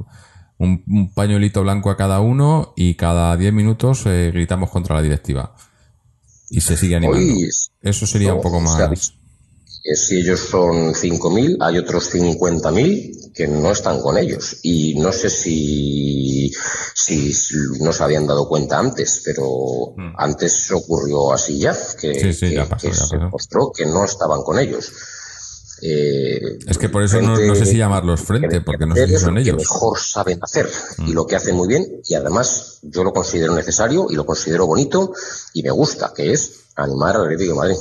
un, 0.58 1.12
pañuelito 1.14 1.62
blanco 1.62 1.90
a 1.90 1.96
cada 1.96 2.20
uno 2.20 2.72
y 2.76 2.94
cada 2.94 3.36
10 3.36 3.52
minutos 3.52 4.04
gritamos 4.04 4.70
contra 4.70 4.96
la 4.96 5.02
directiva. 5.02 5.54
Y 6.56 6.60
se 6.60 6.76
sigue 6.76 6.96
animando. 6.96 7.18
Hoy, 7.34 7.48
Eso 7.82 8.06
sería 8.06 8.30
no, 8.30 8.36
un 8.36 8.42
poco 8.42 8.56
o 8.58 8.60
más. 8.60 8.76
sea, 8.76 8.90
si 9.96 10.16
ellos 10.16 10.40
son 10.40 10.94
5.000, 10.94 11.56
hay 11.60 11.76
otros 11.78 12.10
50.000 12.14 13.32
que 13.34 13.46
no 13.48 13.72
están 13.72 14.00
con 14.00 14.16
ellos. 14.16 14.56
Y 14.62 14.94
no 14.98 15.12
sé 15.12 15.28
si, 15.28 16.50
si 16.94 17.32
no 17.80 17.92
se 17.92 18.02
habían 18.04 18.26
dado 18.26 18.48
cuenta 18.48 18.78
antes, 18.78 19.22
pero 19.24 19.94
antes 20.16 20.70
ocurrió 20.70 21.32
así 21.32 21.58
ya, 21.58 21.76
que, 22.00 22.12
Hmm. 22.12 22.20
Sí, 22.20 22.32
sí, 22.32 22.48
que- 22.48 22.54
ya 22.54 22.64
pasó, 22.68 22.88
que 22.88 22.94
ya 22.96 23.04
se 23.06 23.18
mostró 23.18 23.72
que 23.72 23.84
no 23.86 24.04
estaban 24.04 24.42
con 24.42 24.58
ellos. 24.58 24.92
Eh, 25.86 26.58
Es 26.66 26.78
que 26.78 26.88
por 26.88 27.02
eso 27.02 27.20
no, 27.20 27.38
no 27.38 27.54
sé 27.54 27.66
si 27.66 27.76
llamarlos 27.76 28.22
frente, 28.22 28.48
que 28.48 28.60
porque 28.62 28.86
no 28.86 28.94
sé 28.94 29.06
si 29.06 29.18
son 29.18 29.34
lo 29.34 29.42
que 29.42 29.42
ellos. 29.42 29.56
Hmm. 29.56 29.58
mejor 29.58 29.98
saben 29.98 30.38
hacer 30.40 30.66
y 31.06 31.12
lo 31.12 31.26
que 31.26 31.36
hacen 31.36 31.54
muy 31.54 31.68
bien 31.68 32.00
y 32.08 32.14
además 32.14 32.78
yo 32.80 33.04
lo 33.04 33.12
considero 33.12 33.54
necesario 33.54 34.06
y 34.08 34.14
lo 34.14 34.24
considero 34.24 34.66
bonito 34.66 35.12
y 35.52 35.62
me 35.62 35.70
gusta, 35.70 36.14
que 36.16 36.32
es 36.32 36.70
animar 36.76 37.16
al 37.16 37.24
Atlético 37.24 37.52
de 37.52 37.58
Madrid. 37.58 37.76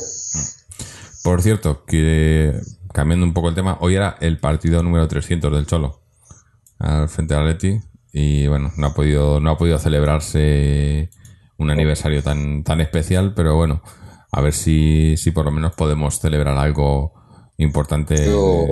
Por 1.23 1.41
cierto, 1.41 1.85
que 1.85 2.59
cambiando 2.91 3.25
un 3.25 3.33
poco 3.33 3.47
el 3.47 3.55
tema, 3.55 3.77
hoy 3.79 3.95
era 3.95 4.17
el 4.19 4.37
partido 4.37 4.83
número 4.83 5.07
300 5.07 5.53
del 5.53 5.65
Cholo 5.65 6.01
al 6.79 7.07
frente 7.07 7.35
al 7.35 7.47
Atleti 7.47 7.79
y 8.11 8.47
bueno, 8.47 8.73
no 8.75 8.87
ha 8.87 8.93
podido 8.93 9.39
no 9.39 9.51
ha 9.51 9.57
podido 9.57 9.79
celebrarse 9.79 11.09
un 11.57 11.71
aniversario 11.71 12.21
tan 12.21 12.65
tan 12.65 12.81
especial, 12.81 13.33
pero 13.33 13.55
bueno, 13.55 13.81
a 14.29 14.41
ver 14.41 14.51
si 14.51 15.15
si 15.15 15.31
por 15.31 15.45
lo 15.45 15.51
menos 15.51 15.73
podemos 15.73 16.19
celebrar 16.19 16.57
algo 16.57 17.22
importante 17.57 18.15
Yo, 18.25 18.65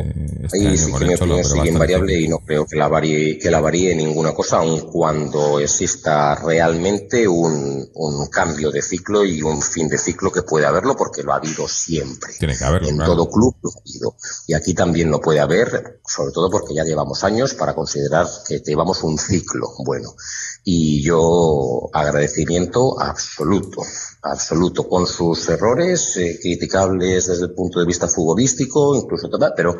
este 0.43 0.67
ahí 0.67 0.77
sí 0.77 0.91
que 0.91 1.05
mi 1.05 1.15
Cholo, 1.15 1.43
sigue 1.43 1.69
invariable 1.69 2.19
y 2.19 2.27
no 2.27 2.39
creo 2.39 2.65
que 2.65 2.75
la 2.75 2.87
varíe, 2.87 3.37
que 3.37 3.51
la 3.51 3.61
varíe 3.61 3.95
ninguna 3.95 4.33
cosa, 4.33 4.57
aun 4.57 4.81
cuando 4.81 5.59
exista 5.59 6.35
realmente 6.35 7.27
un, 7.27 7.89
un 7.93 8.27
cambio 8.27 8.71
de 8.71 8.81
ciclo 8.81 9.23
y 9.23 9.41
un 9.41 9.61
fin 9.61 9.87
de 9.87 9.97
ciclo 9.97 10.31
que 10.31 10.41
puede 10.41 10.65
haberlo, 10.65 10.95
porque 10.95 11.21
lo 11.21 11.31
ha 11.33 11.37
habido 11.37 11.67
siempre. 11.67 12.33
Tiene 12.39 12.57
que 12.57 12.63
haberlo, 12.63 12.89
En 12.89 12.95
claro. 12.95 13.13
todo 13.13 13.29
club 13.29 13.55
lo 13.61 13.69
ha 13.69 13.79
habido. 13.79 14.15
Y 14.47 14.53
aquí 14.53 14.73
también 14.73 15.11
lo 15.11 15.21
puede 15.21 15.39
haber, 15.39 16.01
sobre 16.05 16.31
todo 16.31 16.49
porque 16.49 16.73
ya 16.73 16.83
llevamos 16.83 17.23
años 17.23 17.53
para 17.53 17.75
considerar 17.75 18.27
que 18.47 18.59
llevamos 18.59 19.03
un 19.03 19.17
ciclo 19.17 19.69
bueno. 19.85 20.15
Y 20.63 21.01
yo 21.01 21.89
agradecimiento 21.91 22.99
absoluto, 23.01 23.81
absoluto, 24.21 24.87
con 24.87 25.07
sus 25.07 25.49
errores 25.49 26.17
eh, 26.17 26.37
criticables 26.39 27.27
desde 27.27 27.45
el 27.45 27.53
punto 27.53 27.79
de 27.79 27.87
vista 27.87 28.07
futbolístico, 28.07 28.95
incluso 28.95 29.27
pero 29.55 29.75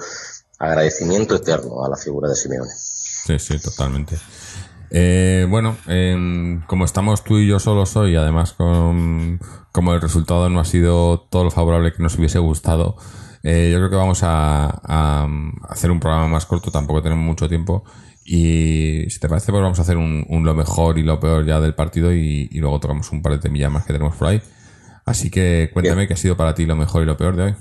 agradecimiento 0.58 1.36
eterno 1.36 1.86
a 1.86 1.90
la 1.90 1.98
figura 1.98 2.30
de 2.30 2.36
Simeone. 2.36 2.72
Sí, 2.74 3.38
sí, 3.38 3.60
totalmente. 3.60 4.18
Eh, 4.90 5.46
bueno, 5.50 5.78
em, 5.88 6.62
como 6.66 6.86
estamos 6.86 7.24
tú 7.24 7.38
y 7.38 7.48
yo 7.48 7.60
solos 7.60 7.96
hoy, 7.96 8.16
además 8.16 8.54
con, 8.54 9.40
como 9.72 9.94
el 9.94 10.02
resultado 10.02 10.50
no 10.50 10.60
ha 10.60 10.66
sido 10.66 11.20
todo 11.30 11.46
lo 11.46 11.52
favorable 11.52 11.94
que 11.94 12.04
nos 12.04 12.18
hubiese 12.18 12.40
gustado, 12.40 12.98
eh, 13.44 13.70
yo 13.72 13.78
creo 13.78 13.90
que 13.90 13.96
vamos 13.96 14.22
a 14.24 15.28
hacer 15.70 15.92
un 15.92 16.00
programa 16.00 16.28
más 16.28 16.46
corto, 16.46 16.72
tampoco 16.72 17.02
tenemos 17.02 17.24
mucho 17.24 17.48
tiempo. 17.48 17.84
Y 18.24 19.06
si 19.10 19.20
te 19.20 19.28
parece, 19.28 19.52
pues 19.52 19.62
vamos 19.64 19.80
a 19.80 19.82
hacer 19.82 19.98
un, 19.98 20.26
un 20.30 20.46
lo 20.46 20.54
mejor 20.54 20.98
y 20.98 21.04
lo 21.04 21.20
peor 21.20 21.46
ya 21.46 21.60
del 21.60 21.74
partido 21.76 22.14
y, 22.14 22.50
y 22.52 22.60
luego 22.60 22.80
tocamos 22.80 23.12
un 23.12 23.22
par 23.22 23.34
de 23.34 23.40
temillas 23.40 23.72
más 23.72 23.86
que 23.86 23.94
tenemos 23.94 24.16
por 24.16 24.28
ahí. 24.30 24.42
Así 25.06 25.30
que 25.32 25.70
cuéntame 25.74 26.08
qué 26.08 26.14
ha 26.14 26.18
sido 26.18 26.38
para 26.38 26.54
ti 26.54 26.66
lo 26.66 26.76
mejor 26.76 27.04
y 27.04 27.06
lo 27.06 27.18
peor 27.18 27.36
de 27.36 27.44
hoy. 27.44 27.56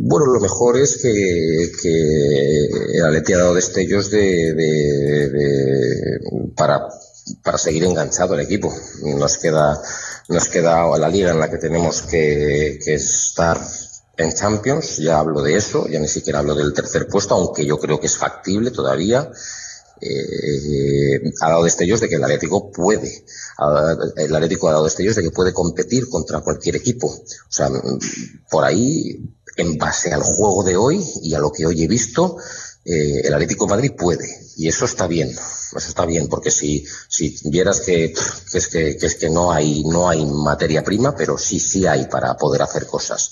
Bueno, 0.00 0.26
lo 0.26 0.40
mejor 0.40 0.76
es 0.78 0.98
que, 1.00 1.70
que 1.80 2.98
el 2.98 3.04
Atleti 3.04 3.32
ha 3.32 3.38
dado 3.38 3.54
destellos 3.54 4.10
de, 4.10 4.52
de- 4.54 5.28
de- 5.30 6.20
para, 6.56 6.88
para 7.42 7.58
seguir 7.58 7.84
enganchado 7.84 8.34
el 8.34 8.40
equipo. 8.40 8.72
Nos 9.04 9.38
queda, 9.38 9.80
nos 10.28 10.48
queda 10.48 10.98
la 10.98 11.08
liga 11.08 11.30
en 11.30 11.40
la 11.40 11.48
que 11.50 11.58
tenemos 11.58 12.02
que, 12.02 12.78
que 12.84 12.94
estar 12.94 13.58
en 14.18 14.34
Champions, 14.34 14.96
ya 14.96 15.20
hablo 15.20 15.40
de 15.42 15.56
eso, 15.56 15.86
ya 15.88 16.00
ni 16.00 16.08
siquiera 16.08 16.40
hablo 16.40 16.56
del 16.56 16.72
tercer 16.72 17.06
puesto, 17.06 17.34
aunque 17.34 17.64
yo 17.64 17.78
creo 17.78 18.00
que 18.00 18.08
es 18.08 18.16
factible 18.16 18.72
todavía. 18.72 19.30
Eh, 20.00 21.32
ha 21.40 21.48
dado 21.50 21.64
destellos 21.64 22.00
de 22.00 22.08
que 22.08 22.16
el 22.16 22.22
Atlético 22.24 22.70
puede, 22.70 23.24
el 24.16 24.34
Atlético 24.34 24.68
ha 24.68 24.72
dado 24.72 24.84
destellos 24.84 25.16
de 25.16 25.22
que 25.22 25.30
puede 25.30 25.52
competir 25.52 26.08
contra 26.08 26.40
cualquier 26.40 26.76
equipo. 26.76 27.06
O 27.08 27.52
sea, 27.52 27.70
por 28.50 28.64
ahí, 28.64 29.20
en 29.56 29.78
base 29.78 30.12
al 30.12 30.22
juego 30.22 30.64
de 30.64 30.76
hoy 30.76 31.04
y 31.22 31.34
a 31.34 31.38
lo 31.38 31.52
que 31.52 31.66
hoy 31.66 31.84
he 31.84 31.88
visto, 31.88 32.38
eh, 32.84 33.20
el 33.24 33.34
Atlético 33.34 33.68
Madrid 33.68 33.92
puede. 33.96 34.28
Y 34.56 34.66
eso 34.66 34.84
está 34.84 35.06
bien. 35.06 35.30
Eso 35.30 35.88
está 35.88 36.06
bien, 36.06 36.28
porque 36.28 36.50
si, 36.50 36.84
si 37.08 37.36
vieras 37.44 37.80
que, 37.80 38.12
que 38.50 38.58
es 38.58 38.68
que, 38.68 38.96
que 38.96 39.06
es 39.06 39.14
que 39.16 39.30
no 39.30 39.52
hay, 39.52 39.84
no 39.84 40.08
hay 40.08 40.24
materia 40.26 40.82
prima, 40.82 41.14
pero 41.14 41.38
sí, 41.38 41.60
sí 41.60 41.86
hay 41.86 42.06
para 42.06 42.36
poder 42.36 42.62
hacer 42.62 42.86
cosas. 42.86 43.30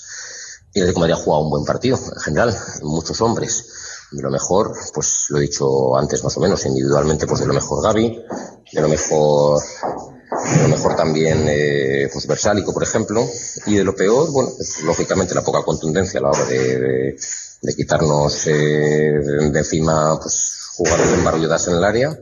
De 0.85 0.93
Madrid 0.93 1.13
ha 1.13 1.17
jugado 1.17 1.43
un 1.43 1.49
buen 1.49 1.65
partido, 1.65 1.97
en 1.97 2.19
general, 2.21 2.55
muchos 2.81 3.19
hombres. 3.21 3.65
De 4.11 4.21
lo 4.21 4.29
mejor, 4.31 4.73
pues 4.93 5.25
lo 5.29 5.37
he 5.37 5.41
dicho 5.41 5.97
antes 5.97 6.23
más 6.23 6.37
o 6.37 6.39
menos, 6.39 6.65
individualmente, 6.65 7.27
pues 7.27 7.41
de 7.41 7.45
lo 7.47 7.53
mejor 7.53 7.83
Gaby, 7.83 8.23
de 8.71 8.81
lo 8.81 8.87
mejor, 8.87 9.61
de 9.61 10.61
lo 10.63 10.67
mejor 10.69 10.95
también, 10.95 11.45
eh, 11.49 12.09
pues 12.11 12.25
Versálico, 12.25 12.73
por 12.73 12.83
ejemplo, 12.83 13.27
y 13.65 13.75
de 13.75 13.83
lo 13.83 13.93
peor, 13.95 14.31
bueno, 14.31 14.51
pues 14.55 14.81
lógicamente 14.83 15.35
la 15.35 15.41
poca 15.43 15.61
contundencia 15.63 16.19
a 16.19 16.23
la 16.23 16.29
hora 16.29 16.45
de, 16.45 17.17
de- 17.61 17.75
quitarnos 17.75 18.47
eh, 18.47 18.53
de, 18.53 19.59
encima, 19.59 20.17
pues 20.21 20.53
jugadores 20.77 21.11
embarrulladas 21.13 21.67
en 21.67 21.75
el 21.75 21.83
área. 21.83 22.17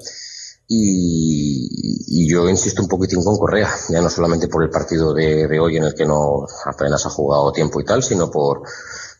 Y, 0.68 1.70
y 2.08 2.30
yo 2.30 2.50
insisto 2.50 2.82
un 2.82 2.88
poquitín 2.88 3.24
con 3.24 3.38
Correa, 3.38 3.70
ya 3.90 4.02
no 4.02 4.10
solamente 4.10 4.48
por 4.48 4.64
el 4.64 4.70
partido 4.70 5.14
de, 5.14 5.60
hoy 5.60 5.78
en 5.78 5.84
el 5.84 5.94
que 5.94 6.06
no 6.06 6.46
apenas 6.66 7.06
ha 7.06 7.10
jugado 7.10 7.52
tiempo 7.52 7.80
y 7.80 7.86
tal, 7.86 8.02
sino 8.04 8.32
por 8.32 8.64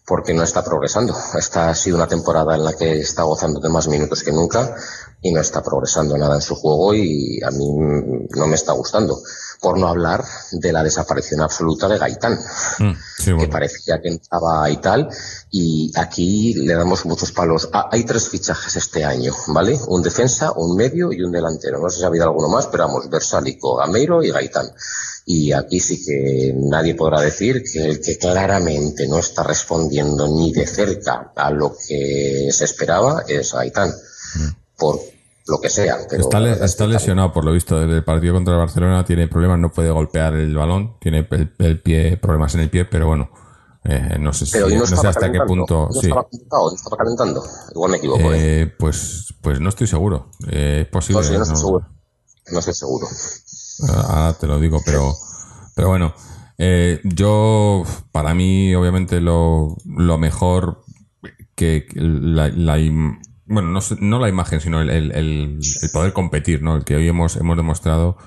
porque 0.08 0.34
no 0.34 0.44
está 0.44 0.64
progresando. 0.64 1.16
Esta 1.38 1.70
ha 1.70 1.76
sido 1.76 1.98
una 1.98 2.08
temporada 2.08 2.56
en 2.56 2.64
la 2.64 2.74
que 2.74 3.00
está 3.00 3.24
gozando 3.24 3.60
de 3.60 3.70
más 3.70 3.88
minutos 3.88 4.24
que 4.24 4.32
nunca 4.32 4.76
y 5.22 5.32
no 5.32 5.42
está 5.42 5.64
progresando 5.64 6.16
nada 6.18 6.36
en 6.36 6.42
su 6.42 6.56
juego 6.56 6.94
y 6.94 7.42
a 7.44 7.50
mí 7.50 7.68
no 8.36 8.48
me 8.48 8.56
está 8.56 8.74
gustando. 8.74 9.18
Por 9.62 9.80
no 9.80 9.88
hablar 9.88 10.24
de 10.52 10.72
la 10.72 10.84
desaparición 10.84 11.42
absoluta 11.42 11.88
de 11.88 11.98
Gaitán 11.98 12.40
Mm, 12.80 12.92
sí, 13.18 13.32
que 13.38 13.48
parecía 13.48 14.02
que 14.02 14.10
entraba 14.10 14.70
y 14.70 14.78
tal, 14.78 15.10
y 15.52 15.92
aquí 15.96 16.54
le 16.54 16.74
damos 16.74 17.06
muchos 17.06 17.32
palos. 17.32 17.70
Ah, 17.74 17.90
hay 17.92 18.04
tres 18.04 18.30
fichajes 18.30 18.76
este 18.76 19.04
año, 19.04 19.34
¿vale? 19.48 19.80
Un 19.88 20.02
defensa, 20.02 20.52
un 20.54 20.76
medio 20.76 21.12
y 21.12 21.22
un 21.22 21.32
delantero. 21.32 21.80
No 21.80 21.90
sé 21.90 22.00
si 22.00 22.04
ha 22.04 22.08
habido 22.08 22.26
alguno 22.26 22.50
más, 22.50 22.68
pero 22.68 22.88
vamos, 22.88 23.10
Versálico, 23.10 23.76
Gameiro 23.78 24.24
y 24.24 24.32
Gaitán. 24.32 24.68
Y 25.26 25.54
aquí 25.54 25.80
sí 25.80 26.04
que 26.04 26.54
nadie 26.56 26.94
podrá 26.94 27.20
decir 27.22 27.64
que 27.64 27.84
el 27.84 28.02
que 28.02 28.18
claramente 28.18 29.08
no 29.08 29.20
está 29.20 29.44
respondiendo 29.44 30.28
ni 30.28 30.52
de 30.52 30.68
cerca 30.68 31.32
a 31.36 31.50
lo 31.50 31.76
que 31.76 32.50
se 32.52 32.66
esperaba 32.66 33.24
es 33.28 33.54
Gaitán. 33.54 33.92
Por 34.78 35.00
lo 35.48 35.60
que 35.60 35.70
sea. 35.70 35.98
Pero 36.10 36.22
Está, 36.24 36.40
le- 36.40 36.94
lesionado, 36.94 37.32
por 37.32 37.46
lo 37.46 37.52
visto, 37.52 37.80
desde 37.80 37.96
el 37.98 38.04
partido 38.04 38.34
contra 38.34 38.54
el 38.54 38.60
Barcelona. 38.60 39.06
Tiene 39.06 39.28
problemas, 39.28 39.60
no 39.60 39.72
puede 39.72 39.92
golpear 39.92 40.36
el 40.36 40.56
balón. 40.56 40.98
Tiene 41.00 41.28
el, 41.30 41.54
el 41.60 41.82
pie, 41.82 42.18
problemas 42.18 42.56
en 42.56 42.62
el 42.62 42.70
pie, 42.70 42.86
pero 42.86 43.08
bueno, 43.08 43.30
eh, 43.84 44.18
no 44.20 44.34
sé, 44.34 44.46
si, 44.48 44.58
no, 44.58 44.68
no 44.68 44.86
sé 44.86 45.08
hasta 45.08 45.32
qué 45.32 45.40
punto. 45.42 45.90
¿No 45.94 46.02
sí. 46.02 46.08
estaba 46.08 46.24
calentando? 46.28 46.70
¿No 46.70 46.76
estaba 46.76 46.98
calentando? 46.98 47.44
Igual 47.74 47.92
me 47.92 47.98
equivoco, 47.98 48.34
¿eh? 48.34 48.62
Eh, 48.62 48.74
pues, 48.80 49.34
pues 49.42 49.60
no 49.60 49.70
estoy 49.70 49.88
seguro. 49.88 50.32
Eh, 50.50 50.82
es 50.86 50.88
posible. 50.88 51.22
No 51.38 51.44
estoy 51.44 51.58
seguro. 51.58 51.88
No 52.52 52.60
estoy 52.60 52.74
seguro. 52.74 53.08
Ahora 54.08 54.34
te 54.34 54.48
lo 54.48 54.60
digo, 54.60 54.82
pero, 54.86 55.14
pero 55.76 55.90
bueno, 55.90 56.14
yo, 57.04 57.84
para 58.12 58.34
mí, 58.34 58.74
obviamente, 58.74 59.22
lo, 59.22 59.76
lo 59.86 60.18
mejor 60.18 60.84
que 61.56 61.86
la, 61.96 62.48
bueno, 63.46 63.70
no, 63.70 63.80
no 64.00 64.20
la 64.20 64.30
imagen, 64.30 64.60
sino 64.62 64.82
el, 64.82 64.90
el, 64.90 65.12
el- 65.12 65.60
poder 65.94 66.14
competir, 66.14 66.62
¿no? 66.62 66.76
El 66.78 66.84
que 66.84 66.96
hoy 66.96 67.08
hemos, 67.08 67.36
hemos 67.38 67.58
demostrado 67.58 68.18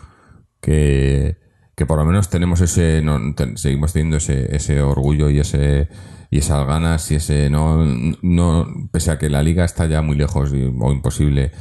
que, 0.61 1.37
que 1.77 1.87
por 1.87 1.99
lo 1.99 2.05
menos 2.05 2.29
tenemos 2.31 2.61
ese, 2.61 3.03
no, 3.03 3.35
ten- 3.35 3.57
seguimos 3.57 3.93
teniendo 3.93 4.17
ese, 4.19 4.55
ese 4.55 4.81
orgullo 4.83 5.31
y 5.31 5.39
ese, 5.41 5.89
y 6.31 6.39
esas 6.39 6.67
ganas 6.67 7.11
y 7.11 7.17
ese, 7.17 7.51
no, 7.51 7.85
no, 8.23 8.67
pese 8.93 9.11
a 9.11 9.19
que 9.19 9.29
la 9.31 9.43
liga 9.43 9.65
está 9.65 9.87
ya 9.87 10.03
muy 10.03 10.17
lejos 10.17 10.53
y- 10.55 10.73
o 10.79 10.93
imposible, 10.93 11.53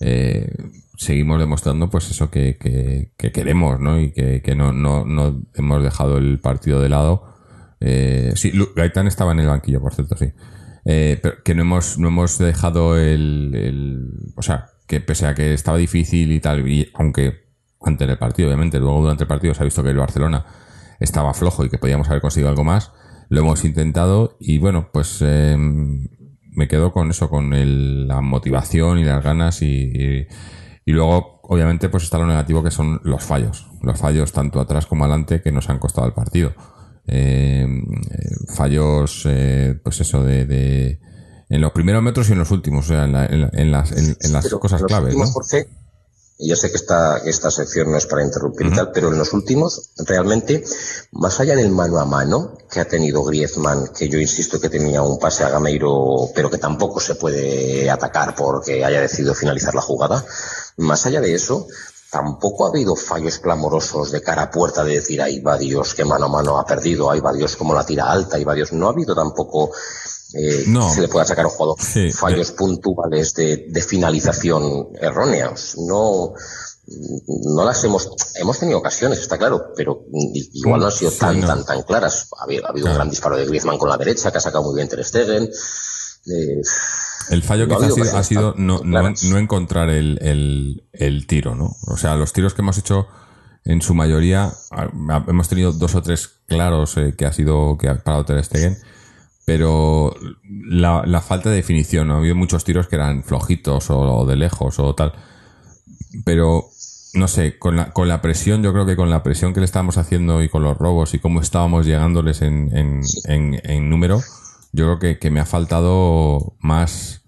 eh, 0.00 0.52
seguimos 0.96 1.38
demostrando 1.38 1.90
pues 1.90 2.10
eso 2.10 2.30
que, 2.30 2.56
que, 2.58 3.12
que 3.16 3.32
queremos, 3.32 3.80
¿no? 3.80 4.00
Y 4.00 4.12
que, 4.12 4.42
que 4.42 4.54
no, 4.54 4.72
no, 4.72 5.04
no 5.04 5.42
hemos 5.54 5.82
dejado 5.82 6.18
el 6.18 6.40
partido 6.40 6.80
de 6.80 6.88
lado. 6.88 7.34
Eh, 7.80 8.32
sí, 8.36 8.52
Gaitán 8.74 9.06
estaba 9.06 9.32
en 9.32 9.40
el 9.40 9.46
banquillo, 9.48 9.80
por 9.80 9.94
cierto, 9.94 10.16
sí. 10.16 10.32
Eh, 10.88 11.18
pero 11.20 11.42
que 11.44 11.54
no 11.54 11.62
hemos, 11.62 11.98
no 11.98 12.08
hemos 12.08 12.38
dejado 12.38 12.96
el, 12.96 14.10
O 14.36 14.42
sea, 14.42 14.66
que 14.86 15.00
pese 15.00 15.26
a 15.26 15.34
que 15.34 15.52
estaba 15.52 15.76
difícil 15.78 16.30
y 16.32 16.40
tal, 16.40 16.68
y 16.68 16.88
aunque 16.94 17.46
antes 17.80 18.06
del 18.06 18.18
partido, 18.18 18.48
obviamente, 18.48 18.78
luego 18.78 19.00
durante 19.00 19.24
el 19.24 19.28
partido 19.28 19.52
se 19.54 19.62
ha 19.62 19.64
visto 19.64 19.82
que 19.82 19.90
el 19.90 19.96
Barcelona 19.96 20.46
estaba 21.00 21.34
flojo 21.34 21.64
y 21.64 21.68
que 21.70 21.78
podíamos 21.78 22.08
haber 22.08 22.20
conseguido 22.22 22.48
algo 22.50 22.64
más, 22.64 22.92
lo 23.28 23.40
hemos 23.40 23.64
intentado 23.64 24.36
y 24.40 24.58
bueno, 24.58 24.90
pues 24.92 25.18
eh, 25.22 25.56
me 25.58 26.68
quedo 26.68 26.92
con 26.92 27.10
eso, 27.10 27.28
con 27.28 27.52
el- 27.52 28.06
la 28.08 28.20
motivación 28.20 28.98
y 28.98 29.04
las 29.04 29.22
ganas 29.22 29.62
y, 29.62 29.66
y, 29.92 30.26
y 30.84 30.92
luego, 30.92 31.40
obviamente, 31.42 31.88
pues 31.88 32.04
está 32.04 32.18
lo 32.18 32.26
negativo 32.26 32.62
que 32.62 32.70
son 32.70 33.00
los 33.04 33.24
fallos. 33.24 33.66
Los 33.82 33.98
fallos 33.98 34.32
tanto 34.32 34.60
atrás 34.60 34.86
como 34.86 35.04
adelante 35.04 35.42
que 35.42 35.52
nos 35.52 35.68
han 35.68 35.78
costado 35.78 36.06
el 36.06 36.12
partido. 36.14 36.54
Eh, 37.08 37.64
eh, 37.66 38.28
fallos, 38.54 39.22
eh, 39.26 39.78
pues 39.82 40.00
eso, 40.00 40.22
de, 40.24 40.44
de- 40.46 41.00
en 41.48 41.60
los 41.60 41.72
primeros 41.72 42.02
metros 42.02 42.28
y 42.28 42.32
en 42.32 42.38
los 42.38 42.50
últimos, 42.50 42.86
o 42.86 42.88
sea, 42.88 43.04
en, 43.04 43.12
la- 43.12 43.26
en 43.26 43.40
la- 43.42 43.50
en 43.52 43.70
las, 43.72 43.92
en, 43.92 44.16
en 44.20 44.32
las 44.32 44.44
Pero 44.44 44.58
cosas 44.60 44.80
los 44.80 44.88
claves, 44.88 45.06
últimos, 45.14 45.28
¿no? 45.28 45.32
Jorge, 45.34 45.68
yo 46.38 46.54
sé 46.56 46.68
que 46.70 46.76
esta, 46.76 47.20
que 47.24 47.30
esta 47.30 47.50
sección 47.50 47.90
no 47.90 47.96
es 47.96 48.04
para 48.06 48.22
interrumpir 48.24 48.66
y 48.66 48.70
tal, 48.72 48.90
pero 48.92 49.10
en 49.10 49.16
los 49.18 49.32
últimos, 49.32 49.92
realmente, 50.06 50.62
más 51.12 51.40
allá 51.40 51.54
del 51.56 51.70
mano 51.70 51.98
a 51.98 52.04
mano 52.04 52.58
que 52.70 52.80
ha 52.80 52.84
tenido 52.84 53.24
Griezmann, 53.24 53.88
que 53.96 54.08
yo 54.10 54.18
insisto 54.18 54.60
que 54.60 54.68
tenía 54.68 55.00
un 55.00 55.18
pase 55.18 55.44
a 55.44 55.48
Gameiro, 55.48 56.28
pero 56.34 56.50
que 56.50 56.58
tampoco 56.58 57.00
se 57.00 57.14
puede 57.14 57.88
atacar 57.88 58.34
porque 58.34 58.84
haya 58.84 59.00
decidido 59.00 59.34
finalizar 59.34 59.74
la 59.74 59.80
jugada, 59.80 60.22
más 60.76 61.06
allá 61.06 61.22
de 61.22 61.32
eso, 61.34 61.68
tampoco 62.10 62.66
ha 62.66 62.68
habido 62.70 62.94
fallos 62.96 63.38
clamorosos 63.38 64.10
de 64.12 64.22
cara 64.22 64.42
a 64.42 64.50
puerta 64.50 64.84
de 64.84 64.94
decir, 64.94 65.20
ahí 65.20 65.40
va 65.40 65.58
Dios, 65.58 65.94
que 65.94 66.04
mano 66.04 66.26
a 66.26 66.28
mano 66.28 66.58
ha 66.58 66.64
perdido, 66.64 67.10
ahí 67.10 67.20
va 67.20 67.32
Dios, 67.32 67.56
como 67.56 67.74
la 67.74 67.84
tira 67.84 68.10
alta, 68.10 68.36
ahí 68.36 68.44
va 68.44 68.54
Dios. 68.54 68.72
No 68.72 68.86
ha 68.86 68.90
habido 68.90 69.14
tampoco 69.14 69.70
eh, 70.34 70.64
No. 70.68 70.88
se 70.92 71.00
le 71.00 71.08
pueda 71.08 71.24
sacar 71.24 71.44
a 71.44 71.48
un 71.48 71.54
jugador 71.54 71.76
Sí, 71.80 72.10
fallos 72.12 72.52
puntuales 72.52 73.34
de, 73.34 73.66
de 73.68 73.82
finalización 73.82 74.88
erróneos. 75.00 75.74
No, 75.86 76.32
no 77.54 77.64
las 77.64 77.82
hemos, 77.84 78.08
hemos 78.36 78.58
tenido 78.58 78.78
ocasiones, 78.78 79.18
está 79.18 79.36
claro, 79.38 79.72
pero 79.76 80.04
igual 80.52 80.80
no 80.80 80.86
han 80.86 80.92
sido 80.92 81.10
tan, 81.10 81.40
tan, 81.40 81.64
tan 81.64 81.82
claras. 81.82 82.28
Ha 82.38 82.44
habido, 82.44 82.66
ha 82.66 82.70
habido 82.70 82.86
un 82.88 82.94
gran 82.94 83.10
disparo 83.10 83.36
de 83.36 83.46
Griezmann 83.46 83.78
con 83.78 83.88
la 83.88 83.96
derecha, 83.96 84.30
que 84.30 84.38
ha 84.38 84.40
sacado 84.40 84.64
muy 84.64 84.74
bien 84.76 84.88
Ter 84.88 85.04
Stegen. 85.04 85.44
Eh, 85.44 86.60
El 87.30 87.42
fallo 87.42 87.66
no 87.66 87.76
ha 87.76 87.78
quizás 87.78 87.92
ha 87.92 87.94
sido, 87.94 88.16
ha 88.18 88.22
sido 88.22 88.54
no, 88.56 88.80
no, 88.84 89.02
no 89.02 89.38
encontrar 89.38 89.90
el, 89.90 90.18
el, 90.22 90.84
el 90.92 91.26
tiro, 91.26 91.54
¿no? 91.54 91.76
O 91.86 91.96
sea, 91.96 92.16
los 92.16 92.32
tiros 92.32 92.54
que 92.54 92.62
hemos 92.62 92.78
hecho 92.78 93.08
en 93.64 93.82
su 93.82 93.94
mayoría, 93.94 94.52
hemos 95.26 95.48
tenido 95.48 95.72
dos 95.72 95.96
o 95.96 96.02
tres 96.02 96.28
claros 96.46 96.96
eh, 96.96 97.14
que 97.18 97.26
ha 97.26 97.32
sido 97.32 97.76
que 97.78 97.88
ha 97.88 98.02
parado 98.02 98.24
Ter 98.24 98.44
Stegen, 98.44 98.76
pero 99.44 100.14
la, 100.44 101.02
la 101.04 101.20
falta 101.20 101.50
de 101.50 101.56
definición, 101.56 102.08
¿no? 102.08 102.14
ha 102.14 102.18
habido 102.18 102.36
muchos 102.36 102.64
tiros 102.64 102.86
que 102.86 102.96
eran 102.96 103.24
flojitos 103.24 103.90
o, 103.90 103.98
o 103.98 104.26
de 104.26 104.36
lejos 104.36 104.78
o 104.78 104.94
tal, 104.94 105.14
pero 106.24 106.68
no 107.14 107.28
sé, 107.28 107.58
con 107.58 107.76
la, 107.76 107.92
con 107.92 108.08
la 108.08 108.20
presión, 108.22 108.62
yo 108.62 108.72
creo 108.72 108.86
que 108.86 108.94
con 108.94 109.10
la 109.10 109.22
presión 109.22 109.52
que 109.52 109.60
le 109.60 109.66
estábamos 109.66 109.96
haciendo 109.98 110.42
y 110.42 110.48
con 110.48 110.62
los 110.62 110.76
robos 110.78 111.14
y 111.14 111.18
cómo 111.18 111.40
estábamos 111.40 111.86
llegándoles 111.86 112.42
en, 112.42 112.76
en, 112.76 113.00
en, 113.24 113.60
en 113.64 113.90
número, 113.90 114.20
yo 114.72 114.84
creo 114.84 114.98
que, 114.98 115.18
que 115.18 115.30
me 115.30 115.40
ha 115.40 115.46
faltado 115.46 116.56
más, 116.60 117.22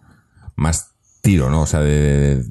más 0.57 0.93
tiro, 1.23 1.51
¿no? 1.51 1.63
O 1.63 1.67
sea, 1.67 1.81
de, 1.81 2.43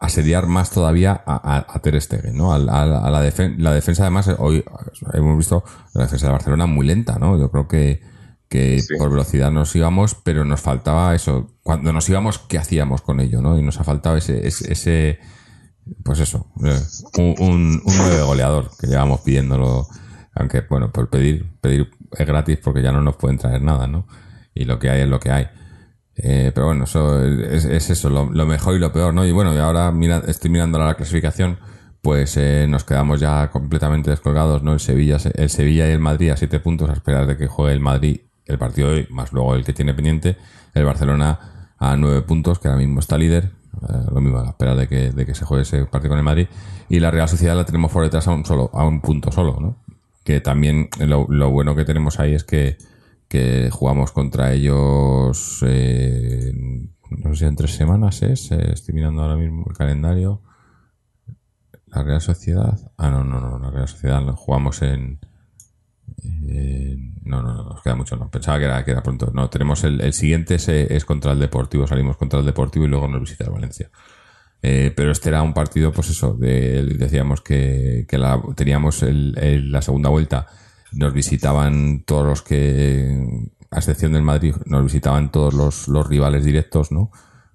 asediar 0.00 0.46
más 0.46 0.70
todavía 0.70 1.12
a, 1.26 1.56
a, 1.56 1.66
a 1.68 1.78
Ter 1.80 2.00
Stegen, 2.00 2.36
¿no? 2.36 2.52
A, 2.52 2.56
a- 2.56 3.10
la, 3.10 3.22
defen- 3.24 3.56
la 3.58 3.72
defensa, 3.72 4.02
además, 4.04 4.28
hoy 4.38 4.64
hemos 5.12 5.36
visto 5.36 5.62
la 5.94 6.04
defensa 6.04 6.26
de 6.26 6.32
Barcelona 6.32 6.66
muy 6.66 6.86
lenta, 6.86 7.18
¿no? 7.18 7.38
Yo 7.38 7.50
creo 7.50 7.68
que, 7.68 8.00
que 8.48 8.80
Sí. 8.80 8.94
por 8.98 9.10
velocidad 9.10 9.50
nos 9.50 9.74
íbamos, 9.76 10.14
pero 10.14 10.44
nos 10.44 10.60
faltaba 10.60 11.14
eso. 11.14 11.52
Cuando 11.62 11.92
nos 11.92 12.08
íbamos, 12.08 12.38
¿qué 12.38 12.58
hacíamos 12.58 13.02
con 13.02 13.20
ello, 13.20 13.40
no? 13.42 13.58
Y 13.58 13.62
nos 13.62 13.78
ha 13.80 13.84
faltado 13.84 14.16
ese, 14.16 14.46
ese, 14.46 14.72
ese- 14.72 15.18
pues 16.04 16.20
eso, 16.20 16.46
eh, 16.64 16.80
un, 17.18 17.34
un, 17.38 17.82
un 17.84 17.96
nueve 17.96 18.22
goleador 18.22 18.70
que 18.78 18.86
llevamos 18.86 19.20
pidiéndolo, 19.20 19.86
aunque 20.34 20.62
bueno, 20.68 20.92
por 20.92 21.08
pedir, 21.08 21.46
pedir 21.60 21.90
es 22.12 22.26
gratis 22.26 22.58
porque 22.62 22.82
ya 22.82 22.92
no 22.92 23.00
nos 23.02 23.16
pueden 23.16 23.38
traer 23.38 23.62
nada, 23.62 23.86
¿no? 23.86 24.06
Y 24.54 24.64
lo 24.64 24.78
que 24.78 24.90
hay 24.90 25.02
es 25.02 25.08
lo 25.08 25.20
que 25.20 25.30
hay. 25.30 25.48
Eh, 26.16 26.50
pero 26.54 26.66
bueno, 26.66 26.84
eso 26.84 27.24
es, 27.24 27.64
es 27.64 27.90
eso, 27.90 28.10
lo, 28.10 28.26
mejor 28.46 28.74
y 28.74 28.78
lo 28.80 28.92
peor, 28.92 29.14
¿no? 29.14 29.24
Y 29.24 29.30
bueno, 29.32 29.54
y 29.54 29.58
ahora 29.58 29.92
mira, 29.92 30.22
estoy 30.26 30.50
mirando 30.50 30.78
la 30.78 30.94
clasificación, 30.94 31.58
pues 32.02 32.36
eh, 32.36 32.66
nos 32.68 32.82
quedamos 32.84 33.20
ya 33.20 33.50
completamente 33.50 34.10
descolgados, 34.10 34.62
¿no? 34.62 34.72
El 34.72 34.80
Sevilla, 34.80 35.18
se- 35.20 35.32
el 35.40 35.48
Sevilla 35.48 35.86
y 35.88 35.92
el 35.92 36.00
Madrid 36.00 36.30
a 36.30 36.36
siete 36.36 36.58
puntos 36.58 36.90
a 36.90 36.94
esperar 36.94 37.26
de 37.26 37.36
que 37.36 37.46
juegue 37.46 37.72
el 37.72 37.80
Madrid 37.80 38.20
el 38.46 38.58
partido 38.58 38.88
de 38.88 38.94
hoy, 38.94 39.06
más 39.10 39.32
luego 39.32 39.54
el 39.54 39.64
que 39.64 39.72
tiene 39.74 39.92
pendiente, 39.94 40.36
el 40.74 40.84
Barcelona 40.84 41.38
a 41.78 41.96
nueve 41.96 42.22
puntos, 42.22 42.58
que 42.58 42.66
ahora 42.68 42.78
mismo 42.80 42.98
está 42.98 43.18
líder, 43.18 43.52
eh, 43.88 43.92
lo 44.10 44.20
mismo 44.20 44.38
a 44.38 44.42
la 44.44 44.48
espera 44.50 44.74
de 44.74 44.88
que, 44.88 45.12
de 45.12 45.26
que 45.26 45.34
se 45.34 45.44
juegue 45.44 45.62
ese 45.62 45.84
partido 45.84 46.08
con 46.10 46.18
el 46.18 46.24
Madrid, 46.24 46.48
y 46.88 46.98
la 46.98 47.10
Real 47.10 47.28
Sociedad 47.28 47.54
la 47.54 47.64
tenemos 47.66 47.92
por 47.92 48.02
detrás 48.02 48.26
a 48.26 48.32
un 48.32 48.44
solo, 48.46 48.70
a 48.72 48.84
un 48.86 49.00
punto 49.02 49.30
solo, 49.30 49.58
¿no? 49.60 49.76
Que 50.28 50.42
también 50.42 50.90
lo, 50.98 51.26
lo 51.30 51.50
bueno 51.50 51.74
que 51.74 51.86
tenemos 51.86 52.20
ahí 52.20 52.34
es 52.34 52.44
que, 52.44 52.76
que 53.28 53.70
jugamos 53.72 54.12
contra 54.12 54.52
ellos, 54.52 55.64
eh, 55.66 56.52
no 57.08 57.34
sé 57.34 57.46
en 57.46 57.56
tres 57.56 57.70
semanas 57.70 58.20
es, 58.20 58.52
eh, 58.52 58.72
estoy 58.74 58.94
mirando 58.94 59.22
ahora 59.22 59.36
mismo 59.36 59.64
el 59.70 59.74
calendario. 59.74 60.42
La 61.86 62.02
Real 62.02 62.20
Sociedad, 62.20 62.92
ah, 62.98 63.10
no, 63.10 63.24
no, 63.24 63.40
no, 63.40 63.58
la 63.58 63.70
Real 63.70 63.88
Sociedad 63.88 64.22
jugamos 64.34 64.82
en, 64.82 65.18
en- 66.46 67.14
no, 67.24 67.42
no, 67.42 67.54
no, 67.54 67.64
nos 67.70 67.82
queda 67.82 67.94
mucho, 67.96 68.16
no, 68.18 68.30
pensaba 68.30 68.58
que 68.58 68.66
era, 68.66 68.84
que 68.84 68.90
era 68.90 69.02
pronto. 69.02 69.30
No, 69.32 69.48
tenemos 69.48 69.82
el, 69.84 70.02
el 70.02 70.12
siguiente 70.12 70.56
es, 70.56 70.68
eh, 70.68 70.94
es 70.94 71.06
contra 71.06 71.32
el 71.32 71.38
Deportivo, 71.40 71.86
salimos 71.86 72.18
contra 72.18 72.38
el 72.40 72.44
Deportivo 72.44 72.84
y 72.84 72.88
luego 72.88 73.08
nos 73.08 73.22
visita 73.22 73.44
el 73.44 73.50
Valencia. 73.50 73.90
Eh, 74.62 74.92
pero 74.96 75.12
este 75.12 75.28
era 75.28 75.42
un 75.42 75.54
partido, 75.54 75.92
pues 75.92 76.10
eso, 76.10 76.34
de, 76.34 76.82
decíamos 76.98 77.40
que, 77.42 78.06
que 78.08 78.18
la, 78.18 78.42
teníamos 78.56 79.02
el, 79.02 79.36
el- 79.38 79.70
la 79.70 79.82
segunda 79.82 80.08
vuelta, 80.10 80.46
nos 80.92 81.12
visitaban 81.12 82.02
todos 82.04 82.26
los 82.26 82.42
que, 82.42 83.24
a 83.70 83.76
excepción 83.78 84.12
del 84.12 84.22
Madrid, 84.22 84.54
nos 84.66 84.82
visitaban 84.84 85.30
todos 85.30 85.54
los, 85.54 85.86
los 85.88 86.06
rivales 86.08 86.44
directos, 86.44 86.90
¿no? 86.90 87.10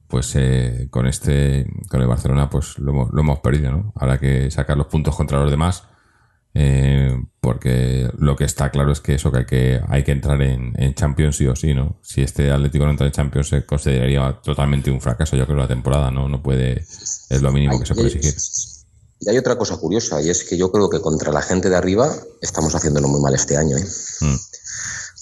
Pues 0.08 0.34
eh, 0.36 0.88
con 0.91 1.08
este, 1.08 1.66
con 1.89 2.01
el 2.01 2.08
Barcelona, 2.08 2.49
pues 2.49 2.78
lo, 2.80 3.10
lo 3.12 3.20
hemos 3.22 3.39
perdido, 3.39 3.72
¿no? 3.72 3.93
Habrá 3.95 4.20
que 4.20 4.49
sacar 4.51 4.78
los 4.78 4.88
puntos 4.88 5.16
contra 5.16 5.39
los 5.41 5.49
demás, 5.51 5.88
eh, 6.56 7.20
porque 7.39 8.12
lo 8.18 8.36
que 8.36 8.45
está 8.45 8.70
claro 8.70 8.91
es 8.91 9.01
que 9.01 9.16
eso, 9.16 9.32
que 9.32 9.39
hay 9.39 9.45
que, 9.45 9.82
hay 9.88 10.04
que 10.04 10.12
entrar 10.12 10.41
en, 10.41 10.74
en 10.78 10.93
Champions 10.93 11.38
sí 11.38 11.47
o 11.47 11.56
sí, 11.56 11.74
¿no? 11.74 11.99
Si 12.01 12.22
este 12.22 12.51
Atlético 12.51 12.86
no 12.86 12.91
entra 12.91 13.08
en 13.08 13.12
Champions 13.12 13.49
se 13.49 13.66
consideraría 13.66 14.39
totalmente 14.43 14.91
un 14.91 15.01
fracaso, 15.01 15.36
yo 15.36 15.45
creo, 15.45 15.58
la 15.58 15.68
temporada, 15.68 16.12
¿no? 16.12 16.30
No 16.30 16.43
puede, 16.43 16.86
es 17.30 17.41
lo 17.41 17.51
mínimo 17.51 17.80
que 17.80 17.86
se 17.86 17.95
puede 17.95 18.08
exigir. 18.08 18.36
Y 19.20 19.30
hay 19.30 19.38
otra 19.38 19.58
cosa 19.58 19.78
curiosa, 19.78 20.22
y 20.22 20.30
es 20.30 20.43
que 20.43 20.58
yo 20.58 20.72
creo 20.72 20.89
que 20.89 21.01
contra 21.01 21.32
la 21.32 21.41
gente 21.41 21.70
de 21.70 21.76
arriba 21.76 22.14
estamos 22.41 22.76
haciéndolo 22.76 23.08
muy 23.08 23.22
mal 23.22 23.34
este 23.34 23.58
año. 23.58 23.78
¿eh? 23.78 23.86
Mm. 24.22 24.36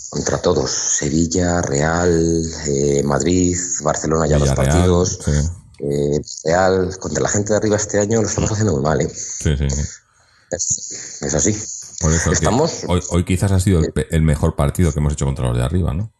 Contra 0.09 0.39
todos, 0.39 0.69
Sevilla, 0.69 1.61
Real, 1.61 2.43
eh, 2.67 3.03
Madrid, 3.03 3.57
Barcelona 3.83 4.27
ya 4.27 4.37
los 4.37 4.51
partidos, 4.51 5.19
Sí, 5.23 5.31
eh, 5.79 6.21
Real, 6.43 6.97
contra 6.99 7.21
la 7.23 7.29
gente 7.29 7.53
de 7.53 7.57
arriba 7.57 7.77
este 7.77 7.99
año 7.99 8.21
lo 8.21 8.27
estamos 8.27 8.51
haciendo 8.51 8.73
muy 8.73 8.81
mal. 8.81 9.01
¿eh? 9.01 9.09
sí, 9.09 9.55
sí. 9.57 9.69
sí. 9.69 9.81
Es, 10.51 11.19
es 11.21 11.33
así. 11.33 11.55
Por 12.01 12.11
eso 12.13 12.31
Estamos- 12.31 12.83
hoy, 12.87 13.01
hoy 13.09 13.23
quizás 13.25 13.51
ha 13.51 13.59
sido 13.59 13.79
el, 13.79 13.93
el 14.09 14.21
mejor 14.21 14.55
partido 14.55 14.91
que 14.91 14.99
hemos 14.99 15.13
hecho 15.13 15.25
contra 15.25 15.47
los 15.47 15.57
de 15.57 15.63
arriba, 15.63 15.93
¿no? 15.93 16.11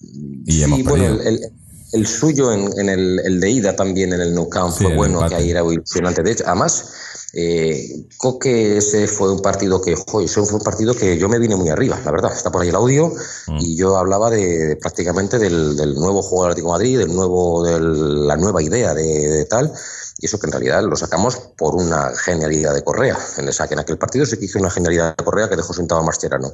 Y 0.00 0.52
Sí, 0.52 0.62
hemos 0.62 0.82
bueno, 0.84 1.04
perdido. 1.16 1.20
el, 1.22 1.34
el- 1.44 1.52
el 1.92 2.06
suyo 2.06 2.52
en, 2.52 2.68
en 2.78 2.88
el, 2.88 3.20
el 3.24 3.40
de 3.40 3.48
ida 3.50 3.76
también 3.76 4.12
en 4.12 4.20
el 4.20 4.34
Nou 4.34 4.48
Camp 4.50 4.74
Sí, 4.76 4.84
fue 4.84 4.94
bueno, 4.96 5.14
empate. 5.18 5.36
que 5.36 5.42
ahí 5.42 5.50
era 5.50 5.60
ilusionante. 5.62 6.22
De 6.22 6.32
hecho, 6.32 6.44
además, 6.46 6.90
eh, 7.32 8.06
Coque 8.16 8.78
ese 8.78 9.06
fue 9.06 9.32
un 9.32 9.40
partido 9.40 9.80
que, 9.80 9.94
jo, 9.94 10.20
ese 10.20 10.42
fue 10.42 10.58
un 10.58 10.64
partido 10.64 10.94
que 10.94 11.18
yo 11.18 11.28
me 11.28 11.38
vine 11.38 11.56
muy 11.56 11.68
arriba, 11.68 12.00
la 12.04 12.10
verdad. 12.10 12.32
Está 12.32 12.50
por 12.50 12.62
ahí 12.62 12.68
el 12.68 12.76
audio 12.76 13.12
Mm. 13.46 13.58
y 13.60 13.76
yo 13.76 13.96
hablaba 13.96 14.30
de, 14.30 14.66
de 14.68 14.76
prácticamente 14.76 15.38
del, 15.38 15.76
del 15.76 15.94
nuevo 15.94 16.22
juego 16.22 16.44
del 16.44 16.52
Atlético 16.52 16.68
de 16.68 16.72
Madrid, 16.72 16.98
del 16.98 17.14
nuevo, 17.14 17.64
de 17.64 17.80
la 17.80 18.36
nueva 18.36 18.62
idea 18.62 18.94
de, 18.94 19.04
de 19.04 19.44
tal. 19.44 19.72
Y 20.18 20.26
eso 20.26 20.38
que 20.38 20.46
en 20.46 20.52
realidad 20.52 20.82
lo 20.82 20.96
sacamos 20.96 21.36
por 21.58 21.74
una 21.74 22.10
genialidad 22.16 22.74
de 22.74 22.82
Correa. 22.82 23.18
En, 23.36 23.48
esa, 23.48 23.68
que 23.68 23.74
en 23.74 23.80
aquel 23.80 23.98
partido 23.98 24.24
se 24.24 24.38
hizo 24.42 24.58
una 24.58 24.70
genialidad 24.70 25.14
de 25.16 25.24
Correa 25.24 25.48
que 25.48 25.56
dejó 25.56 25.74
sentado 25.74 26.00
a 26.00 26.04
Mascherano. 26.04 26.52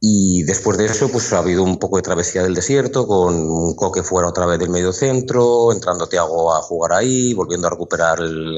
Y 0.00 0.44
después 0.44 0.78
de 0.78 0.86
eso, 0.86 1.08
pues 1.08 1.32
ha 1.32 1.38
habido 1.38 1.64
un 1.64 1.78
poco 1.78 1.96
de 1.96 2.02
travesía 2.02 2.44
del 2.44 2.54
desierto, 2.54 3.06
con 3.06 3.74
Coque 3.74 4.04
fuera 4.04 4.28
otra 4.28 4.46
vez 4.46 4.60
del 4.60 4.70
medio 4.70 4.92
centro, 4.92 5.72
entrando 5.72 6.08
Thiago 6.08 6.54
a 6.54 6.62
jugar 6.62 6.92
ahí, 6.92 7.34
volviendo 7.34 7.66
a 7.66 7.70
recuperar 7.70 8.20
el 8.20 8.56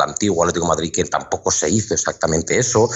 antiguo 0.00 0.42
Atlético 0.42 0.64
de 0.64 0.70
Madrid, 0.70 0.92
que 0.92 1.04
tampoco 1.04 1.50
se 1.50 1.68
hizo 1.68 1.92
exactamente 1.92 2.58
eso. 2.58 2.88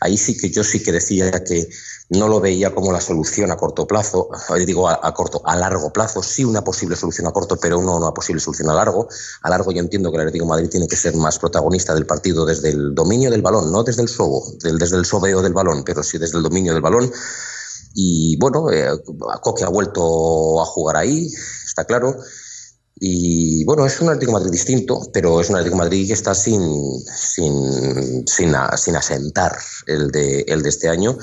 Ahí 0.00 0.18
sí 0.18 0.36
que 0.36 0.50
yo 0.50 0.62
sí 0.62 0.82
que 0.82 0.92
decía 0.92 1.30
que 1.42 1.68
no 2.12 2.28
lo 2.28 2.40
veía 2.40 2.74
como 2.74 2.92
la 2.92 3.00
solución 3.00 3.50
a 3.50 3.56
corto 3.56 3.86
plazo, 3.86 4.28
eh, 4.54 4.64
digo 4.66 4.88
a, 4.88 5.14
corto, 5.14 5.40
a 5.44 5.56
largo 5.56 5.92
plazo, 5.92 6.22
sí 6.22 6.44
una 6.44 6.62
posible 6.62 6.94
solución 6.96 7.26
a 7.26 7.32
corto, 7.32 7.56
pero 7.56 7.80
no 7.80 7.96
una 7.96 8.12
posible 8.12 8.40
solución 8.40 8.68
a 8.70 8.74
largo. 8.74 9.08
A 9.42 9.50
largo 9.50 9.72
yo 9.72 9.80
entiendo 9.80 10.10
que 10.10 10.16
el 10.16 10.22
Atlético 10.22 10.46
Madrid 10.46 10.68
tiene 10.68 10.86
que 10.86 10.96
ser 10.96 11.14
más 11.16 11.38
protagonista 11.38 11.94
del 11.94 12.06
partido 12.06 12.44
desde 12.44 12.70
el 12.70 12.94
dominio 12.94 13.30
del 13.30 13.40
balón, 13.40 13.72
no 13.72 13.82
desde 13.82 14.02
el 14.02 14.08
sobo, 14.08 14.44
desde 14.62 14.96
el 14.96 15.06
sobeo 15.06 15.40
del 15.40 15.54
balón, 15.54 15.84
pero 15.84 16.02
sí 16.02 16.18
desde 16.18 16.36
el 16.36 16.42
dominio 16.42 16.74
del 16.74 16.82
balón. 16.82 17.10
Y 17.94 18.36
bueno, 18.36 18.70
eh, 18.70 18.90
Coque 19.40 19.64
ha 19.64 19.68
vuelto 19.68 20.60
a 20.60 20.66
jugar 20.66 20.96
ahí, 20.96 21.30
está 21.64 21.84
claro. 21.84 22.16
Y 22.96 23.64
bueno, 23.64 23.86
es 23.86 24.00
un 24.00 24.08
Atlético 24.08 24.32
Madrid 24.32 24.50
distinto, 24.50 25.00
pero 25.12 25.40
es 25.40 25.48
un 25.48 25.56
Atlético 25.56 25.78
Madrid 25.78 26.06
que 26.06 26.12
está 26.12 26.34
sin, 26.34 26.62
sin, 27.06 28.26
sin, 28.28 28.54
sin 28.76 28.96
asentar 28.96 29.58
el 29.86 30.10
de, 30.10 30.42
el 30.42 30.62
de 30.62 30.68
este 30.68 30.88
año. 30.88 31.16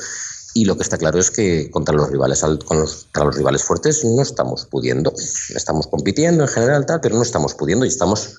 Y 0.53 0.65
lo 0.65 0.75
que 0.75 0.83
está 0.83 0.97
claro 0.97 1.19
es 1.19 1.31
que 1.31 1.69
contra 1.69 1.95
los 1.95 2.09
rivales 2.09 2.41
contra 2.41 3.25
los 3.25 3.35
rivales 3.35 3.63
fuertes 3.63 4.03
no 4.03 4.21
estamos 4.21 4.65
pudiendo. 4.65 5.13
Estamos 5.55 5.87
compitiendo 5.87 6.43
en 6.43 6.49
general, 6.49 6.85
tal, 6.85 7.01
pero 7.01 7.15
no 7.15 7.21
estamos 7.21 7.53
pudiendo 7.53 7.85
y 7.85 7.89
estamos 7.89 8.37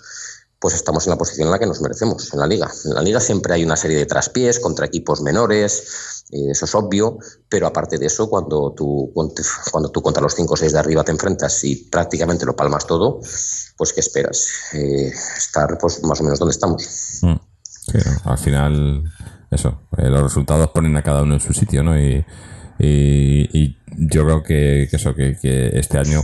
pues 0.61 0.75
estamos 0.75 1.07
en 1.07 1.13
la 1.13 1.17
posición 1.17 1.47
en 1.47 1.53
la 1.53 1.59
que 1.59 1.67
nos 1.67 1.81
merecemos 1.81 2.33
en 2.35 2.39
la 2.39 2.47
liga. 2.47 2.71
En 2.85 2.95
la 2.95 3.01
liga 3.01 3.19
siempre 3.19 3.55
hay 3.55 3.65
una 3.65 3.77
serie 3.77 3.97
de 3.97 4.05
traspiés 4.05 4.61
contra 4.61 4.85
equipos 4.85 5.23
menores, 5.23 6.25
eh, 6.31 6.51
eso 6.51 6.67
es 6.67 6.75
obvio, 6.75 7.19
pero 7.49 7.67
aparte 7.67 7.97
de 7.97 8.07
eso, 8.07 8.29
cuando 8.29 8.75
tú, 8.77 9.11
cuando 9.73 9.91
tú 9.91 10.03
contra 10.03 10.23
los 10.23 10.35
5 10.35 10.53
o 10.53 10.57
6 10.57 10.73
de 10.73 10.79
arriba 10.79 11.03
te 11.03 11.13
enfrentas 11.13 11.65
y 11.65 11.77
prácticamente 11.77 12.45
lo 12.45 12.55
palmas 12.55 12.87
todo, 12.87 13.21
pues 13.77 13.93
¿qué 13.95 14.01
esperas? 14.01 14.49
Eh, 14.75 15.11
estar 15.39 15.79
pues 15.79 16.03
más 16.05 16.21
o 16.21 16.25
menos 16.25 16.39
donde 16.39 16.53
estamos. 16.53 17.21
Mm. 17.23 17.37
Sí. 17.65 17.99
Al 18.25 18.39
final, 18.39 19.03
eso, 19.51 19.83
eh, 19.99 20.09
los 20.09 20.23
resultados 20.23 20.71
ponen 20.71 20.97
a 20.97 21.03
cada 21.03 21.23
uno 21.23 21.35
en 21.35 21.41
su 21.41 21.53
sitio, 21.53 21.83
¿no? 21.83 21.99
Y, 21.99 22.25
y, 22.79 23.49
y 23.53 23.79
yo 23.97 24.25
creo 24.25 24.43
que, 24.43 24.87
que 24.91 24.97
eso, 24.97 25.15
que, 25.15 25.37
que 25.41 25.79
este 25.79 25.99
año 25.99 26.21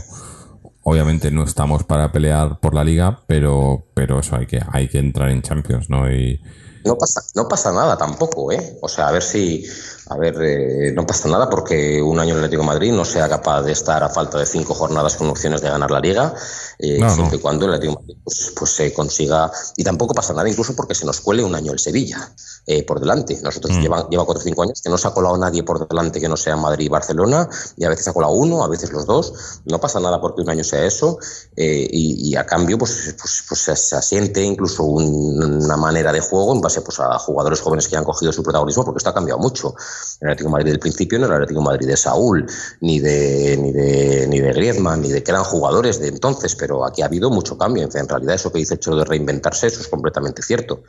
obviamente 0.88 1.32
no 1.32 1.42
estamos 1.42 1.82
para 1.82 2.12
pelear 2.12 2.60
por 2.60 2.72
la 2.72 2.84
liga, 2.84 3.22
pero, 3.26 3.86
pero 3.92 4.20
eso 4.20 4.36
hay 4.36 4.46
que, 4.46 4.60
hay 4.70 4.86
que 4.86 4.98
entrar 4.98 5.30
en 5.30 5.42
Champions, 5.42 5.90
¿no? 5.90 6.10
Y, 6.12 6.40
No 6.86 6.96
pasa, 6.96 7.22
no 7.34 7.48
pasa 7.48 7.72
nada 7.72 7.96
tampoco, 7.98 8.52
¿eh? 8.52 8.78
O 8.80 8.88
sea, 8.88 9.08
a 9.08 9.12
ver 9.12 9.22
si, 9.22 9.64
a 10.08 10.16
ver, 10.16 10.36
eh, 10.40 10.92
no 10.92 11.04
pasa 11.06 11.28
nada 11.28 11.50
porque 11.50 12.00
un 12.00 12.18
año 12.20 12.32
el 12.32 12.38
Atlético 12.38 12.62
de 12.62 12.66
Madrid 12.68 12.92
no 12.92 13.04
sea 13.04 13.28
capaz 13.28 13.62
de 13.62 13.72
estar 13.72 14.02
a 14.04 14.08
falta 14.08 14.38
de 14.38 14.46
cinco 14.46 14.72
jornadas 14.74 15.16
con 15.16 15.28
opciones 15.28 15.60
de 15.62 15.68
ganar 15.68 15.90
la 15.90 16.00
Liga, 16.00 16.32
eh, 16.78 16.98
No, 17.00 17.10
siempre 17.10 17.32
no. 17.36 17.38
y 17.38 17.42
cuando 17.42 17.66
el 17.66 17.74
Atlético 17.74 18.00
de 18.00 18.06
Madrid 18.06 18.18
pues, 18.22 18.52
pues 18.56 18.70
se 18.70 18.92
consiga. 18.92 19.50
Y 19.76 19.82
tampoco 19.84 20.14
pasa 20.14 20.32
nada 20.32 20.48
incluso 20.48 20.74
porque 20.76 20.94
se 20.94 21.04
nos 21.04 21.20
cuele 21.20 21.42
un 21.42 21.54
año 21.54 21.72
el 21.72 21.78
Sevilla 21.80 22.32
eh, 22.66 22.84
por 22.84 23.00
delante. 23.00 23.38
Nosotros 23.42 23.76
Mm. 23.76 23.80
lleva, 23.80 24.08
lleva 24.08 24.24
cuatro 24.24 24.40
o 24.40 24.44
cinco 24.44 24.62
años 24.62 24.80
que 24.80 24.88
no 24.90 24.96
se 24.98 25.08
ha 25.08 25.10
colado 25.12 25.36
nadie 25.38 25.62
por 25.64 25.86
delante 25.88 26.20
que 26.20 26.28
no 26.28 26.36
sea 26.36 26.56
Madrid 26.56 26.86
y 26.86 26.88
Barcelona, 26.88 27.48
y 27.76 27.84
a 27.84 27.88
veces 27.88 28.04
se 28.04 28.10
ha 28.10 28.12
colado 28.12 28.32
uno, 28.32 28.62
a 28.64 28.68
veces 28.68 28.92
los 28.92 29.06
dos. 29.06 29.32
No 29.64 29.80
pasa 29.80 29.98
nada 30.00 30.20
porque 30.20 30.40
un 30.42 30.50
año 30.50 30.62
sea 30.64 30.84
eso, 30.84 31.18
eh, 31.56 31.86
y, 31.90 32.30
y 32.30 32.36
a 32.36 32.44
cambio 32.46 32.78
pues, 32.78 33.14
pues, 33.20 33.44
pues 33.48 33.60
se, 33.60 33.74
se 33.76 33.96
asiente 33.96 34.42
incluso 34.42 34.84
un- 34.84 35.62
una 35.64 35.76
manera 35.76 36.12
de 36.12 36.20
juego 36.20 36.54
en 36.54 36.60
base 36.60 36.75
pues, 36.80 37.00
a 37.00 37.18
jugadores 37.18 37.60
jóvenes 37.60 37.88
que 37.88 37.96
han 37.96 38.04
cogido 38.04 38.32
su 38.32 38.42
protagonismo, 38.42 38.84
porque 38.84 38.98
esto 38.98 39.10
ha 39.10 39.14
cambiado 39.14 39.40
mucho. 39.40 39.74
El 40.20 40.28
Atlético 40.28 40.50
Madrid 40.50 40.70
del 40.70 40.78
principio 40.78 41.18
no 41.18 41.26
era 41.26 41.36
el 41.36 41.42
Atlético 41.42 41.62
Madrid 41.62 41.86
de 41.86 41.96
Saúl, 41.96 42.46
ni 42.80 43.00
de, 43.00 43.56
ni 43.56 43.72
de, 43.72 44.26
ni 44.28 44.40
de 44.40 44.52
Griezmann, 44.52 45.02
ni 45.02 45.10
de 45.10 45.22
que 45.22 45.30
eran 45.30 45.44
jugadores 45.44 46.00
de 46.00 46.08
entonces, 46.08 46.54
pero 46.56 46.84
aquí 46.84 47.02
ha 47.02 47.06
habido 47.06 47.30
mucho 47.30 47.58
cambio. 47.58 47.88
En 47.92 48.08
realidad 48.08 48.34
eso 48.34 48.52
que 48.52 48.58
dice 48.58 48.78
Chelo 48.78 48.96
de 48.96 49.04
reinventarse, 49.04 49.66
eso 49.66 49.80
es 49.80 49.88
completamente 49.88 50.42
cierto. 50.42 50.82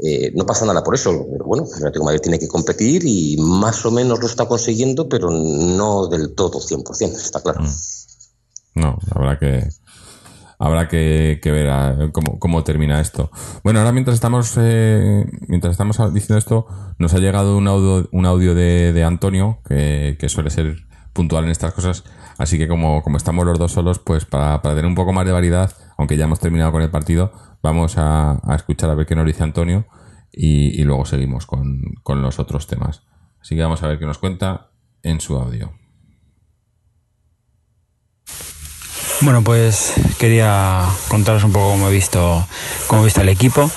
Eh, 0.00 0.30
no 0.34 0.46
pasa 0.46 0.64
nada 0.64 0.84
por 0.84 0.94
eso, 0.94 1.26
pero 1.30 1.44
bueno, 1.44 1.64
el 1.64 1.78
Atlético 1.78 2.04
Madrid 2.04 2.20
tiene 2.20 2.38
que 2.38 2.46
competir 2.46 3.02
y 3.04 3.36
más 3.38 3.84
o 3.84 3.90
menos 3.90 4.20
lo 4.20 4.26
está 4.26 4.46
consiguiendo, 4.46 5.08
pero 5.08 5.30
no 5.30 6.06
del 6.06 6.34
todo 6.34 6.60
100%, 6.60 7.16
está 7.16 7.40
claro. 7.40 7.60
No, 8.74 8.96
habrá 9.10 9.38
que 9.38 9.68
habrá 10.58 10.88
que, 10.88 11.38
que 11.42 11.52
ver 11.52 11.70
a- 11.70 12.10
cómo, 12.12 12.38
cómo 12.38 12.64
termina 12.64 13.00
esto. 13.00 13.30
Bueno, 13.62 13.78
ahora 13.78 13.92
mientras 13.92 14.14
estamos 14.14 14.54
eh, 14.58 15.24
mientras 15.46 15.72
estamos 15.72 15.96
diciendo 16.12 16.38
esto, 16.38 16.66
nos 16.98 17.14
ha 17.14 17.18
llegado 17.18 17.56
un 17.56 17.68
audio, 17.68 18.08
un 18.12 18.26
audio 18.26 18.54
de, 18.54 19.04
Antonio, 19.04 19.60
que, 19.66 20.16
suele 20.28 20.50
ser 20.50 20.76
puntual 21.12 21.44
en 21.44 21.50
estas 21.50 21.72
cosas. 21.72 22.04
Así 22.38 22.58
que 22.58 22.68
como, 22.68 23.02
estamos 23.16 23.46
los 23.46 23.58
dos 23.58 23.72
solos, 23.72 23.98
pues 23.98 24.24
para, 24.24 24.60
tener 24.60 24.86
un 24.86 24.94
poco 24.94 25.12
más 25.12 25.26
de 25.26 25.32
variedad, 25.32 25.72
aunque 25.96 26.16
ya 26.16 26.24
hemos 26.24 26.40
terminado 26.40 26.72
con 26.72 26.82
el 26.82 26.90
partido, 26.90 27.32
vamos 27.62 27.94
a, 27.96 28.40
escuchar 28.54 28.90
a 28.90 28.94
ver 28.94 29.06
qué 29.06 29.16
nos 29.16 29.26
dice 29.26 29.42
Antonio 29.42 29.86
y, 30.32 30.80
y 30.80 30.84
luego 30.84 31.04
seguimos 31.04 31.46
con, 31.46 31.82
con 32.02 32.22
los 32.22 32.38
otros 32.38 32.66
temas. 32.66 33.02
Así 33.40 33.54
que 33.56 33.62
vamos 33.62 33.82
a 33.82 33.88
ver 33.88 33.98
qué 33.98 34.06
nos 34.06 34.18
cuenta 34.18 34.70
en 35.02 35.20
su 35.20 35.36
audio. 35.36 35.72
Bueno, 39.20 39.42
pues 39.42 39.94
quería 40.18 40.84
contaros 41.08 41.42
un 41.42 41.52
poco 41.52 41.70
cómo 41.70 41.88
he 41.88 41.92
visto, 41.92 42.46
cómo 42.86 43.02
he 43.02 43.04
visto 43.06 43.20
el 43.20 43.28
equipo. 43.28 43.68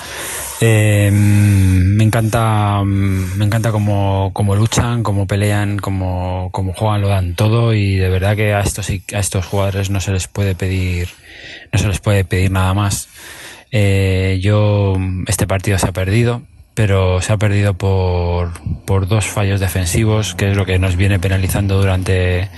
Eh, 0.60 1.10
me 1.12 2.04
encanta, 2.04 2.82
me 2.84 3.44
encanta 3.44 3.72
cómo, 3.72 4.30
cómo 4.32 4.54
luchan, 4.54 5.02
cómo 5.02 5.26
pelean, 5.26 5.78
cómo, 5.78 6.50
cómo 6.52 6.72
juegan, 6.72 7.00
lo 7.00 7.08
dan 7.08 7.34
todo 7.34 7.74
y 7.74 7.96
de 7.96 8.08
verdad 8.08 8.36
que 8.36 8.54
a 8.54 8.60
estos, 8.60 8.88
a 8.88 9.18
estos 9.18 9.44
jugadores 9.44 9.90
no 9.90 10.00
se 10.00 10.12
les 10.12 10.28
puede 10.28 10.54
pedir, 10.54 11.08
no 11.72 11.78
se 11.80 11.88
les 11.88 11.98
puede 11.98 12.24
pedir 12.24 12.52
nada 12.52 12.72
más. 12.74 13.08
Eh, 13.72 14.38
yo, 14.40 14.96
este 15.26 15.48
partido 15.48 15.76
se 15.78 15.88
ha 15.88 15.92
perdido, 15.92 16.42
pero 16.74 17.20
se 17.20 17.32
ha 17.32 17.36
perdido 17.36 17.74
por, 17.74 18.52
por 18.84 19.08
dos 19.08 19.26
fallos 19.26 19.58
defensivos, 19.58 20.36
que 20.36 20.52
es 20.52 20.56
lo 20.56 20.66
que 20.66 20.78
nos 20.78 20.94
viene 20.94 21.18
penalizando 21.18 21.78
durante, 21.78 22.48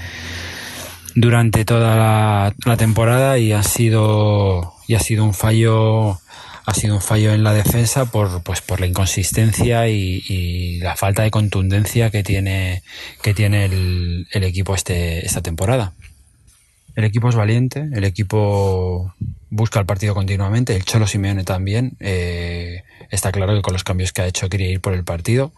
durante 1.14 1.64
toda 1.64 2.54
la, 2.64 2.76
temporada 2.76 3.38
y 3.38 3.52
ha 3.52 3.62
sido 3.62 4.74
y 4.86 4.94
ha 4.94 5.00
sido 5.00 5.24
un 5.24 5.34
fallo 5.34 6.18
ha 6.66 6.74
sido 6.74 6.94
un 6.94 7.00
fallo 7.00 7.32
en 7.32 7.44
la 7.44 7.52
defensa 7.52 8.10
por 8.10 8.42
pues 8.42 8.60
por 8.60 8.80
la 8.80 8.86
inconsistencia 8.86 9.88
y, 9.88 10.78
la 10.80 10.96
falta 10.96 11.22
de 11.22 11.30
contundencia 11.30 12.10
que 12.10 12.22
tiene 12.22 12.82
que 13.22 13.34
tiene 13.34 13.66
el, 13.66 14.26
el 14.32 14.44
equipo 14.44 14.74
este 14.74 15.24
esta 15.24 15.40
temporada. 15.40 15.92
El 16.96 17.04
equipo 17.04 17.28
es 17.28 17.34
valiente 17.34 17.88
el 17.92 18.04
equipo 18.04 19.14
busca 19.50 19.80
el 19.80 19.86
partido 19.86 20.14
continuamente 20.14 20.74
el 20.74 20.84
Cholo 20.84 21.06
Simeone 21.06 21.44
también 21.44 21.96
eh, 22.00 22.82
está 23.10 23.32
claro 23.32 23.54
que 23.54 23.62
con 23.62 23.72
los 23.72 23.84
cambios 23.84 24.12
que 24.12 24.22
ha 24.22 24.26
hecho 24.26 24.48
quiere 24.48 24.70
ir 24.70 24.80
por 24.80 24.94
el 24.94 25.04
partido 25.04 25.52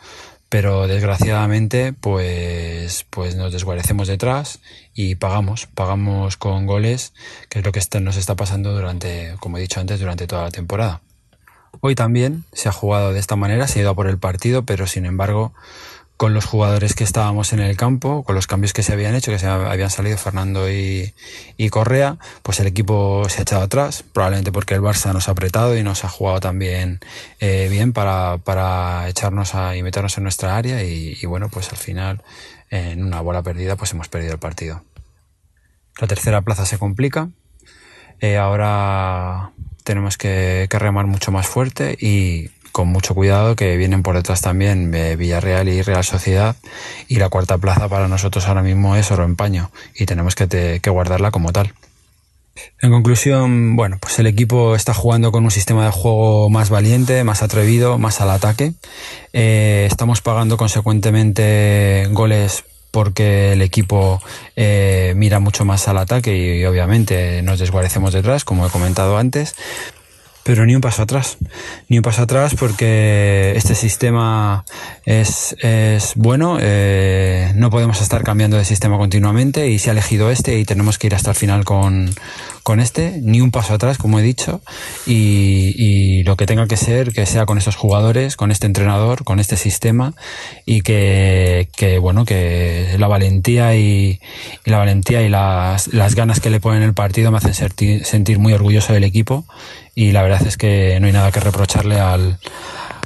pero 0.57 0.87
desgraciadamente 0.87 1.93
pues 1.93 3.05
pues 3.11 3.37
nos 3.37 3.53
desguarecemos 3.53 4.09
detrás 4.09 4.61
y 4.95 5.17
pagamos. 5.17 5.67
Pagamos 5.67 6.39
con 6.39 6.65
goles 6.65 7.13
que 7.51 7.59
es 7.59 7.65
lo 7.67 7.73
que 7.73 8.01
nos 8.01 8.17
está 8.17 8.37
pasando 8.37 8.73
durante 8.73 9.35
como 9.39 9.59
he 9.59 9.61
dicho 9.61 9.81
antes 9.81 10.01
durante 10.01 10.27
toda 10.27 10.45
la 10.45 10.51
temporada. 10.51 11.03
Hoy 11.83 11.95
también 11.95 12.45
se 12.55 12.71
ha 12.71 12.73
jugado 12.73 13.13
de 13.13 13.19
esta 13.19 13.37
manera 13.37 13.69
se 13.69 13.81
ha 13.81 13.83
ido 13.83 13.91
a 13.91 13.95
por 13.95 14.07
el 14.07 14.17
partido 14.17 14.65
pero 14.65 14.87
sin 14.87 15.05
embargo 15.05 15.53
con 16.17 16.33
los 16.33 16.47
jugadores 16.47 16.95
que 16.95 17.05
estábamos 17.05 17.53
en 17.53 17.61
el 17.61 17.77
campo, 17.77 18.23
con 18.25 18.35
los 18.35 18.47
cambios 18.47 18.73
que 18.73 18.83
se 18.83 18.93
habían 18.93 19.15
hecho, 19.15 19.31
que 19.31 19.39
se 19.39 19.47
habían 19.47 19.91
salido 19.91 20.17
Fernando 20.17 20.71
y, 20.71 21.13
Correa, 21.71 22.19
pues 22.43 22.59
el 22.61 22.67
equipo 22.67 23.29
se 23.29 23.41
ha 23.41 23.43
echado 23.43 23.63
atrás, 23.63 24.03
probablemente 24.03 24.51
porque 24.51 24.75
el 24.75 24.81
Barça 24.81 25.13
nos 25.13 25.29
ha 25.29 25.33
apretado 25.33 25.77
y 25.77 25.83
nos 25.83 26.05
ha 26.05 26.09
jugado 26.09 26.41
también 26.41 27.01
eh, 27.41 27.69
bien 27.71 27.93
para, 27.93 28.39
para 28.39 29.09
echarnos 29.09 29.55
a, 29.55 29.77
y 29.77 29.83
meternos 29.83 30.17
en 30.17 30.23
nuestra 30.23 30.57
área 30.57 30.83
y, 30.83 31.25
bueno, 31.27 31.51
pues 31.51 31.71
al 31.71 31.77
final 31.77 32.23
en 32.71 33.05
una 33.05 33.21
bola 33.21 33.43
perdida 33.43 33.77
pues 33.77 33.93
hemos 33.93 34.09
perdido 34.09 34.33
el 34.33 34.39
partido. 34.39 34.83
La 36.01 36.07
tercera 36.07 36.41
plaza 36.43 36.65
se 36.65 36.79
complica, 36.79 37.31
eh, 38.21 38.39
ahora 38.39 39.53
tenemos 39.85 40.17
que 40.17 40.67
remar 40.71 41.07
mucho 41.07 41.31
más 41.31 41.47
fuerte 41.47 41.97
y 42.01 42.51
con 42.77 42.89
mucho 42.89 43.15
cuidado 43.15 43.57
que 43.57 43.79
vienen 43.79 44.03
por 44.03 44.17
detrás 44.17 44.43
también 44.43 44.91
Villarreal 44.91 45.67
y 45.67 45.81
Real 45.81 46.05
Sociedad 46.05 46.57
y 47.09 47.17
la 47.17 47.31
cuarta 47.31 47.57
plaza 47.57 47.89
para 47.89 48.07
nosotros 48.07 48.47
ahora 48.49 48.63
mismo 48.63 48.97
es 48.97 49.11
oro 49.11 49.25
en 49.25 49.35
paño 49.35 49.71
y 49.95 50.05
tenemos 50.05 50.35
que, 50.35 50.79
que 50.83 50.91
guardarla 50.91 51.31
como 51.31 51.53
tal. 51.53 51.73
En 52.83 52.91
conclusión, 52.91 53.77
bueno, 53.77 53.97
pues 53.99 54.19
el 54.19 54.27
equipo 54.27 54.77
está 54.77 54.93
jugando 54.93 55.33
con 55.33 55.45
un 55.45 55.51
sistema 55.51 55.87
de 55.87 55.91
juego 55.91 56.51
más 56.51 56.69
valiente, 56.69 57.25
más 57.25 57.43
atrevido, 57.43 57.97
más 57.97 58.21
al 58.21 58.29
ataque. 58.29 58.75
Eh, 59.33 59.89
estamos 59.91 60.21
pagando 60.21 60.59
consecuentemente 60.59 62.09
goles 62.11 62.65
porque 62.91 63.55
el 63.55 63.63
equipo 63.63 64.21
eh, 64.55 65.15
mira 65.17 65.41
mucho 65.41 65.65
más 65.65 65.89
al 65.89 65.97
ataque 65.97 66.37
y, 66.37 66.65
obviamente 66.67 67.41
nos 67.41 67.59
desguarecemos 67.59 68.13
detrás, 68.13 68.45
como 68.45 68.67
he 68.67 68.71
comentado 68.71 69.17
antes. 69.17 69.55
Pero 70.47 70.65
ni 70.65 70.77
un 70.77 70.81
paso 70.81 71.03
atrás, 71.03 71.39
ni 71.89 71.97
un 71.97 72.05
paso 72.05 72.23
atrás 72.23 72.55
porque 72.57 73.55
este 73.57 73.75
sistema 73.75 74.65
es, 75.05 75.57
es 75.59 76.13
bueno, 76.15 76.59
eh, 76.61 77.51
no 77.57 77.69
podemos 77.69 78.01
estar 78.01 78.23
cambiando 78.23 78.57
de 78.57 78.65
sistema 78.65 78.97
continuamente 78.97 79.69
y 79.69 79.81
se 79.81 79.91
ha 79.91 79.93
elegido 79.93 80.31
este 80.31 80.61
y 80.61 80.65
tenemos 80.65 80.99
que 80.99 81.09
ir 81.09 81.17
hasta 81.17 81.31
el 81.31 81.37
final 81.37 81.65
con, 81.65 82.15
con 82.63 82.79
este, 82.79 83.19
ni 83.23 83.41
un 83.41 83.51
paso 83.51 83.75
atrás, 83.75 83.99
como 83.99 84.21
he 84.21 84.23
dicho, 84.23 84.61
y, 85.05 85.75
y 85.77 86.23
lo 86.23 86.37
que 86.37 86.47
tenga 86.47 86.69
que 86.69 86.77
ser, 86.77 87.13
que 87.13 87.27
sea 87.27 87.45
con 87.45 87.59
estos 87.59 87.75
jugadores, 87.75 88.37
con 88.37 88.53
este 88.53 88.67
entrenador, 88.67 89.25
con 89.25 89.41
este 89.41 89.57
sistema 89.57 90.15
y 90.65 90.83
que, 90.83 91.69
que 91.77 91.99
bueno, 91.99 92.25
que 92.25 92.95
la 93.01 93.09
valentía 93.09 93.75
y, 93.75 94.21
y 94.65 94.71
la 94.71 94.79
valentía 94.79 95.23
y 95.23 95.29
las, 95.29 95.89
las 95.89 96.15
ganas 96.15 96.39
que 96.39 96.51
le 96.51 96.61
ponen 96.61 96.85
el 96.85 96.95
partido 96.95 97.33
me 97.33 97.39
hacen 97.39 97.55
sentir, 97.55 98.05
sentir 98.05 98.39
muy 98.39 98.53
orgulloso 98.53 98.93
del 98.93 99.03
equipo 99.03 99.45
y 99.97 100.13
la 100.13 100.23
verdad 100.23 100.47
es 100.47 100.57
que 100.59 101.01
no 101.01 101.07
hay 101.07 101.13
nada 101.13 101.33
que 101.33 101.41
reprocharle 101.41 101.99
al, 101.99 102.39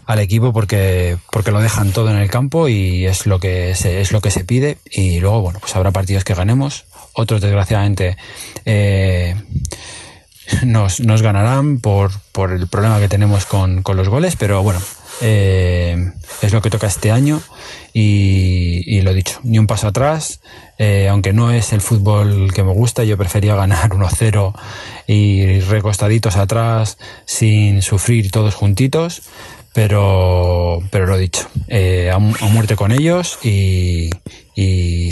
al 0.06 0.18
equipo 0.18 0.52
porque, 0.52 1.16
porque 1.30 1.52
lo 1.52 1.60
dejan 1.60 1.92
todo 1.92 2.10
en 2.10 2.16
el 2.16 2.28
campo 2.28 2.68
y 2.68 3.06
es 3.06 3.26
lo 3.26 3.38
que 3.38 3.76
se, 3.76 4.00
es 4.00 4.10
lo 4.10 4.20
que 4.20 4.32
se 4.32 4.44
pide. 4.44 4.76
Y 4.90 5.20
luego 5.20 5.40
bueno 5.40 5.60
pues 5.60 5.74
habrá 5.76 5.92
partidos 5.92 6.24
que 6.24 6.34
ganemos 6.34 6.84
otros 7.12 7.40
desgraciadamente 7.40 8.16
eh, 8.64 9.36
nos, 10.66 10.98
nos 11.00 11.22
ganarán 11.22 11.78
por, 11.78 12.10
por 12.32 12.50
el 12.50 12.66
problema 12.66 12.98
que 12.98 13.08
tenemos 13.08 13.46
con, 13.46 13.82
con 13.82 13.96
los 13.96 14.08
goles 14.08 14.34
pero 14.36 14.62
bueno 14.62 14.80
eh, 15.20 16.12
es 16.42 16.52
lo 16.52 16.60
que 16.60 16.70
toca 16.70 16.88
este 16.88 17.12
año 17.12 17.40
y, 17.92 18.82
y 18.86 19.02
lo 19.02 19.12
dicho, 19.12 19.40
ni 19.42 19.58
un 19.58 19.66
paso 19.66 19.88
atrás, 19.88 20.40
eh, 20.82 21.08
aunque 21.10 21.34
no 21.34 21.50
es 21.50 21.74
el 21.74 21.82
fútbol 21.82 22.54
que 22.54 22.64
me 22.64 22.72
gusta, 22.72 23.04
yo 23.04 23.18
prefería 23.18 23.54
ganar 23.54 23.90
1-0 23.92 24.54
y 25.06 25.60
recostaditos 25.60 26.36
atrás 26.36 26.96
sin 27.26 27.82
sufrir 27.82 28.30
todos 28.30 28.54
juntitos, 28.54 29.22
pero, 29.74 30.80
pero 30.90 31.04
lo 31.06 31.18
dicho, 31.18 31.46
eh, 31.68 32.10
a, 32.10 32.18
mu- 32.18 32.34
a 32.40 32.46
muerte 32.46 32.76
con 32.76 32.92
ellos 32.92 33.38
y, 33.44 34.10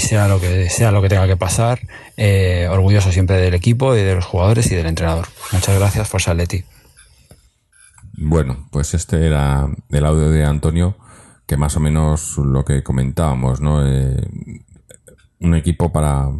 sea 0.01 0.27
lo 0.29 0.41
que 0.41 0.69
sea 0.71 0.91
lo 0.91 1.03
que 1.03 1.09
tenga 1.11 1.27
que 1.27 1.37
pasar, 1.37 1.81
eh, 2.17 2.67
orgulloso 2.71 3.13
siempre 3.13 3.37
del 3.37 3.53
equipo 3.55 3.95
y 3.95 4.01
de 4.01 4.15
los 4.15 4.25
jugadores 4.25 4.71
y 4.73 4.75
del 4.75 4.87
entrenador. 4.87 5.27
Muchas 5.53 5.79
gracias 5.79 6.09
por 6.09 6.21
Leti. 6.35 6.65
Bueno, 8.21 8.69
pues 8.71 8.95
este 8.95 9.27
era 9.27 9.69
el 9.91 10.05
audio 10.07 10.31
de 10.31 10.45
Antonio, 10.45 10.97
que 11.47 11.57
más 11.57 11.77
o 11.77 11.81
menos 11.81 12.37
lo 12.39 12.65
que 12.65 12.83
comentábamos, 12.83 13.61
¿no? 13.61 13.85
Un 15.41 15.55
equipo 15.55 15.93
para, 15.93 16.31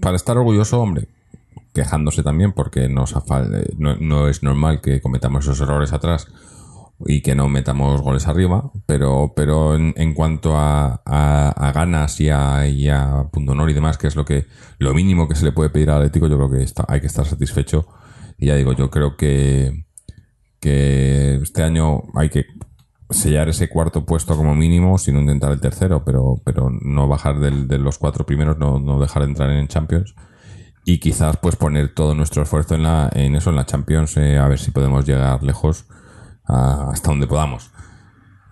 para 0.00 0.16
estar 0.16 0.36
orgulloso, 0.36 0.80
hombre, 0.80 1.08
quejándose 1.74 2.22
también 2.22 2.52
porque 2.52 2.88
nos 2.88 3.12
eh, 3.12 3.74
no, 3.78 3.96
no 3.96 4.28
es 4.28 4.42
normal 4.42 4.80
que 4.80 5.00
cometamos 5.00 5.44
esos 5.44 5.60
errores 5.60 5.92
atrás 5.92 6.28
y 7.06 7.22
que 7.22 7.34
no 7.34 7.48
metamos 7.48 8.00
goles 8.00 8.28
arriba, 8.28 8.70
pero, 8.86 9.32
pero 9.34 9.74
en, 9.74 10.14
cuanto 10.14 10.56
a, 10.56 11.02
a, 11.04 11.48
a 11.48 11.72
ganas 11.72 12.20
y 12.20 12.28
a, 12.28 12.66
y 12.68 12.88
a 12.88 13.24
punto 13.32 13.52
honor 13.52 13.70
y 13.70 13.74
demás, 13.74 13.98
que 13.98 14.06
es 14.06 14.16
lo 14.16 14.24
que 14.24 14.46
lo 14.78 14.94
mínimo 14.94 15.28
que 15.28 15.34
se 15.34 15.44
le 15.44 15.52
puede 15.52 15.70
pedir 15.70 15.90
al 15.90 15.98
Atlético, 15.98 16.28
yo 16.28 16.36
creo 16.36 16.50
que 16.50 16.62
está, 16.62 16.84
hay 16.88 17.00
que 17.00 17.06
estar 17.06 17.26
satisfecho. 17.26 17.86
Y 18.38 18.46
ya 18.46 18.56
digo, 18.56 18.72
yo 18.72 18.90
creo 18.90 19.16
que, 19.16 19.84
que 20.60 21.36
este 21.42 21.62
año 21.62 22.02
hay 22.14 22.28
que 22.28 22.46
sellar 23.12 23.48
ese 23.48 23.68
cuarto 23.68 24.04
puesto 24.04 24.36
como 24.36 24.54
mínimo, 24.54 24.98
sin 24.98 25.16
intentar 25.18 25.52
el 25.52 25.60
tercero, 25.60 26.04
pero, 26.04 26.36
pero 26.44 26.70
no 26.70 27.08
bajar 27.08 27.38
del- 27.40 27.68
de 27.68 27.78
los 27.78 27.98
cuatro 27.98 28.24
primeros, 28.26 28.58
no, 28.58 28.78
no 28.78 29.00
dejar 29.00 29.22
de 29.22 29.28
entrar 29.28 29.50
en 29.50 29.68
Champions. 29.68 30.14
Y 30.84 30.98
quizás 30.98 31.36
pues 31.36 31.54
poner 31.56 31.94
todo 31.94 32.14
nuestro 32.14 32.42
esfuerzo 32.42 32.74
en, 32.74 32.82
la, 32.82 33.08
en 33.14 33.36
eso, 33.36 33.50
en 33.50 33.56
la 33.56 33.66
Champions, 33.66 34.16
eh, 34.16 34.38
a 34.38 34.48
ver 34.48 34.58
si 34.58 34.70
podemos 34.72 35.06
llegar 35.06 35.42
lejos 35.42 35.86
a- 36.46 36.90
hasta 36.92 37.10
donde 37.10 37.26
podamos. 37.28 37.70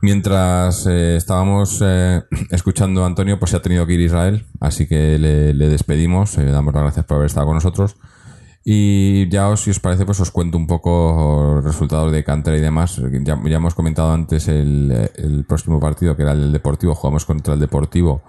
Mientras 0.02 0.86
eh, 0.86 1.16
estábamos 1.16 1.80
eh, 1.84 2.22
escuchando 2.50 3.02
a 3.02 3.06
Antonio, 3.06 3.38
pues 3.38 3.50
se 3.50 3.56
ha 3.56 3.62
tenido 3.62 3.86
que 3.86 3.94
ir 3.94 4.00
a 4.00 4.04
Israel, 4.04 4.46
así 4.60 4.86
que 4.86 5.18
le, 5.18 5.52
le 5.54 5.68
despedimos, 5.68 6.36
le 6.38 6.50
damos 6.50 6.72
las 6.72 6.82
gracias 6.84 7.04
por 7.04 7.16
haber 7.16 7.26
estado 7.26 7.46
con 7.46 7.56
nosotros. 7.56 7.96
Y 8.62 9.28
ya 9.30 9.48
os, 9.48 9.62
si 9.62 9.70
os 9.70 9.80
parece, 9.80 10.04
pues 10.04 10.20
os 10.20 10.30
cuento 10.30 10.58
un 10.58 10.66
poco 10.66 11.60
resultados 11.62 12.12
de 12.12 12.24
cantera 12.24 12.56
y 12.56 12.60
demás. 12.60 13.00
Ya, 13.24 13.40
ya 13.42 13.56
hemos 13.56 13.74
comentado 13.74 14.12
antes 14.12 14.48
el, 14.48 15.10
el 15.16 15.44
próximo 15.44 15.80
partido, 15.80 16.16
que 16.16 16.22
era 16.22 16.32
el 16.32 16.52
Deportivo. 16.52 16.94
Jugamos 16.94 17.24
contra 17.24 17.54
el 17.54 17.60
Deportivo 17.60 18.22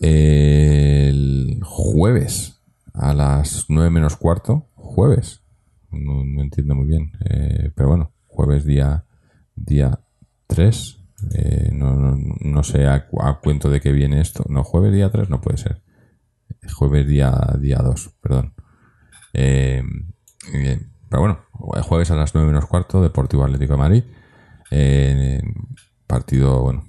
el 0.00 1.60
jueves 1.64 2.60
a 2.94 3.14
las 3.14 3.66
9 3.68 3.90
menos 3.90 4.16
cuarto. 4.16 4.68
Jueves. 4.74 5.42
No, 5.90 6.22
entiendo 6.40 6.74
muy 6.74 6.86
bien. 6.86 7.12
Eh, 7.28 7.70
pero 7.74 7.88
bueno, 7.88 8.12
jueves 8.26 8.64
día, 8.64 9.04
día 9.54 10.00
3. 10.46 10.98
Eh, 11.34 11.70
no, 11.72 11.96
no, 11.96 12.16
no 12.40 12.62
sé 12.62 12.86
a, 12.86 13.08
a 13.20 13.40
cuento 13.40 13.70
de 13.70 13.80
qué 13.80 13.92
viene 13.92 14.20
esto. 14.20 14.44
No, 14.48 14.64
jueves 14.64 14.92
día 14.92 15.10
3 15.10 15.30
no 15.30 15.40
puede 15.40 15.58
ser. 15.58 15.82
Jueves 16.74 17.06
día, 17.06 17.32
día 17.60 17.78
2, 17.78 18.16
perdón. 18.20 18.54
Eh, 19.32 19.82
pero 21.08 21.22
bueno, 21.22 21.38
jueves 21.82 22.10
a 22.10 22.16
las 22.16 22.34
9 22.34 22.46
menos 22.46 22.66
cuarto, 22.66 23.02
Deportivo 23.02 23.44
Atlético 23.44 23.74
de 23.74 23.78
Madrid. 23.78 24.04
Eh, 24.70 25.42
partido, 26.06 26.62
bueno, 26.62 26.86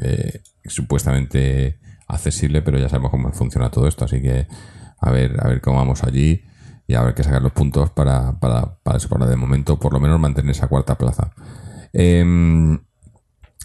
eh, 0.00 0.40
supuestamente 0.64 1.78
accesible, 2.08 2.62
pero 2.62 2.78
ya 2.78 2.88
sabemos 2.88 3.10
cómo 3.10 3.32
funciona 3.32 3.70
todo 3.70 3.88
esto, 3.88 4.04
así 4.04 4.20
que 4.20 4.46
a 5.00 5.10
ver, 5.10 5.36
a 5.40 5.48
ver 5.48 5.60
cómo 5.60 5.78
vamos 5.78 6.04
allí 6.04 6.44
y 6.86 6.94
a 6.94 7.02
ver 7.02 7.14
que 7.14 7.22
sacar 7.22 7.42
los 7.42 7.52
puntos 7.52 7.90
para, 7.90 8.38
para, 8.38 8.78
para 8.82 9.26
de 9.26 9.36
momento 9.36 9.78
por 9.78 9.92
lo 9.92 10.00
menos 10.00 10.20
mantener 10.20 10.50
esa 10.50 10.68
cuarta 10.68 10.96
plaza. 10.96 11.32
Em, 11.92 12.78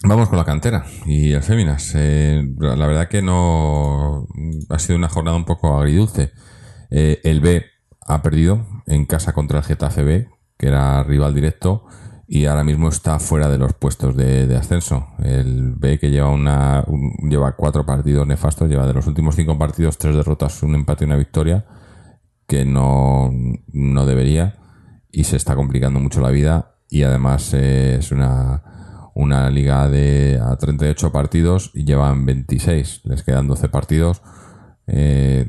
Vamos 0.02 0.30
con 0.30 0.38
la 0.38 0.46
cantera 0.46 0.86
y 1.04 1.32
el 1.32 1.42
Féminas. 1.42 1.94
La 1.94 2.86
verdad 2.86 3.08
que 3.08 3.20
no 3.20 4.26
ha 4.70 4.78
sido 4.78 4.96
una 4.96 5.10
jornada 5.10 5.36
un 5.36 5.44
poco 5.44 5.76
agridulce. 5.76 6.32
Eh, 6.90 7.20
el 7.22 7.40
B 7.40 7.66
ha 8.14 8.22
perdido 8.22 8.66
en 8.86 9.06
casa 9.06 9.32
contra 9.32 9.58
el 9.58 9.64
Getafe 9.64 10.02
B, 10.02 10.28
que 10.58 10.68
era 10.68 11.02
rival 11.04 11.34
directo, 11.34 11.84
y 12.26 12.46
ahora 12.46 12.62
mismo 12.64 12.88
está 12.88 13.18
fuera 13.18 13.48
de 13.48 13.58
los 13.58 13.72
puestos 13.72 14.16
de, 14.16 14.56
ascenso. 14.56 15.08
El 15.18 15.74
B 15.76 15.98
que 15.98 16.10
lleva 16.10 16.30
una 16.30 16.84
un- 16.86 17.28
lleva 17.28 17.56
cuatro 17.56 17.84
partidos 17.84 18.26
nefastos, 18.26 18.68
lleva 18.68 18.86
de 18.86 18.94
los 18.94 19.06
últimos 19.06 19.34
cinco 19.34 19.58
partidos 19.58 19.98
tres 19.98 20.14
derrotas, 20.14 20.62
un 20.62 20.74
empate 20.76 21.04
y 21.04 21.06
una 21.06 21.16
victoria, 21.16 21.66
que 22.46 22.64
no, 22.64 23.30
no 23.72 24.06
debería 24.06 24.56
y 25.10 25.24
se 25.24 25.36
está 25.36 25.56
complicando 25.56 25.98
mucho 25.98 26.20
la 26.20 26.30
vida 26.30 26.76
y 26.88 27.02
además 27.02 27.52
es 27.54 28.12
una, 28.12 29.10
una 29.14 29.50
liga 29.50 29.88
de 29.88 30.40
a 30.40 30.56
38 30.56 31.10
partidos 31.12 31.70
y 31.74 31.84
llevan 31.84 32.24
26, 32.26 33.02
les 33.04 33.22
quedan 33.24 33.48
12 33.48 33.68
partidos. 33.68 34.22
Eh, 34.86 35.48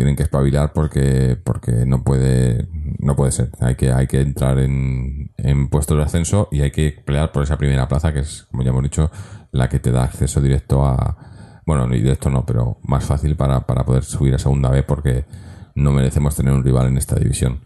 tienen 0.00 0.16
que 0.16 0.22
espabilar 0.22 0.72
porque 0.72 1.36
porque 1.44 1.84
no 1.84 2.02
puede 2.02 2.66
no 3.00 3.14
puede 3.16 3.32
ser 3.32 3.50
hay 3.60 3.74
que 3.74 3.92
hay 3.92 4.06
que 4.06 4.22
entrar 4.22 4.58
en, 4.58 5.30
en 5.36 5.68
puestos 5.68 5.98
de 5.98 6.04
ascenso 6.04 6.48
y 6.50 6.62
hay 6.62 6.70
que 6.70 7.02
pelear 7.04 7.32
por 7.32 7.42
esa 7.42 7.58
primera 7.58 7.86
plaza 7.86 8.14
que 8.14 8.20
es 8.20 8.46
como 8.50 8.62
ya 8.62 8.70
hemos 8.70 8.82
dicho 8.82 9.10
la 9.52 9.68
que 9.68 9.78
te 9.78 9.92
da 9.92 10.04
acceso 10.04 10.40
directo 10.40 10.86
a 10.86 11.18
bueno 11.66 11.86
no 11.86 11.92
directo 11.92 12.30
no 12.30 12.46
pero 12.46 12.78
más 12.82 13.04
fácil 13.04 13.36
para, 13.36 13.66
para 13.66 13.84
poder 13.84 14.04
subir 14.04 14.34
a 14.34 14.38
segunda 14.38 14.70
B 14.70 14.84
porque 14.84 15.26
no 15.74 15.92
merecemos 15.92 16.34
tener 16.34 16.54
un 16.54 16.64
rival 16.64 16.86
en 16.86 16.96
esta 16.96 17.16
división 17.16 17.60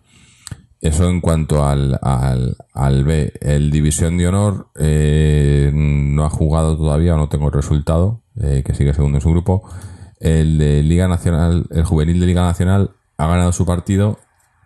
eso 0.80 1.08
en 1.08 1.20
cuanto 1.20 1.64
al, 1.64 1.98
al, 2.02 2.56
al 2.74 3.04
B. 3.04 3.32
El 3.40 3.70
División 3.70 4.18
de 4.18 4.28
Honor 4.28 4.68
eh, 4.78 5.70
no 5.72 6.26
ha 6.26 6.28
jugado 6.28 6.76
todavía, 6.76 7.16
no 7.16 7.30
tengo 7.30 7.46
el 7.46 7.54
resultado, 7.54 8.20
eh, 8.38 8.62
que 8.66 8.74
sigue 8.74 8.92
segundo 8.92 9.16
en 9.16 9.22
su 9.22 9.30
grupo. 9.30 9.62
El 10.24 10.58
de 10.58 10.82
Liga 10.82 11.06
Nacional, 11.06 11.66
el 11.70 11.84
juvenil 11.84 12.18
de 12.18 12.26
Liga 12.26 12.42
Nacional 12.42 12.90
ha 13.18 13.26
ganado 13.26 13.52
su 13.52 13.66
partido 13.66 14.18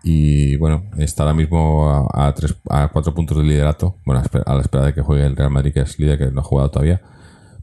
y 0.04 0.56
bueno, 0.56 0.84
está 0.98 1.24
ahora 1.24 1.34
mismo 1.34 2.08
a, 2.14 2.32
tres, 2.34 2.54
a 2.70 2.88
cuatro 2.88 3.12
puntos 3.12 3.36
de 3.38 3.42
liderato. 3.42 3.96
Bueno, 4.06 4.22
a 4.46 4.54
la 4.54 4.60
espera 4.60 4.84
de 4.86 4.94
que 4.94 5.02
juegue 5.02 5.26
el 5.26 5.36
Real 5.36 5.50
Madrid, 5.50 5.72
que 5.74 5.80
es 5.80 5.98
líder, 5.98 6.18
que 6.18 6.30
no 6.30 6.40
ha 6.40 6.44
jugado 6.44 6.70
todavía. 6.70 7.02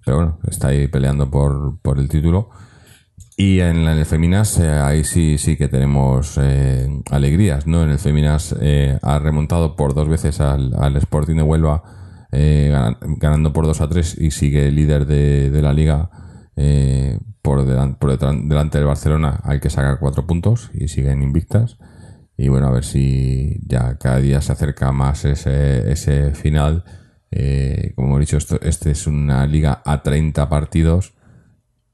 Pero 0.03 0.17
bueno, 0.17 0.39
está 0.47 0.67
ahí 0.67 0.87
peleando 0.87 1.31
por, 1.31 1.79
por 1.81 1.97
el 1.97 2.09
título. 2.09 2.49
Y 3.37 3.59
en, 3.61 3.77
en 3.77 3.97
el 3.97 4.05
Feminas, 4.05 4.59
eh, 4.59 4.69
ahí 4.69 5.03
sí, 5.05 5.37
sí 5.37 5.55
que 5.57 5.67
tenemos 5.69 6.37
eh, 6.41 6.89
alegrías, 7.11 7.65
¿no? 7.65 7.81
En 7.83 7.89
el 7.91 7.99
Feminas 7.99 8.53
eh, 8.61 8.99
ha 9.01 9.19
remontado 9.19 9.75
por 9.77 9.93
dos 9.93 10.07
veces 10.09 10.39
al, 10.41 10.73
al 10.77 10.95
Sporting 10.97 11.35
de 11.35 11.41
Huelva, 11.43 11.81
eh, 12.31 12.69
ganan- 12.71 12.97
ganando 13.19 13.53
por 13.53 13.65
2 13.65 13.79
a 13.81 13.87
3 13.89 14.17
y 14.19 14.31
sigue 14.31 14.69
líder 14.71 15.05
de, 15.05 15.49
de 15.49 15.61
la 15.61 15.71
liga 15.73 16.09
por, 17.45 17.63
delan- 17.63 17.97
por 17.99 18.17
delante 18.17 18.79
del 18.79 18.87
Barcelona. 18.87 19.39
Hay 19.43 19.59
que 19.59 19.69
sacar 19.69 19.99
cuatro 19.99 20.25
puntos 20.25 20.71
y 20.73 20.87
siguen 20.87 21.21
invictas. 21.21 21.77
Y 22.37 22.49
bueno, 22.49 22.67
a 22.67 22.71
ver 22.71 22.83
si 22.83 23.61
ya 23.67 23.97
cada 23.99 24.17
día 24.17 24.41
se 24.41 24.51
acerca 24.51 24.91
más 24.91 25.23
ese, 25.25 25.91
ese 25.91 26.31
final. 26.31 26.83
Eh, 27.29 27.93
como 27.95 28.07
hemos 28.07 28.21
dicho, 28.21 28.37
esto, 28.37 28.59
este 28.61 28.91
es 28.91 29.05
una 29.05 29.45
liga 29.45 29.83
a 29.85 30.01
30 30.01 30.49
partidos 30.49 31.13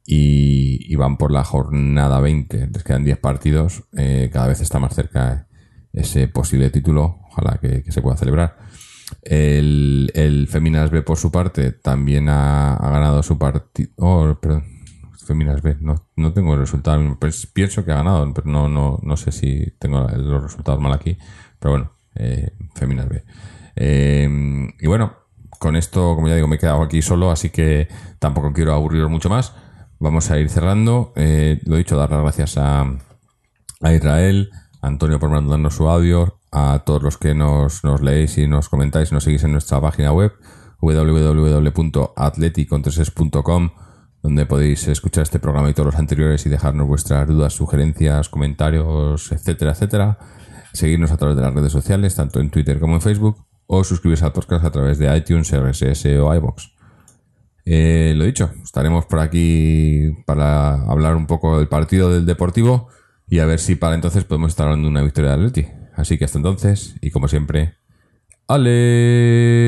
y, 0.06 0.96
van 0.96 1.18
por 1.18 1.32
la 1.32 1.44
jornada 1.44 2.22
20. 2.22 2.70
Les 2.74 2.84
quedan 2.84 3.04
10 3.04 3.20
partidos. 3.20 3.84
eh, 3.98 4.30
cada 4.32 4.48
vez 4.48 4.62
está 4.62 4.80
más 4.80 4.96
cerca 4.96 5.48
ese 5.92 6.30
posible 6.30 6.70
título. 6.70 7.20
Ojalá 7.30 7.60
que, 7.62 7.84
se 7.92 8.02
pueda 8.02 8.16
celebrar. 8.16 8.58
El, 9.22 10.12
el 10.16 10.48
Feminas 10.48 10.92
B, 10.92 11.02
por 11.02 11.18
su 11.18 11.30
parte, 11.30 11.74
también 11.74 12.30
ha, 12.30 12.78
ganado 12.82 13.22
su 13.22 13.38
partido. 13.38 13.90
Oh. 13.98 14.38
Feminas 15.32 15.62
B, 15.62 15.78
no, 15.80 16.10
no 16.18 16.34
tengo 16.34 16.56
el 16.56 16.60
resultado. 16.60 17.18
Pues 17.18 17.48
pienso 17.48 17.86
que 17.86 17.94
ha 17.94 17.96
ganado, 17.96 18.34
pero 18.34 18.50
no, 18.50 18.68
no, 18.68 19.00
no 19.02 19.16
sé 19.16 19.32
si 19.32 19.72
tengo 19.80 20.02
los 20.02 20.44
resultados 20.44 20.82
mal 20.82 20.92
aquí. 20.92 21.18
Pero 21.58 21.72
bueno, 21.72 21.94
eh, 22.16 22.52
Feminas 22.76 23.08
B. 23.08 23.24
Eh, 23.78 24.30
y 24.78 24.88
bueno, 24.88 25.14
con 25.58 25.78
esto, 25.78 26.16
como 26.16 26.28
ya 26.28 26.36
digo, 26.36 26.50
me 26.50 26.58
he 26.58 26.60
quedado 26.60 26.82
aquí 26.82 27.02
solo, 27.02 27.32
así 27.32 27.50
que 27.50 27.88
tampoco 28.20 28.52
quiero 28.52 28.74
aburriros 28.74 29.10
mucho 29.10 29.30
más. 29.30 29.56
Vamos 30.00 30.30
a 30.32 30.38
ir 30.38 30.50
cerrando. 30.50 31.14
Eh, 31.16 31.62
lo 31.66 31.78
dicho, 31.78 31.96
dar 31.96 32.12
las 32.12 32.24
gracias 32.24 32.58
a, 32.58 32.82
a 33.82 33.94
Israel, 33.94 34.50
a 34.82 34.88
Antonio 34.88 35.18
por 35.18 35.30
mandarnos 35.30 35.76
su 35.76 35.88
audio, 35.88 36.42
a 36.52 36.84
todos 36.86 37.04
los 37.04 37.18
que 37.18 37.34
nos, 37.34 37.86
nos 37.86 38.02
leéis 38.02 38.38
y 38.38 38.48
nos 38.48 38.68
comentáis, 38.68 39.14
nos 39.14 39.24
seguís 39.24 39.46
en 39.46 39.54
nuestra 39.54 39.80
página 39.80 40.12
web 40.12 40.34
www.atleticontreses.com 40.82 43.70
donde 44.22 44.46
podéis 44.46 44.88
escuchar 44.88 45.24
este 45.24 45.40
programa 45.40 45.70
y 45.70 45.74
todos 45.74 45.88
los 45.88 45.96
anteriores 46.00 46.46
y 46.46 46.50
dejarnos 46.50 46.88
vuestras 46.88 47.28
dudas, 47.28 47.54
sugerencias, 47.54 48.30
comentarios, 48.30 49.32
etcétera, 49.32 49.72
etcétera. 49.72 50.20
Seguirnos 50.74 51.12
a 51.12 51.18
través 51.18 51.36
de 51.36 51.42
las 51.42 51.54
redes 51.54 51.72
sociales, 51.72 52.16
tanto 52.16 52.40
en 52.40 52.50
Twitter 52.50 52.80
como 52.80 52.96
en 52.96 53.02
Facebook, 53.02 53.46
o 53.66 53.84
suscribiros 53.84 54.24
al 54.24 54.34
podcast 54.34 54.66
a 54.66 54.72
través 54.72 54.98
de 55.00 55.16
iTunes, 55.16 55.52
RSS 55.52 56.06
o 56.20 56.34
iBox. 56.36 56.72
Eh, 57.66 58.14
lo 58.16 58.26
dicho, 58.26 58.52
estaremos 58.64 59.06
por 59.06 59.20
aquí 59.20 60.12
para 60.26 60.74
hablar 60.84 61.16
un 61.16 61.28
poco 61.28 61.58
del 61.58 61.68
partido 61.68 62.12
del 62.12 62.26
Deportivo 62.26 62.90
y 63.28 63.40
a 63.40 63.46
ver 63.46 63.60
si 63.60 63.76
para 63.76 63.96
entonces 63.96 64.24
podemos 64.24 64.50
estar 64.52 64.66
hablando 64.66 64.88
de 64.88 64.92
una 64.92 65.04
victoria 65.04 65.32
de 65.32 65.36
Atleti. 65.36 65.68
Así 65.96 66.18
que 66.18 66.26
hasta 66.26 66.38
entonces, 66.38 66.96
y 67.02 67.12
como 67.12 67.28
siempre, 67.28 67.76
Aleti. 68.48 69.62